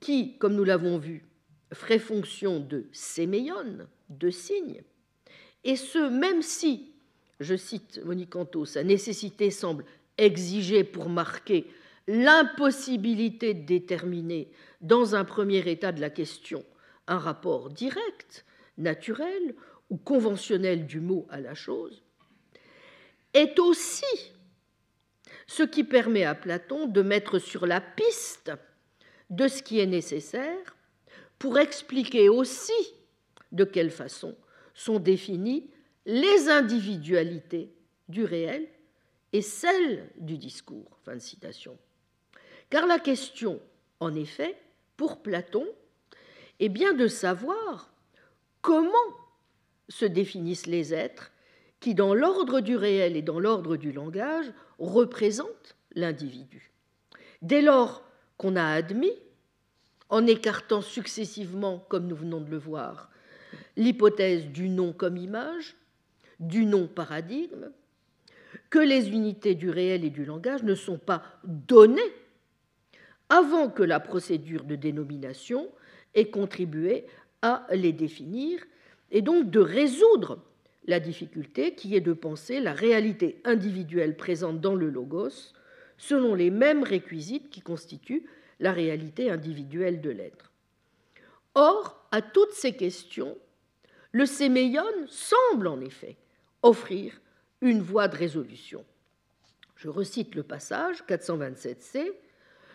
[0.00, 1.26] qui, comme nous l'avons vu,
[1.72, 4.82] ferait fonction de séméion, de signe,
[5.64, 6.92] et ce, même si,
[7.40, 9.84] je cite Monique Canto, sa nécessité semble
[10.16, 11.66] exiger pour marquer
[12.06, 16.64] l'impossibilité de déterminer dans un premier état de la question
[17.06, 18.44] un rapport direct,
[18.76, 19.54] naturel
[19.90, 22.02] ou conventionnel du mot à la chose,
[23.34, 24.04] est aussi
[25.46, 28.52] ce qui permet à Platon de mettre sur la piste
[29.30, 30.76] de ce qui est nécessaire
[31.38, 32.72] pour expliquer aussi
[33.52, 34.36] de quelle façon
[34.74, 35.70] sont définies
[36.06, 37.72] les individualités
[38.08, 38.68] du réel
[39.32, 40.98] et celles du discours.
[41.04, 41.76] Fin de citation.
[42.70, 43.60] Car la question,
[44.00, 44.56] en effet,
[44.96, 45.66] pour Platon,
[46.60, 47.92] est bien de savoir
[48.62, 48.92] comment
[49.88, 51.30] se définissent les êtres
[51.80, 56.72] qui, dans l'ordre du réel et dans l'ordre du langage, représentent l'individu.
[57.42, 58.02] Dès lors
[58.36, 59.14] qu'on a admis,
[60.08, 63.10] en écartant successivement, comme nous venons de le voir,
[63.78, 65.76] l'hypothèse du nom comme image,
[66.40, 67.70] du nom paradigme,
[68.70, 72.12] que les unités du réel et du langage ne sont pas données
[73.28, 75.68] avant que la procédure de dénomination
[76.14, 77.06] ait contribué
[77.40, 78.62] à les définir
[79.10, 80.42] et donc de résoudre
[80.86, 85.52] la difficulté qui est de penser la réalité individuelle présente dans le logos
[85.98, 88.26] selon les mêmes réquisites qui constituent
[88.60, 90.52] la réalité individuelle de l'être.
[91.54, 93.36] Or, à toutes ces questions,
[94.12, 96.16] le séméion semble en effet
[96.62, 97.20] offrir
[97.60, 98.84] une voie de résolution.
[99.76, 102.10] Je recite le passage 427c.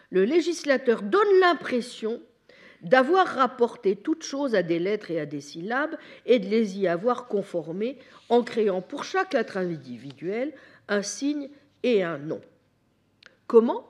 [0.09, 2.21] Le législateur donne l'impression
[2.81, 6.87] d'avoir rapporté toute chose à des lettres et à des syllabes et de les y
[6.87, 7.97] avoir conformées
[8.29, 10.53] en créant pour chaque lettre individuelle
[10.87, 11.49] un signe
[11.81, 12.41] et un nom.
[13.47, 13.89] Comment?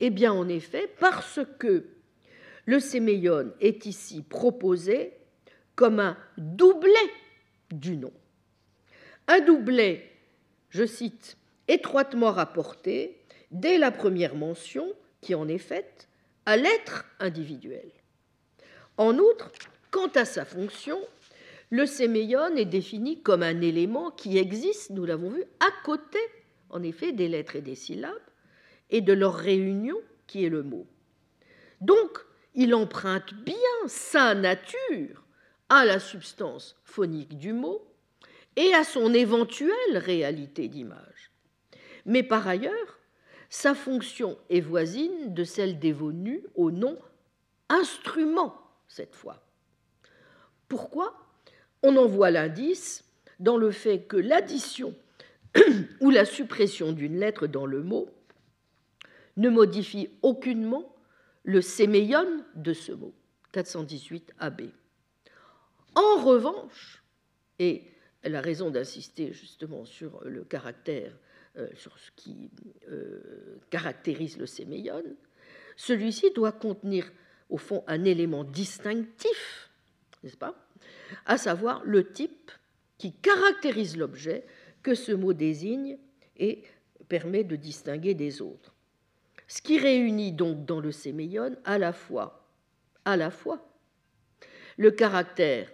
[0.00, 1.86] Eh bien, en effet, parce que
[2.64, 5.19] le séméion est ici proposé
[5.80, 7.10] comme un doublet
[7.70, 8.12] du nom.
[9.28, 10.10] Un doublet,
[10.68, 11.38] je cite,
[11.68, 13.16] étroitement rapporté
[13.50, 14.92] dès la première mention
[15.22, 16.06] qui en est faite
[16.44, 17.90] à l'être individuel.
[18.98, 19.50] En outre,
[19.90, 21.00] quant à sa fonction,
[21.70, 26.18] le séméion est défini comme un élément qui existe, nous l'avons vu, à côté,
[26.68, 28.12] en effet, des lettres et des syllabes,
[28.90, 29.96] et de leur réunion
[30.26, 30.86] qui est le mot.
[31.80, 32.18] Donc,
[32.54, 33.54] il emprunte bien
[33.86, 35.24] sa nature
[35.70, 37.82] à la substance phonique du mot
[38.56, 41.30] et à son éventuelle réalité d'image.
[42.04, 42.98] Mais par ailleurs,
[43.48, 46.98] sa fonction est voisine de celle dévolue au nom
[47.68, 49.42] instrument cette fois.
[50.68, 51.14] Pourquoi?
[51.82, 53.04] On en voit l'indice
[53.38, 54.94] dans le fait que l'addition
[56.00, 58.10] ou la suppression d'une lettre dans le mot
[59.36, 60.94] ne modifie aucunement
[61.44, 63.14] le séméion de ce mot,
[63.52, 64.62] 418 AB.
[65.94, 67.02] En revanche,
[67.58, 67.84] et
[68.22, 71.16] elle a raison d'insister justement sur le caractère,
[71.56, 72.50] euh, sur ce qui
[72.88, 75.02] euh, caractérise le séméion,
[75.76, 77.10] celui-ci doit contenir
[77.48, 79.70] au fond un élément distinctif,
[80.22, 80.54] n'est-ce pas?
[81.26, 82.52] À savoir le type
[82.98, 84.44] qui caractérise l'objet
[84.82, 85.98] que ce mot désigne
[86.36, 86.62] et
[87.08, 88.74] permet de distinguer des autres.
[89.48, 92.46] Ce qui réunit donc dans le séméion à la fois,
[93.04, 93.66] à la fois
[94.76, 95.68] le caractère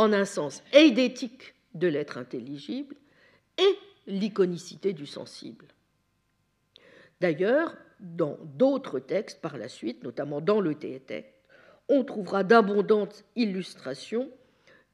[0.00, 2.96] en un sens eidétique de l'être intelligible
[3.58, 5.66] et l'iconicité du sensible.
[7.20, 11.34] D'ailleurs, dans d'autres textes par la suite, notamment dans le théétèque,
[11.90, 14.30] on trouvera d'abondantes illustrations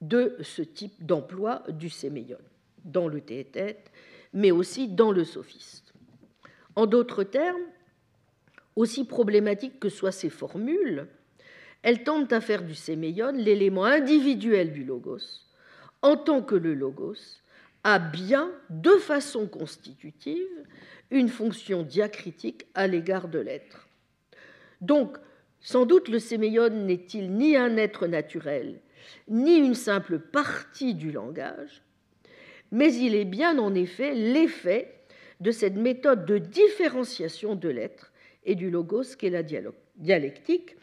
[0.01, 2.39] de ce type d'emploi du séméion,
[2.83, 3.91] dans le théétèque,
[4.33, 5.93] mais aussi dans le sophiste.
[6.75, 7.65] En d'autres termes,
[8.75, 11.07] aussi problématiques que soient ces formules,
[11.87, 15.45] elles tendent à faire du séméion l'élément individuel du logos,
[16.01, 17.39] en tant que le logos
[17.85, 20.65] a bien, de façon constitutive,
[21.11, 23.87] une fonction diacritique à l'égard de l'être.
[24.81, 25.15] Donc,
[25.61, 28.81] sans doute le séméion n'est-il ni un être naturel,
[29.29, 31.83] ni une simple partie du langage,
[32.69, 34.93] mais il est bien en effet l'effet
[35.39, 38.11] de cette méthode de différenciation de l'être
[38.43, 39.43] et du logos qu'est la
[39.95, 40.75] dialectique.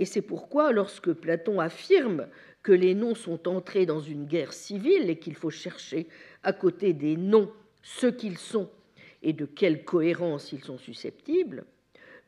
[0.00, 2.26] Et c'est pourquoi, lorsque Platon affirme
[2.62, 6.08] que les noms sont entrés dans une guerre civile et qu'il faut chercher
[6.42, 7.52] à côté des noms
[7.82, 8.70] ce qu'ils sont
[9.22, 11.66] et de quelle cohérence ils sont susceptibles,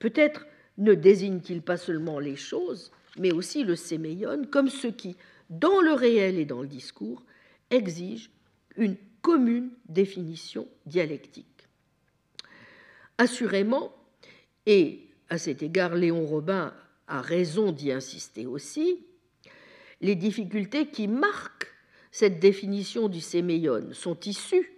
[0.00, 0.46] peut-être
[0.76, 5.16] ne désigne-t-il pas seulement les choses, mais aussi le séméion comme ce qui,
[5.48, 7.24] dans le réel et dans le discours,
[7.70, 8.30] exige
[8.76, 11.46] une commune définition dialectique.
[13.16, 13.94] Assurément,
[14.66, 16.74] et à cet égard Léon Robin
[17.06, 19.04] a raison d'y insister aussi,
[20.00, 21.72] les difficultés qui marquent
[22.10, 24.72] cette définition du séméion sont issues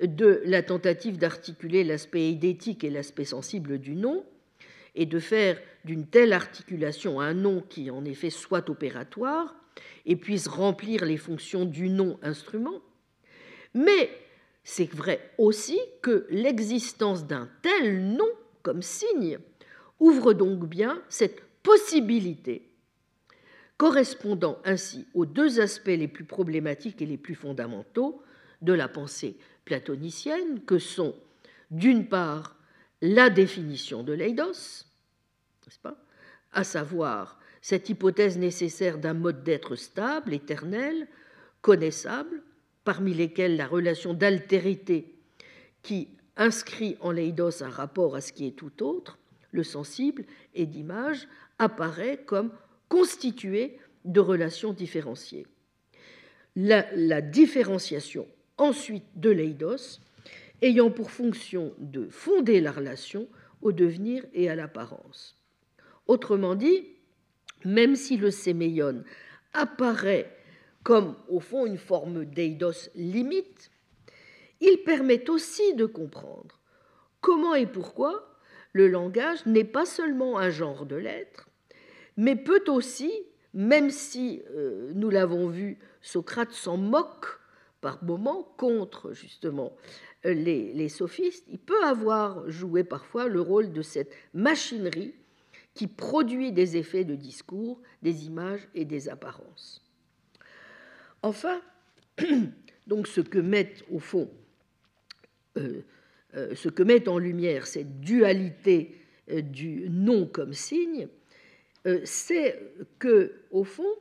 [0.00, 4.24] de la tentative d'articuler l'aspect idétique et l'aspect sensible du nom,
[4.94, 9.54] et de faire d'une telle articulation un nom qui en effet soit opératoire
[10.04, 12.82] et puisse remplir les fonctions du nom instrument.
[13.74, 14.10] Mais
[14.64, 18.28] c'est vrai aussi que l'existence d'un tel nom
[18.62, 19.38] comme signe
[20.02, 22.68] ouvre donc bien cette possibilité
[23.76, 28.20] correspondant ainsi aux deux aspects les plus problématiques et les plus fondamentaux
[28.60, 31.14] de la pensée platonicienne, que sont
[31.70, 32.56] d'une part
[33.00, 34.84] la définition de l'eidos,
[35.82, 35.96] pas,
[36.52, 41.08] à savoir cette hypothèse nécessaire d'un mode d'être stable, éternel,
[41.60, 42.42] connaissable,
[42.84, 45.14] parmi lesquels la relation d'altérité
[45.82, 49.18] qui inscrit en l'eidos un rapport à ce qui est tout autre,
[49.52, 50.24] le sensible,
[50.54, 52.50] et d'image, apparaît comme
[52.88, 55.46] constituée de relations différenciées.
[56.56, 58.26] La, différenciation
[58.58, 60.00] ensuite de l'eidos
[60.60, 63.28] ayant pour fonction de fonder la relation
[63.62, 65.38] au devenir et à l'apparence.
[66.06, 66.88] Autrement dit,
[67.64, 69.02] même si le séméion
[69.54, 70.36] apparaît
[70.82, 73.70] comme au fond une forme d'eidos limite,
[74.60, 76.60] il permet aussi de comprendre
[77.20, 78.31] comment et pourquoi
[78.72, 81.48] le langage n'est pas seulement un genre de lettres,
[82.16, 83.12] mais peut aussi,
[83.54, 87.26] même si euh, nous l'avons vu, Socrate s'en moque
[87.80, 89.72] par moments contre justement
[90.24, 95.14] euh, les, sophistes, il peut avoir joué parfois le rôle de cette machinerie
[95.74, 99.82] qui produit des effets de discours, des images et des apparences.
[101.22, 101.60] Enfin,
[102.86, 104.30] donc ce que met au fond,
[105.56, 105.82] euh,
[106.34, 108.96] ce que met en lumière cette dualité
[109.28, 111.08] du nom comme signe,
[111.86, 112.60] euh, c'est
[112.98, 113.94] que, au fond,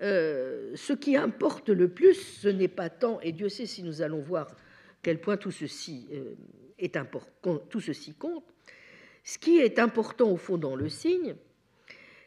[0.00, 4.02] euh, ce qui importe le plus, ce n'est pas tant, et Dieu sait si nous
[4.02, 4.56] allons voir
[5.02, 6.34] quel point tout ceci euh,
[6.78, 8.44] est important, tout ceci compte.
[9.24, 11.36] Ce qui est important au fond dans le signe,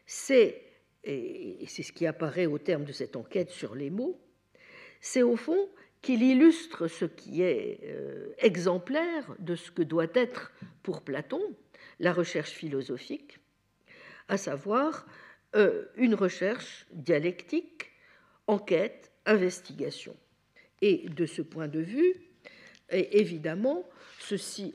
[0.05, 0.61] c'est,
[1.03, 4.19] et c'est ce qui apparaît au terme de cette enquête sur les mots,
[5.01, 5.67] c'est au fond
[6.05, 7.79] qu'il illustre ce qui est
[8.37, 10.51] exemplaire de ce que doit être
[10.83, 11.41] pour Platon
[11.99, 13.39] la recherche philosophique,
[14.27, 15.07] à savoir
[15.55, 17.91] euh, une recherche dialectique,
[18.45, 20.15] enquête, investigation.
[20.81, 22.13] Et de ce point de vue,
[22.89, 23.89] évidemment,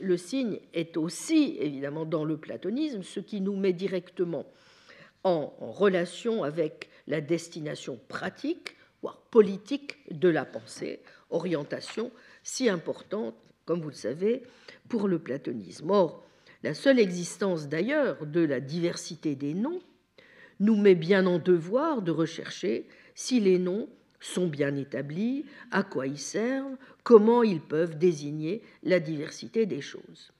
[0.01, 4.47] le signe est aussi, évidemment, dans le platonisme, ce qui nous met directement
[5.23, 11.01] en, en relation avec la destination pratique, voire politique de la pensée,
[11.31, 12.11] orientation
[12.43, 13.35] si importante,
[13.65, 14.43] comme vous le savez,
[14.89, 15.91] pour le platonisme.
[15.91, 16.25] Or,
[16.63, 19.81] la seule existence d'ailleurs de la diversité des noms
[20.59, 23.89] nous met bien en devoir de rechercher si les noms
[24.21, 30.33] sont bien établis, à quoi ils servent, comment ils peuvent désigner la diversité des choses.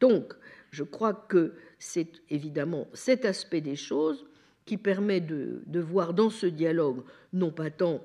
[0.00, 0.34] Donc,
[0.70, 4.26] je crois que c'est évidemment cet aspect des choses
[4.66, 8.04] qui permet de, voir dans ce dialogue non pas tant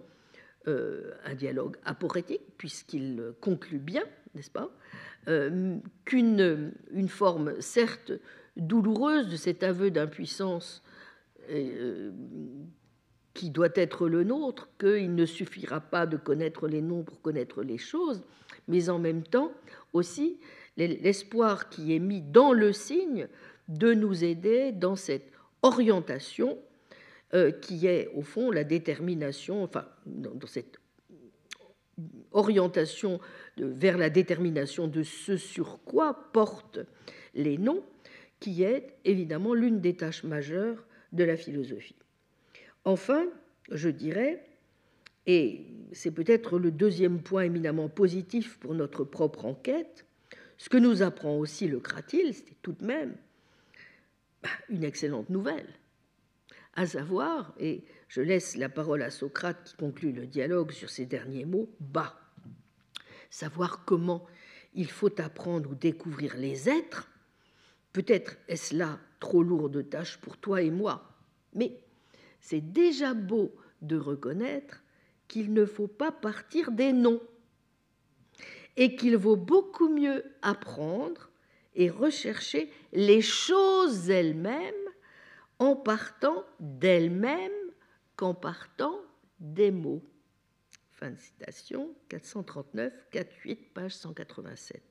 [0.65, 4.03] un dialogue aporétique, puisqu'il conclut bien,
[4.35, 4.69] n'est-ce pas,
[5.29, 8.11] euh, qu'une une forme, certes
[8.57, 10.83] douloureuse, de cet aveu d'impuissance
[11.49, 12.11] euh,
[13.33, 17.63] qui doit être le nôtre, qu'il ne suffira pas de connaître les noms pour connaître
[17.63, 18.21] les choses,
[18.67, 19.51] mais en même temps
[19.93, 20.39] aussi
[20.77, 23.27] l'espoir qui est mis dans le signe
[23.69, 25.31] de nous aider dans cette
[25.61, 26.72] orientation euh,
[27.61, 30.77] qui est au fond la détermination, enfin dans cette
[32.31, 33.19] orientation
[33.57, 36.79] vers la détermination de ce sur quoi portent
[37.33, 37.83] les noms,
[38.39, 41.95] qui est évidemment l'une des tâches majeures de la philosophie.
[42.85, 43.25] Enfin,
[43.71, 44.43] je dirais,
[45.25, 50.05] et c'est peut-être le deuxième point éminemment positif pour notre propre enquête,
[50.57, 53.15] ce que nous apprend aussi le Cratil, c'est tout de même
[54.41, 55.67] bah, une excellente nouvelle,
[56.75, 61.05] à savoir, et je laisse la parole à Socrate qui conclut le dialogue sur ces
[61.05, 62.19] derniers mots, bas,
[63.29, 64.25] savoir comment
[64.73, 67.09] il faut apprendre ou découvrir les êtres,
[67.91, 71.11] peut-être est-ce là trop lourd de tâche pour toi et moi,
[71.53, 71.79] mais
[72.39, 74.83] c'est déjà beau de reconnaître
[75.27, 77.21] qu'il ne faut pas partir des noms
[78.75, 81.29] et qu'il vaut beaucoup mieux apprendre
[81.75, 84.73] et rechercher les choses elles-mêmes
[85.63, 87.51] en partant d'elles-mêmes
[88.17, 88.99] qu'en partant
[89.39, 90.03] des mots.
[90.91, 94.83] Fin de citation, 439, 48, page 187.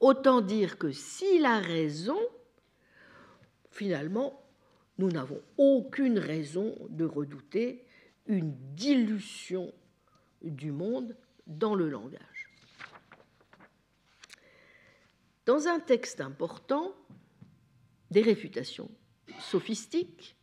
[0.00, 2.18] Autant dire que s'il a raison,
[3.70, 4.42] finalement,
[4.96, 7.86] nous n'avons aucune raison de redouter
[8.26, 9.74] une dilution
[10.40, 11.14] du monde
[11.46, 12.50] dans le langage.
[15.44, 16.94] Dans un texte important,
[18.10, 18.90] des réfutations
[19.38, 20.36] sophistiques,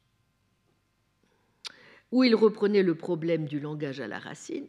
[2.12, 4.68] où il reprenait le problème du langage à la racine,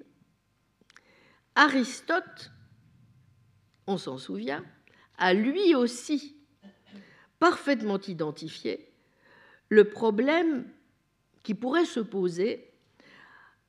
[1.54, 2.50] Aristote,
[3.86, 4.64] on s'en souvient,
[5.18, 6.36] a lui aussi
[7.38, 8.88] parfaitement identifié
[9.68, 10.68] le problème
[11.42, 12.70] qui pourrait se poser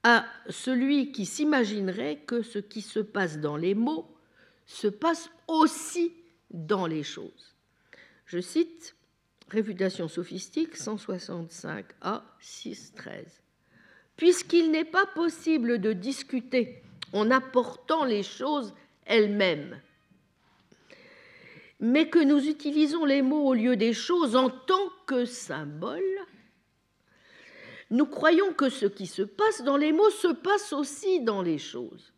[0.03, 4.13] à celui qui s'imaginerait que ce qui se passe dans les mots
[4.65, 6.13] se passe aussi
[6.51, 7.55] dans les choses.
[8.25, 8.95] Je cite
[9.49, 13.41] Réfutation sophistique 165a 613.
[14.15, 16.81] Puisqu'il n'est pas possible de discuter
[17.13, 18.73] en apportant les choses
[19.05, 19.79] elles-mêmes,
[21.79, 26.01] mais que nous utilisons les mots au lieu des choses en tant que symboles,
[27.91, 31.59] nous croyons que ce qui se passe dans les mots se passe aussi dans les
[31.59, 32.13] choses,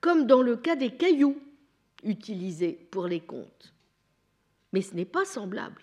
[0.00, 1.40] comme dans le cas des cailloux
[2.04, 3.72] utilisés pour les contes.
[4.72, 5.82] Mais ce n'est pas semblable.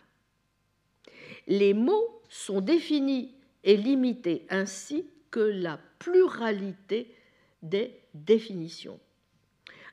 [1.48, 3.34] Les mots sont définis
[3.64, 7.14] et limités ainsi que la pluralité
[7.61, 8.99] des définitions,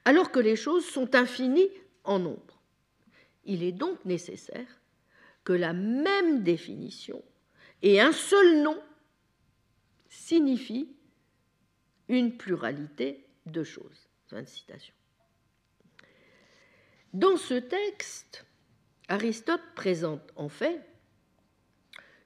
[0.04, 1.70] alors que les choses sont infinies
[2.04, 2.60] en nombre.
[3.44, 4.80] Il est donc nécessaire
[5.44, 7.22] que la même définition
[7.82, 8.80] et un seul nom
[10.08, 10.88] signifient
[12.08, 14.08] une pluralité de choses.
[17.12, 18.44] Dans ce texte,
[19.08, 20.80] Aristote présente en fait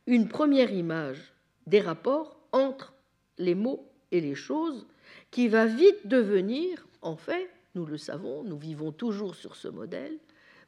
[0.09, 1.35] une première image
[1.67, 2.95] des rapports entre
[3.37, 4.87] les mots et les choses
[5.31, 10.17] qui va vite devenir, en fait, nous le savons, nous vivons toujours sur ce modèle,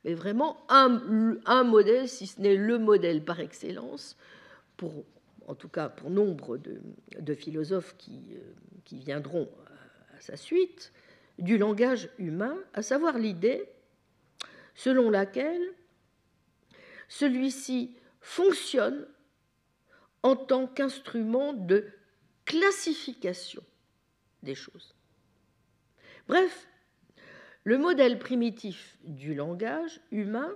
[0.05, 4.19] mais vraiment un, modèle, si ce n'est le modèle par excellence,
[4.77, 5.07] pour,
[5.47, 8.41] en tout cas pour nombre de, philosophes qui, euh,
[8.85, 9.49] qui viendront
[10.19, 10.93] à sa suite,
[11.39, 13.65] du langage humain, à savoir l'idée
[14.75, 15.63] selon laquelle
[17.09, 19.07] celui-ci fonctionne
[20.23, 21.87] en tant qu'instrument de
[22.45, 23.63] classification
[24.43, 24.95] des choses.
[26.29, 26.69] Bref,
[27.65, 30.55] le modèle primitif du langage humain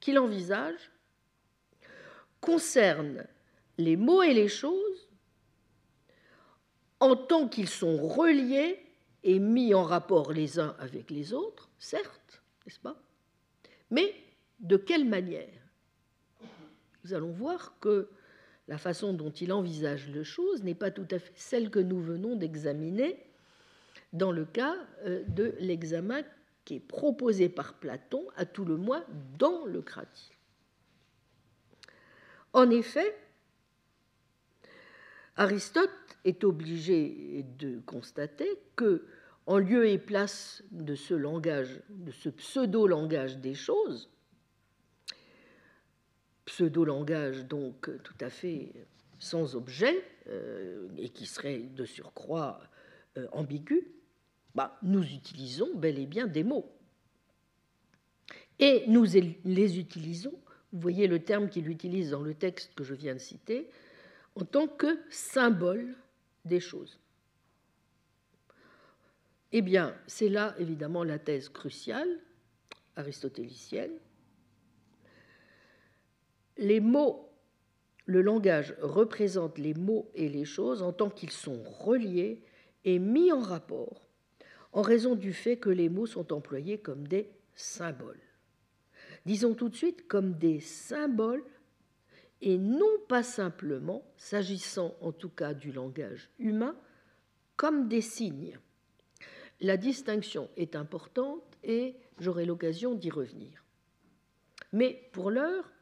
[0.00, 0.90] qu'il envisage
[2.40, 3.26] concerne
[3.78, 5.08] les mots et les choses
[7.00, 8.80] en tant qu'ils sont reliés
[9.22, 13.00] et mis en rapport les uns avec les autres, certes, n'est-ce pas?
[13.90, 14.14] Mais
[14.60, 15.48] de quelle manière?
[17.04, 18.10] Nous allons voir que
[18.68, 22.00] la façon dont il envisage les choses n'est pas tout à fait celle que nous
[22.00, 23.18] venons d'examiner
[24.12, 26.22] dans le cas euh, de l'examen
[26.64, 29.02] qui est proposé par Platon, à tout le moins
[29.38, 30.32] dans le Cratie.
[32.52, 33.16] En effet,
[35.36, 35.90] Aristote
[36.24, 39.06] est obligé de constater que,
[39.46, 44.10] en lieu et place de ce langage, de ce pseudo-langage des choses,
[46.48, 48.72] pseudo-langage donc tout à fait
[49.18, 52.60] sans objet euh, et qui serait de surcroît
[53.18, 53.86] euh, ambigu,
[54.54, 56.72] bah, nous utilisons bel et bien des mots.
[58.58, 59.04] Et nous
[59.44, 60.34] les utilisons,
[60.72, 63.68] vous voyez le terme qu'il utilise dans le texte que je viens de citer,
[64.34, 65.94] en tant que symbole
[66.44, 66.98] des choses.
[69.52, 72.08] Eh bien, c'est là évidemment la thèse cruciale,
[72.96, 73.92] aristotélicienne.
[76.58, 77.30] Les mots,
[78.04, 82.42] le langage représente les mots et les choses en tant qu'ils sont reliés
[82.84, 84.08] et mis en rapport
[84.72, 88.20] en raison du fait que les mots sont employés comme des symboles.
[89.26, 91.44] Disons tout de suite comme des symboles
[92.40, 96.76] et non pas simplement, s'agissant en tout cas du langage humain,
[97.56, 98.58] comme des signes.
[99.60, 103.64] La distinction est importante et j'aurai l'occasion d'y revenir.
[104.72, 105.72] Mais pour l'heure,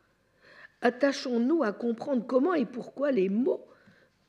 [0.87, 3.67] attachons-nous à comprendre comment et pourquoi les mots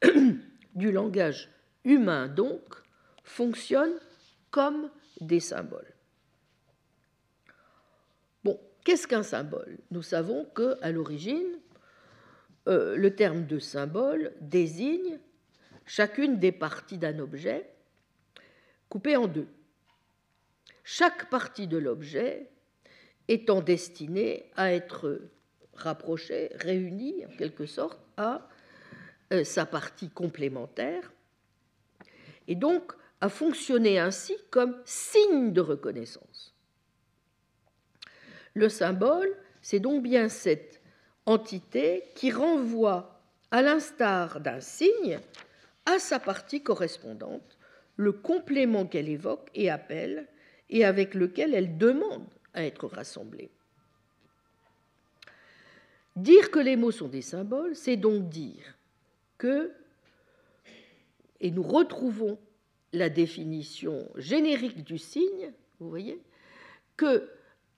[0.76, 1.52] du langage
[1.84, 2.64] humain, donc,
[3.24, 4.00] fonctionnent
[4.50, 4.90] comme
[5.22, 5.94] des symboles.
[8.44, 9.78] Bon, qu'est-ce qu'un symbole?
[9.92, 11.60] Nous savons que à l'origine,
[12.68, 15.20] euh, le terme de symbole désigne
[15.86, 17.72] chacune des parties d'un objet
[18.90, 19.48] coupé en deux.
[20.84, 22.50] Chaque partie de l'objet
[23.28, 25.22] étant destinée à être
[25.78, 28.48] rapprochée, réunie en quelque sorte à
[29.34, 31.12] euh, sa partie complémentaire,
[32.48, 36.54] et donc à fonctionner ainsi comme signe de reconnaissance.
[38.54, 40.82] Le symbole, c'est donc bien cette
[41.26, 43.22] entité qui renvoie,
[43.52, 45.20] à l'instar d'un signe,
[45.86, 47.58] à sa partie correspondante,
[47.96, 50.28] le complément qu'elle évoque et appelle,
[50.70, 53.52] et avec lequel elle demande à être rassemblée.
[56.18, 58.76] Dire que les mots sont des symboles, c'est donc dire
[59.38, 59.72] que,
[61.40, 62.40] et nous retrouvons
[62.92, 66.20] la définition générique du signe, vous voyez,
[66.96, 67.30] que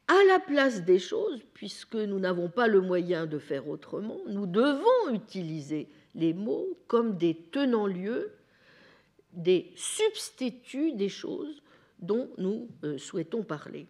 [0.07, 4.45] à la place des choses, puisque nous n'avons pas le moyen de faire autrement, nous
[4.45, 8.31] devons utiliser les mots comme des tenants-lieux,
[9.33, 11.61] des substituts des choses
[11.99, 13.85] dont nous euh, souhaitons parler.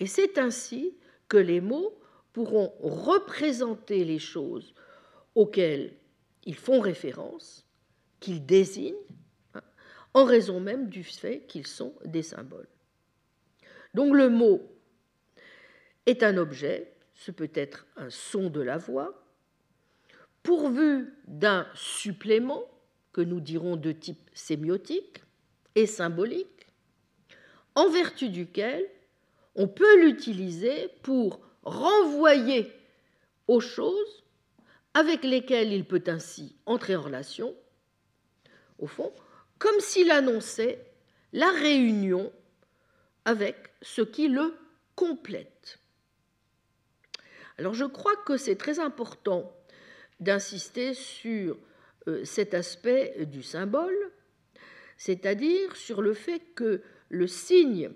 [0.00, 0.94] Et c'est ainsi
[1.28, 1.92] que les mots
[2.32, 4.74] pourront représenter les choses
[5.34, 5.94] auxquelles
[6.44, 7.66] ils font référence,
[8.20, 8.94] qu'ils désignent,
[10.14, 12.68] en raison même du fait qu'ils sont des symboles.
[13.94, 14.60] Donc le mot
[16.06, 19.22] est un objet, ce peut être un son de la voix,
[20.42, 22.64] pourvu d'un supplément
[23.12, 25.22] que nous dirons de type sémiotique
[25.74, 26.66] et symbolique,
[27.74, 28.86] en vertu duquel
[29.54, 32.72] on peut l'utiliser pour renvoyer
[33.48, 34.24] aux choses
[34.94, 37.54] avec lesquelles il peut ainsi entrer en relation,
[38.78, 39.12] au fond,
[39.58, 40.84] comme s'il annonçait
[41.32, 42.32] la réunion
[43.24, 44.54] avec ce qui le
[44.94, 45.78] complète.
[47.58, 49.54] Alors je crois que c'est très important
[50.20, 51.56] d'insister sur
[52.08, 53.96] euh, cet aspect du symbole,
[54.96, 57.90] c'est-à-dire sur le fait que le signe,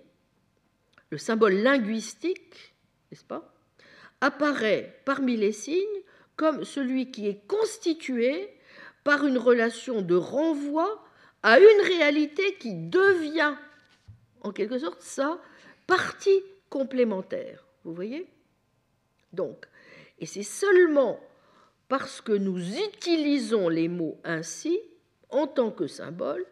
[1.11, 2.75] le symbole linguistique,
[3.11, 3.56] n'est-ce pas,
[4.27, 6.03] apparaît parmi les signes
[6.37, 8.51] comme celui qui est constitué
[9.05, 11.03] par une relation de renvoi
[11.43, 13.55] à une réalité qui devient,
[14.43, 15.41] en quelque sorte, sa
[15.87, 17.65] partie complémentaire.
[17.85, 18.27] Vous voyez?
[19.33, 19.67] Donc,
[20.19, 21.21] et c'est seulement
[21.89, 24.81] parce que nous utilisons les mots ainsi,
[25.31, 26.45] en tant que symbole,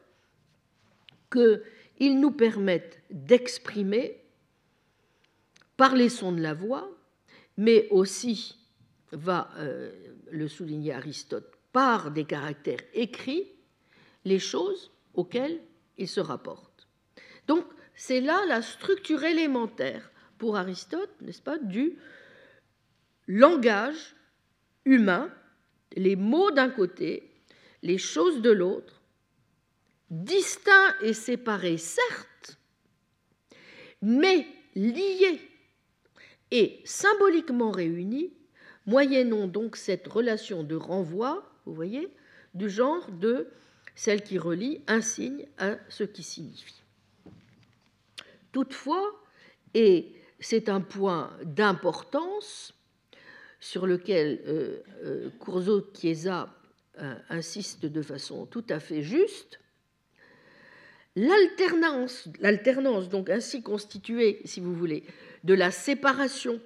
[1.32, 4.20] qu'ils nous permettent d'exprimer,
[5.76, 6.88] par les sons de la voix,
[7.56, 8.56] mais aussi,
[9.12, 9.92] va euh,
[10.30, 13.50] le souligner Aristote, par des caractères écrits,
[14.24, 15.60] les choses auxquelles
[15.98, 16.88] il se rapporte.
[17.46, 17.64] Donc,
[17.94, 21.98] c'est là la structure élémentaire pour Aristote, n'est-ce pas, du
[23.26, 24.14] langage
[24.84, 25.32] humain,
[25.96, 27.30] les mots d'un côté,
[27.82, 29.02] les choses de l'autre,
[30.10, 32.58] distincts et séparés, certes,
[34.02, 35.40] mais liés
[36.54, 38.32] et symboliquement réunis,
[38.86, 42.08] moyennant donc cette relation de renvoi, vous voyez,
[42.54, 43.48] du genre de
[43.96, 46.80] celle qui relie un signe à ce qui signifie.
[48.52, 49.20] Toutefois,
[49.74, 52.72] et c'est un point d'importance
[53.58, 56.54] sur lequel euh, euh, Curzo Chiesa
[57.00, 59.58] euh, insiste de façon tout à fait juste,
[61.16, 65.02] l'alternance, l'alternance donc ainsi constituée, si vous voulez,
[65.44, 66.60] de la séparation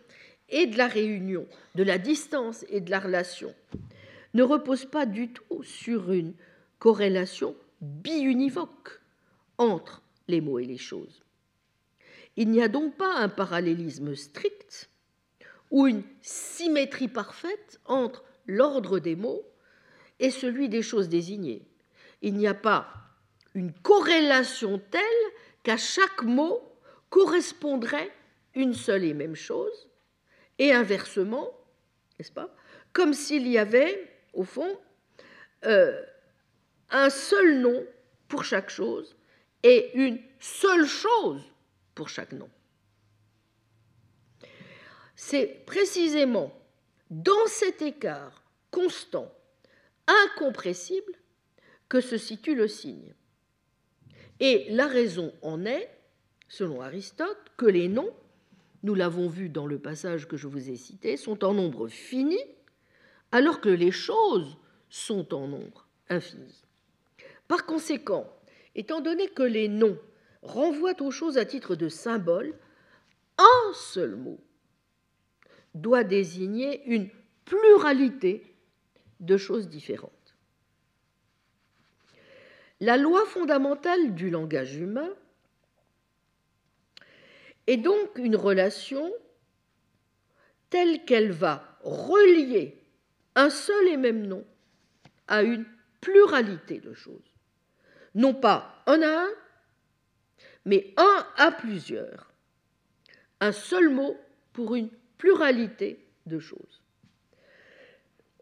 [0.48, 3.54] et de la réunion, de la distance et de la relation,
[4.34, 6.34] ne repose pas du tout sur une
[6.78, 9.00] corrélation biunivoque
[9.58, 11.22] entre les mots et les choses.
[12.36, 14.88] Il n'y a donc pas un parallélisme strict
[15.70, 19.44] ou une symétrie parfaite entre l'ordre des mots
[20.20, 21.66] et celui des choses désignées.
[22.22, 22.88] Il n'y a pas
[23.54, 25.02] une corrélation telle
[25.62, 26.62] qu'à chaque mot
[27.10, 28.12] correspondrait
[28.58, 29.88] une seule et même chose,
[30.58, 31.48] et inversement,
[32.18, 32.52] n'est-ce pas,
[32.92, 34.78] comme s'il y avait, au fond,
[35.64, 36.02] euh,
[36.90, 37.86] un seul nom
[38.26, 39.16] pour chaque chose
[39.62, 41.42] et une seule chose
[41.94, 42.50] pour chaque nom.
[45.14, 46.52] C'est précisément
[47.10, 49.32] dans cet écart constant,
[50.06, 51.12] incompressible,
[51.88, 53.14] que se situe le signe.
[54.40, 55.90] Et la raison en est,
[56.48, 58.12] selon Aristote, que les noms,
[58.82, 62.38] nous l'avons vu dans le passage que je vous ai cité, sont en nombre fini,
[63.32, 64.56] alors que les choses
[64.88, 66.62] sont en nombre infini.
[67.48, 68.30] Par conséquent,
[68.74, 69.98] étant donné que les noms
[70.42, 72.54] renvoient aux choses à titre de symbole,
[73.38, 74.38] un seul mot
[75.74, 77.08] doit désigner une
[77.44, 78.54] pluralité
[79.20, 80.12] de choses différentes.
[82.80, 85.10] La loi fondamentale du langage humain
[87.68, 89.12] est donc une relation
[90.70, 92.82] telle qu'elle va relier
[93.34, 94.44] un seul et même nom
[95.28, 95.66] à une
[96.00, 97.34] pluralité de choses.
[98.14, 99.30] Non pas un à un,
[100.64, 102.32] mais un à plusieurs.
[103.40, 104.16] Un seul mot
[104.54, 104.88] pour une
[105.18, 106.82] pluralité de choses.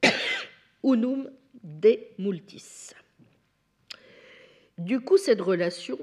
[0.84, 1.28] Unum
[1.64, 2.92] de multis.
[4.78, 5.98] Du coup, cette relation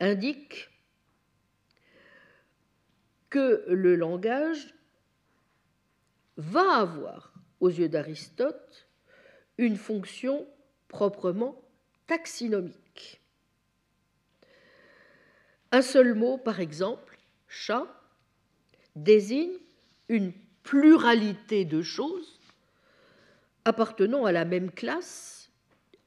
[0.00, 0.70] indique
[3.34, 4.72] que le langage
[6.36, 8.86] va avoir, aux yeux d'Aristote,
[9.58, 10.46] une fonction
[10.86, 11.60] proprement
[12.06, 13.20] taxinomique.
[15.72, 17.88] Un seul mot, par exemple, chat,
[18.94, 19.58] désigne
[20.08, 20.32] une
[20.62, 22.38] pluralité de choses
[23.64, 25.50] appartenant à la même classe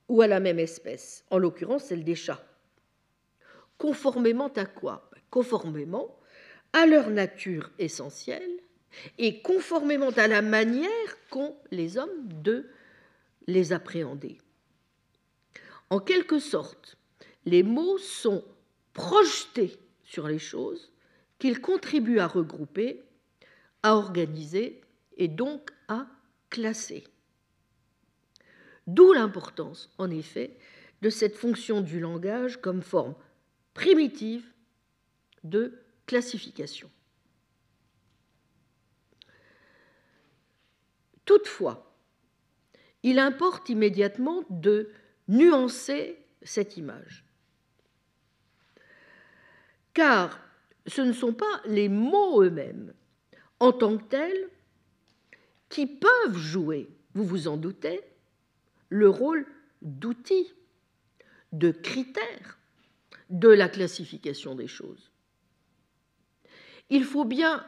[0.07, 2.45] ou à la même espèce, en l'occurrence celle des chats.
[3.77, 5.11] Conformément à quoi?
[5.29, 6.16] Conformément
[6.77, 8.59] à leur nature essentielle
[9.17, 12.69] et conformément à la manière qu'ont les hommes de
[13.47, 14.37] les appréhender.
[15.89, 16.95] En quelque sorte,
[17.45, 18.45] les mots sont
[18.93, 20.91] projetés sur les choses
[21.39, 23.01] qu'ils contribuent à regrouper,
[23.81, 24.79] à organiser
[25.17, 26.05] et donc à
[26.51, 27.05] classer.
[28.85, 30.55] D'où l'importance, en effet,
[31.01, 33.15] de cette fonction du langage comme forme
[33.73, 34.45] primitive
[35.43, 36.89] de classification.
[41.25, 41.93] Toutefois,
[43.03, 44.89] il importe immédiatement de
[45.27, 47.25] nuancer cette image.
[49.93, 50.39] Car
[50.87, 52.93] ce ne sont pas les mots eux-mêmes,
[53.59, 54.49] en tant que tels,
[55.69, 58.01] qui peuvent jouer, vous vous en doutez,
[58.89, 59.45] le rôle
[59.81, 60.53] d'outil,
[61.51, 62.57] de critère
[63.29, 65.11] de la classification des choses.
[66.89, 67.65] Il faut bien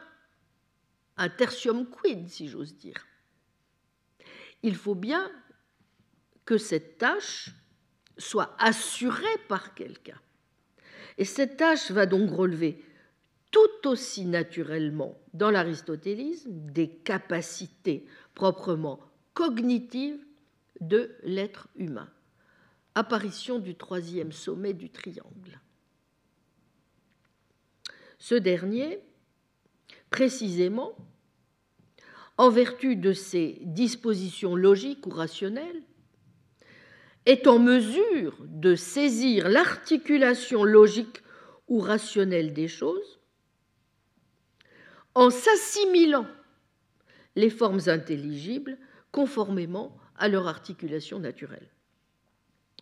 [1.16, 3.06] un tertium quid, si j'ose dire.
[4.62, 5.30] Il faut bien
[6.44, 7.50] que cette tâche
[8.16, 10.20] soit assurée par quelqu'un.
[11.18, 12.82] Et cette tâche va donc relever
[13.50, 19.00] tout aussi naturellement dans l'aristotélisme des capacités proprement
[19.34, 20.24] cognitives
[20.80, 22.10] de l'être humain.
[22.94, 25.60] Apparition du troisième sommet du triangle.
[28.18, 29.02] Ce dernier,
[30.10, 30.94] précisément,
[32.36, 35.82] en vertu de ses dispositions logiques ou rationnelles,
[37.26, 41.22] est en mesure de saisir l'articulation logique
[41.68, 43.20] ou rationnelle des choses
[45.14, 46.26] en s'assimilant
[47.36, 48.78] les formes intelligibles
[49.12, 51.68] conformément à leur articulation naturelle.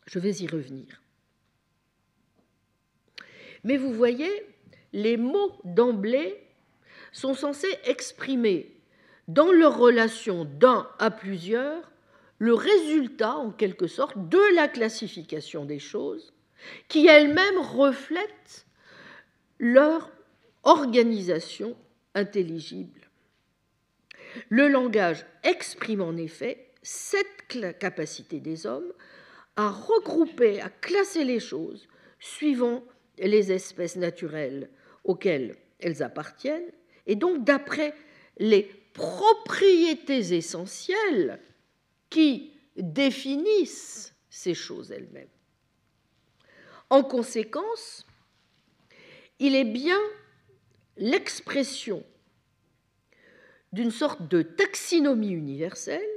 [0.07, 1.03] Je vais y revenir.
[3.65, 4.31] Mais vous voyez,
[4.93, 6.48] les mots d'emblée
[7.19, 8.73] sont censés exprimer
[9.27, 11.91] dans leur relation d'un à plusieurs
[12.39, 16.33] le résultat, en quelque sorte, de la classification des choses,
[16.87, 18.67] qui elle-même reflète
[19.59, 20.13] leur
[20.63, 21.77] organisation
[22.15, 23.01] intelligible.
[24.49, 27.27] Le langage exprime en effet cette
[27.81, 28.93] capacité des hommes
[29.57, 31.89] à regrouper, à classer les choses
[32.21, 32.85] suivant
[33.19, 34.71] les espèces naturelles
[35.03, 36.71] auxquelles elles appartiennent,
[37.09, 37.95] et donc d'après
[38.39, 38.63] les
[38.93, 41.41] propriétés essentielles
[42.11, 45.29] qui définissent ces choses elles-mêmes.
[46.91, 48.07] En conséquence,
[49.41, 49.99] il est bien
[50.97, 52.05] l'expression
[53.73, 56.09] d'une sorte de taxinomie universelle,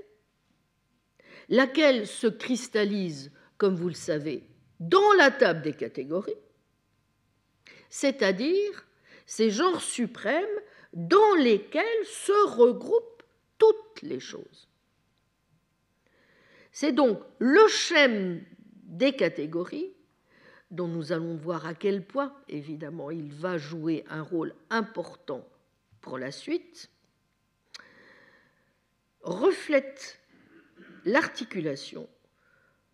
[1.50, 4.44] laquelle se cristallise, comme vous le savez,
[4.80, 6.34] dans la table des catégories,
[7.90, 8.88] c'est-à-dire
[9.26, 10.46] ces genres suprêmes
[10.94, 13.24] dans lesquels se regroupent
[13.58, 14.68] toutes les choses.
[16.72, 18.44] C'est donc le schème
[18.84, 19.94] des catégories
[20.72, 25.48] dont nous allons voir à quel point, évidemment, il va jouer un rôle important
[26.00, 26.90] pour la suite,
[29.22, 30.20] reflète
[31.06, 32.08] l'articulation,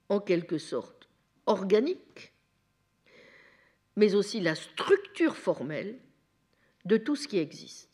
[0.09, 1.07] en quelque sorte
[1.45, 2.33] organique,
[3.95, 5.99] mais aussi la structure formelle
[6.85, 7.86] de tout ce qui existe.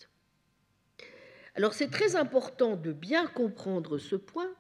[1.55, 4.51] Alors c'est très important de bien comprendre ce point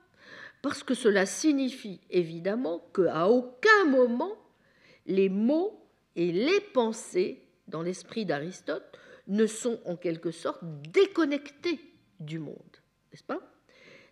[0.61, 4.37] parce que cela signifie évidemment qu'à aucun moment
[5.05, 5.79] les mots
[6.15, 8.97] et les pensées dans l'esprit d'Aristote
[9.27, 10.61] ne sont en quelque sorte
[10.91, 11.79] déconnectés
[12.19, 12.77] du monde,
[13.11, 13.39] n'est-ce pas?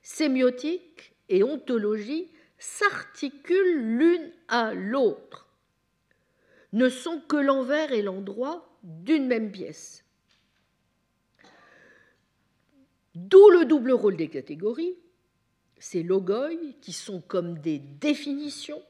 [0.01, 5.47] Sémiotique et ontologie s'articulent l'une à l'autre,
[6.73, 10.03] ne sont que l'envers et l'endroit d'une même pièce.
[13.15, 14.97] D'où le double rôle des catégories,
[15.79, 16.49] ces logoi
[16.81, 18.81] qui sont comme des définitions,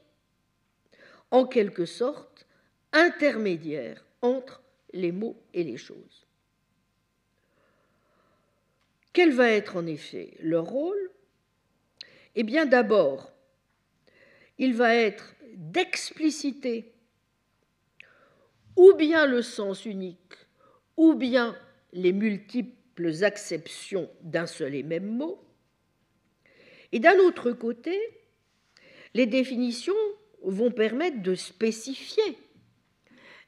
[1.30, 2.46] en quelque sorte
[2.92, 4.62] intermédiaires entre
[4.92, 6.26] les mots et les choses.
[9.12, 11.10] Quel va être en effet leur rôle?
[12.34, 13.32] Eh bien d'abord,
[14.58, 16.92] il va être d'expliciter
[18.76, 20.34] ou bien le sens unique,
[20.96, 21.56] ou bien
[21.92, 22.81] les multiples
[23.22, 25.42] acceptions d'un seul et même mot.
[26.92, 27.98] Et d'un autre côté,
[29.14, 29.94] les définitions
[30.42, 32.38] vont permettre de spécifier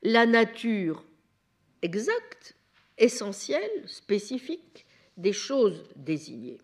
[0.03, 1.05] la nature
[1.83, 2.57] exacte,
[2.99, 6.59] essentielle, spécifique des choses désignées.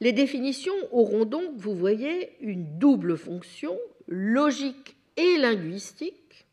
[0.00, 3.76] Les définitions auront donc, vous voyez, une double fonction,
[4.06, 6.46] logique et linguistique.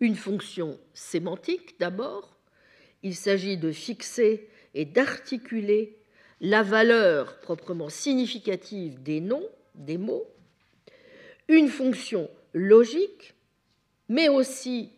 [0.00, 2.37] Une fonction sémantique d'abord.
[3.02, 5.98] Il s'agit de fixer et d'articuler
[6.40, 10.26] la valeur proprement significative des noms, des mots.
[11.48, 13.34] Une fonction logique,
[14.08, 14.90] mais aussi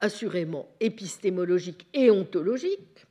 [0.00, 3.06] assurément épistémologique et ontologique,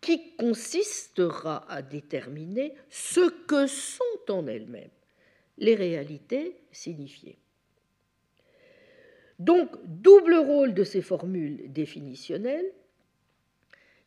[0.00, 4.90] qui consistera à déterminer ce que sont en elles-mêmes
[5.58, 7.38] les réalités signifiées.
[9.38, 12.70] Donc, double rôle de ces formules définitionnelles,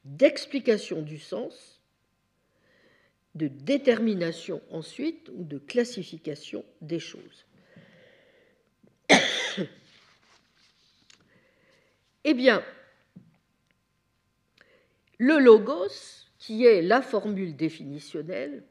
[0.06, 1.82] d'explication du sens,
[3.36, 7.46] de détermination ensuite ou de classification des choses.
[12.24, 12.64] eh bien,
[15.18, 18.64] le logos, qui est la formule définitionnelle,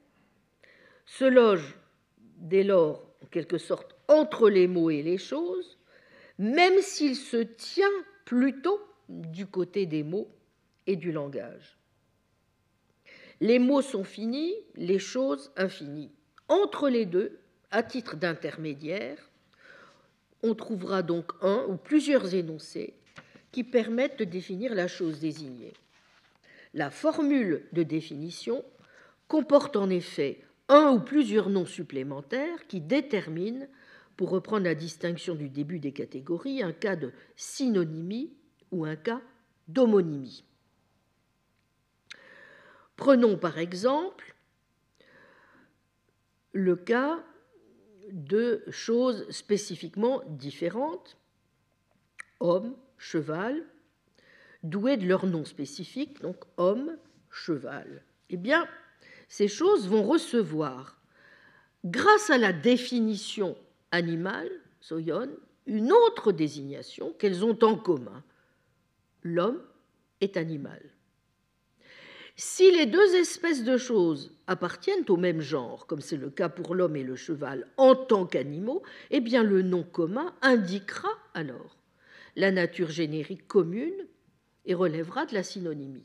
[1.05, 1.77] se loge
[2.37, 5.76] dès lors, en quelque sorte, entre les mots et les choses,
[6.39, 7.87] même s'il se tient
[8.25, 10.29] plutôt du côté des mots
[10.87, 11.79] et du langage.
[13.41, 16.13] Les mots sont finis, les choses infinies.
[16.49, 17.39] Entre les deux,
[17.71, 19.19] à titre d'intermédiaire,
[20.43, 22.95] on trouvera donc un ou plusieurs énoncés
[23.53, 25.73] qui permettent de définir la chose désignée.
[26.75, 28.65] La formule de définition
[29.29, 33.67] comporte en effet un ou plusieurs noms supplémentaires qui déterminent,
[34.17, 38.33] pour reprendre la distinction du début des catégories, un cas de synonymie
[38.71, 39.21] ou un cas
[39.69, 40.45] d'homonymie.
[42.97, 44.35] Prenons par exemple
[46.53, 47.23] le cas
[48.11, 51.19] de choses spécifiquement différentes,
[52.41, 53.63] homme, cheval,
[54.63, 56.97] doués de leur nom spécifique, donc homme,
[57.31, 58.03] cheval.
[58.31, 58.67] Eh bien,
[59.29, 60.99] ces choses vont recevoir,
[61.85, 63.57] grâce à la définition
[63.91, 64.51] animale,
[64.81, 65.31] soyon,
[65.67, 68.23] une autre désignation qu'elles ont en commun.
[69.23, 69.63] L'homme
[70.21, 70.81] est animal.
[72.39, 76.75] Si les deux espèces de choses appartiennent au même genre, comme c'est le cas pour
[76.75, 81.79] l'homme et le cheval, en tant qu'animaux, eh bien le nom commun indiquera alors
[82.37, 84.07] la nature générique commune
[84.67, 86.05] et relèvera de la synonymie.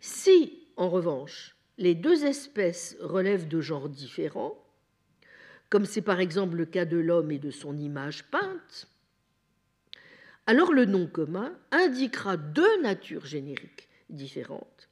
[0.00, 4.61] Si, en revanche, les deux espèces relèvent de genres différents,
[5.72, 8.88] comme c'est par exemple le cas de l'homme et de son image peinte,
[10.44, 14.90] alors le nom commun indiquera deux natures génériques différentes,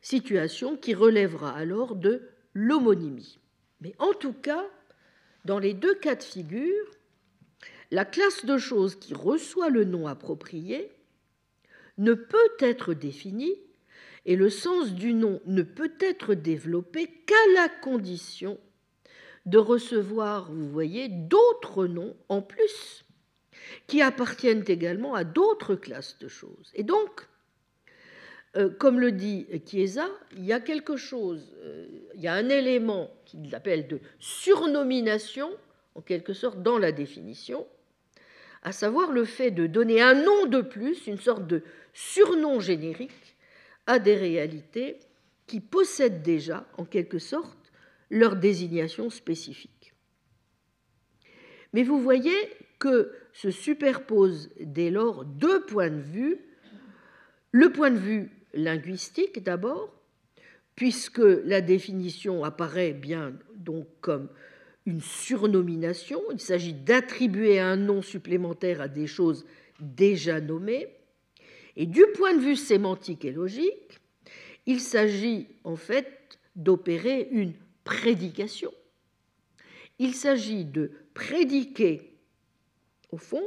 [0.00, 3.40] situation qui relèvera alors de l'homonymie.
[3.80, 4.64] Mais en tout cas,
[5.44, 6.86] dans les deux cas de figure,
[7.90, 10.92] la classe de choses qui reçoit le nom approprié
[11.98, 13.52] ne peut être défini
[14.26, 18.60] et le sens du nom ne peut être développé qu'à la condition
[19.46, 23.04] de recevoir, vous voyez, d'autres noms en plus
[23.86, 26.70] qui appartiennent également à d'autres classes de choses.
[26.74, 27.28] Et donc,
[28.56, 32.48] euh, comme le dit Chiesa, il y a quelque chose, euh, il y a un
[32.48, 35.50] élément qu'il appelle de surnomination,
[35.94, 37.66] en quelque sorte, dans la définition,
[38.62, 41.62] à savoir le fait de donner un nom de plus, une sorte de
[41.92, 43.36] surnom générique,
[43.86, 44.98] à des réalités
[45.46, 47.58] qui possèdent déjà, en quelque sorte,
[48.12, 49.94] leur désignation spécifique.
[51.72, 52.36] Mais vous voyez
[52.78, 56.38] que se superposent dès lors deux points de vue.
[57.52, 59.94] Le point de vue linguistique d'abord,
[60.76, 64.28] puisque la définition apparaît bien donc comme
[64.84, 69.46] une surnomination, il s'agit d'attribuer un nom supplémentaire à des choses
[69.80, 70.88] déjà nommées,
[71.76, 74.00] et du point de vue sémantique et logique,
[74.66, 78.72] il s'agit en fait d'opérer une prédication.
[79.98, 82.16] Il s'agit de prédiquer,
[83.10, 83.44] au fond,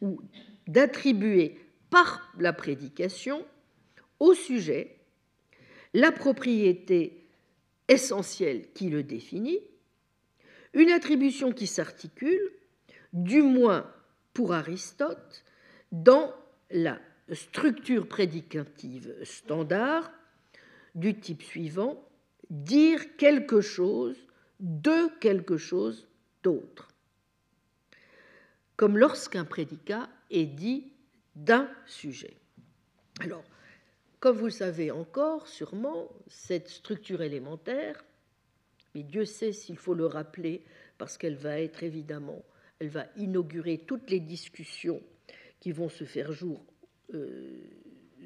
[0.00, 0.20] ou
[0.66, 1.58] d'attribuer
[1.90, 3.46] par la prédication
[4.18, 4.98] au sujet
[5.94, 7.28] la propriété
[7.88, 9.60] essentielle qui le définit,
[10.72, 12.52] une attribution qui s'articule,
[13.12, 13.88] du moins
[14.32, 15.44] pour Aristote,
[15.92, 16.34] dans
[16.70, 16.98] la
[17.32, 20.10] structure prédicative standard
[20.96, 22.08] du type suivant,
[22.54, 24.16] dire quelque chose
[24.60, 26.06] de quelque chose
[26.42, 26.88] d'autre.
[28.76, 30.92] Comme lorsqu'un prédicat est dit
[31.34, 32.36] d'un sujet.
[33.20, 33.44] Alors,
[34.20, 38.04] comme vous le savez encore, sûrement, cette structure élémentaire,
[38.94, 40.64] mais Dieu sait s'il faut le rappeler,
[40.96, 42.44] parce qu'elle va être évidemment,
[42.78, 45.02] elle va inaugurer toutes les discussions
[45.58, 46.64] qui vont se faire jour
[47.14, 47.58] euh,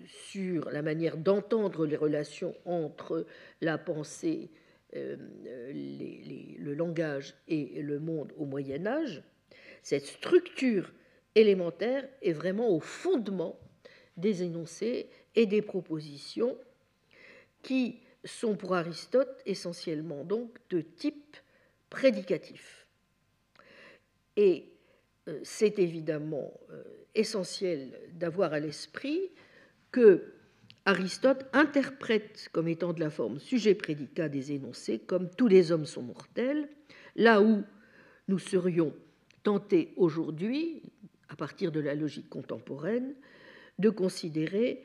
[0.07, 3.27] sur la manière d'entendre les relations entre
[3.61, 4.51] la pensée,
[4.97, 5.17] euh,
[5.73, 9.23] le langage et le monde au Moyen Âge,
[9.83, 10.93] cette structure
[11.35, 13.59] élémentaire est vraiment au fondement
[14.17, 16.57] des énoncés et des propositions
[17.63, 21.37] qui sont pour Aristote essentiellement donc de type
[21.91, 22.87] prédicatif.
[24.37, 24.73] Et
[25.29, 26.83] euh, c'est évidemment euh,
[27.15, 29.31] essentiel d'avoir à l'esprit
[29.93, 30.35] que
[30.85, 36.03] Aristote interprète comme étant de la forme sujet-prédicat des énoncés comme tous les hommes sont
[36.03, 36.69] mortels,
[37.15, 37.63] là où
[38.29, 38.95] nous serions
[39.43, 40.83] tentés aujourd'hui,
[41.29, 43.15] à partir de la logique contemporaine,
[43.79, 44.83] de considérer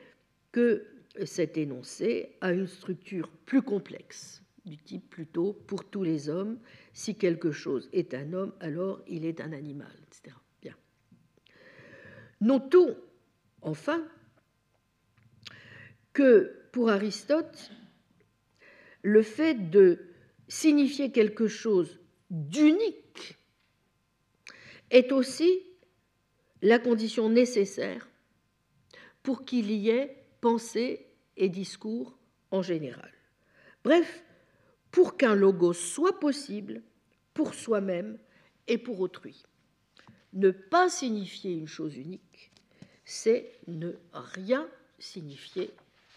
[0.52, 0.86] que
[1.24, 6.58] cet énoncé a une structure plus complexe, du type plutôt pour tous les hommes,
[6.92, 10.36] si quelque chose est un homme, alors il est un animal, etc.
[10.62, 10.74] Bien.
[12.40, 12.96] Notons
[13.62, 14.06] enfin
[16.14, 17.70] que pour Aristote,
[19.02, 19.98] le fait de
[20.48, 22.00] signifier quelque chose
[22.30, 23.36] d'unique
[24.90, 25.62] est aussi
[26.62, 28.08] la condition nécessaire
[29.22, 32.16] pour qu'il y ait pensée et discours
[32.50, 33.12] en général.
[33.82, 34.24] Bref,
[34.90, 36.82] pour qu'un logo soit possible
[37.34, 38.18] pour soi-même
[38.68, 39.42] et pour autrui.
[40.32, 42.52] Ne pas signifier une chose unique,
[43.04, 44.68] c'est ne rien
[44.98, 45.70] signifier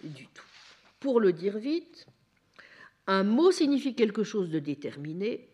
[0.03, 0.43] du tout.
[0.99, 2.07] Pour le dire vite,
[3.07, 5.49] un mot signifie quelque chose de déterminé,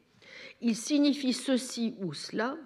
[0.61, 2.57] il signifie ceci ou cela,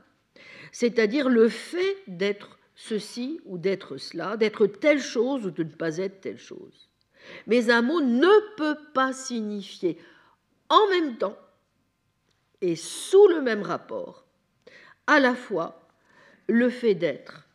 [0.72, 5.98] c'est-à-dire le fait d'être ceci ou d'être cela, d'être telle chose ou de ne pas
[5.98, 6.90] être telle chose.
[7.48, 9.98] Mais un mot ne peut pas signifier
[10.70, 11.38] en même temps
[12.62, 14.26] et sous le même rapport
[15.08, 15.88] à la fois
[16.48, 17.48] le fait d'être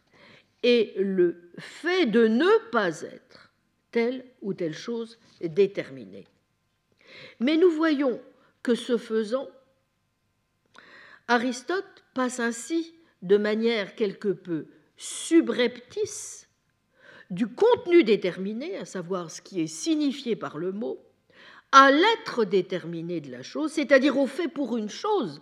[0.62, 3.41] et le fait de ne pas être
[3.92, 6.26] telle ou telle chose déterminée.
[7.40, 8.20] Mais nous voyons
[8.62, 9.48] que ce faisant,
[11.28, 14.66] Aristote passe ainsi de manière quelque peu
[14.96, 16.48] subreptice
[17.30, 21.02] du contenu déterminé, à savoir ce qui est signifié par le mot,
[21.70, 25.40] à l'être déterminé de la chose, c'est-à-dire au fait pour une chose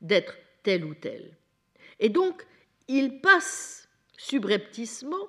[0.00, 1.36] d'être telle ou telle.
[1.98, 2.46] Et donc,
[2.88, 5.28] il passe subrepticement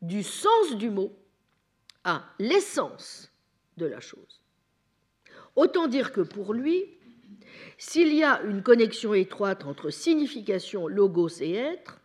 [0.00, 1.12] du sens du mot
[2.08, 3.30] à l'essence
[3.76, 4.40] de la chose.
[5.56, 6.86] Autant dire que pour lui,
[7.76, 12.00] s'il y a une connexion étroite entre signification, logos et être,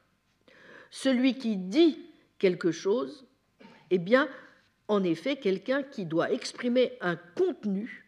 [0.91, 1.97] celui qui dit
[2.37, 3.25] quelque chose,
[3.91, 4.27] eh bien,
[4.89, 8.05] en effet, quelqu'un qui doit exprimer un contenu,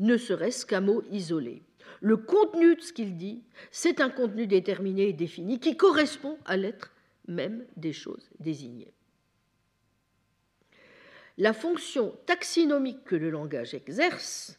[0.00, 1.62] ne serait-ce qu'un mot isolé.
[2.02, 6.58] Le contenu de ce qu'il dit, c'est un contenu déterminé et défini qui correspond à
[6.58, 6.92] l'être
[7.26, 8.92] même des choses désignées.
[11.38, 14.58] La fonction taxinomique que le langage exerce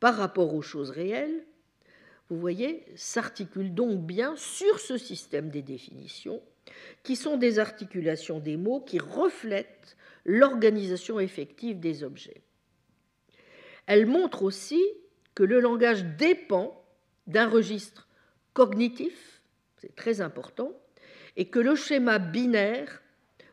[0.00, 1.46] par rapport aux choses réelles
[2.28, 6.42] vous voyez, s'articule donc bien sur ce système des définitions,
[7.04, 12.42] qui sont des articulations des mots qui reflètent l'organisation effective des objets.
[13.86, 14.82] Elle montre aussi
[15.34, 16.84] que le langage dépend
[17.28, 18.08] d'un registre
[18.52, 19.40] cognitif,
[19.76, 20.72] c'est très important,
[21.36, 23.02] et que le schéma binaire,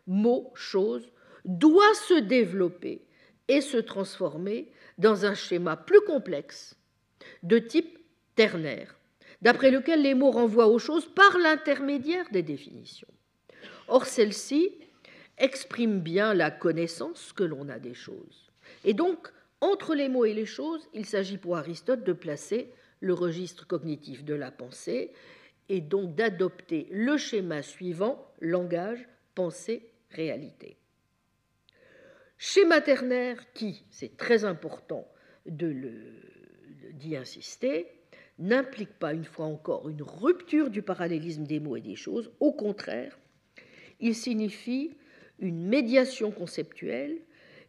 [0.07, 1.11] mot, chose,
[1.45, 3.01] doit se développer
[3.47, 6.75] et se transformer dans un schéma plus complexe
[7.41, 7.99] de type
[8.35, 8.95] ternaire,
[9.41, 13.07] d'après lequel les mots renvoient aux choses par l'intermédiaire des définitions.
[13.87, 14.71] Or, celle-ci
[15.37, 18.51] exprime bien la connaissance que l'on a des choses.
[18.85, 19.29] Et donc,
[19.61, 24.23] entre les mots et les choses, il s'agit pour Aristote de placer le registre cognitif
[24.23, 25.11] de la pensée
[25.69, 30.77] et donc d'adopter le schéma suivant, langage, pensée, réalité.
[32.45, 35.07] Schéma ternaire qui, c'est très important
[35.45, 37.87] d'y insister,
[38.37, 42.33] n'implique pas, une fois encore, une rupture du parallélisme des mots et des choses.
[42.41, 43.17] Au contraire,
[44.01, 44.91] il signifie
[45.39, 47.21] une médiation conceptuelle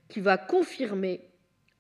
[0.09, 1.21] qui va confirmer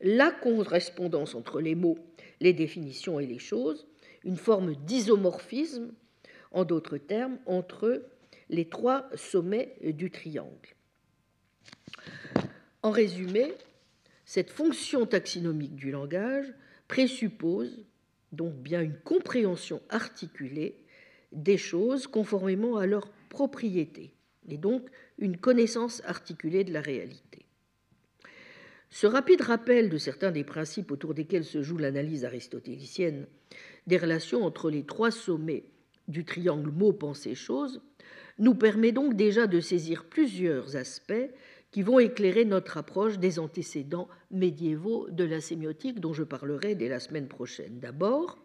[0.01, 1.99] la correspondance entre les mots,
[2.39, 3.89] les définitions et les choses,
[4.23, 5.93] une forme d'isomorphisme,
[6.53, 8.05] en d'autres termes, entre
[8.51, 10.77] les trois sommets du triangle.
[12.85, 13.55] En résumé,
[14.27, 16.53] cette fonction taxinomique du langage
[16.87, 17.83] présuppose
[18.33, 20.77] donc bien une compréhension articulée
[21.33, 24.13] des choses conformément à leurs propriétés,
[24.51, 24.87] et donc
[25.17, 27.47] une connaissance articulée de la réalité.
[28.91, 33.27] Ce rapide rappel de certains des principes autour desquels se joue l'analyse aristotélicienne
[33.87, 35.65] des relations entre les trois sommets
[36.07, 37.81] du triangle mot, pensée, chose
[38.39, 41.31] nous permet donc déjà de saisir plusieurs aspects
[41.75, 46.89] qui vont éclairer notre approche des antécédents médiévaux de la sémiotique dont je parlerai dès
[46.89, 47.81] la semaine prochaine.
[47.81, 48.39] D'abord,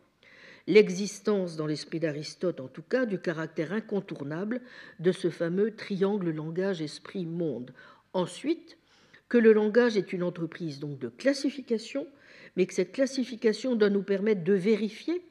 [0.66, 4.62] l'existence dans l'esprit d'Aristote en tout cas du caractère incontournable
[5.00, 7.72] de ce fameux triangle langage-esprit-monde.
[8.14, 8.80] Ensuite,
[9.28, 12.08] que le langage est une entreprise donc de classification,
[12.56, 15.22] mais que cette classification doit nous permettre de vérifier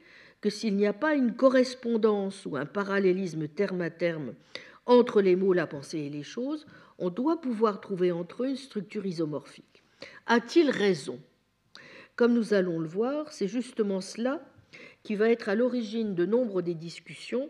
[0.40, 4.34] que s'il n'y a pas une correspondance ou un parallélisme terme à terme
[4.86, 6.64] entre les mots, la pensée et les choses,
[6.98, 9.82] on doit pouvoir trouver entre eux une structure isomorphique.
[10.26, 11.20] A-t-il raison?
[12.16, 14.42] Comme nous allons le voir, c'est justement cela
[15.02, 17.48] qui va être à l'origine de nombre des discussions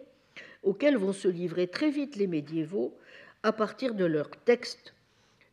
[0.62, 2.96] auxquelles vont se livrer très vite les médiévaux
[3.42, 4.94] à partir de leur texte,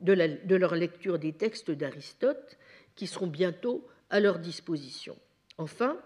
[0.01, 2.57] de, leur lecture des textes d'Aristote,
[2.95, 5.17] qui seront bientôt à leur disposition.
[5.57, 5.97] Enfin,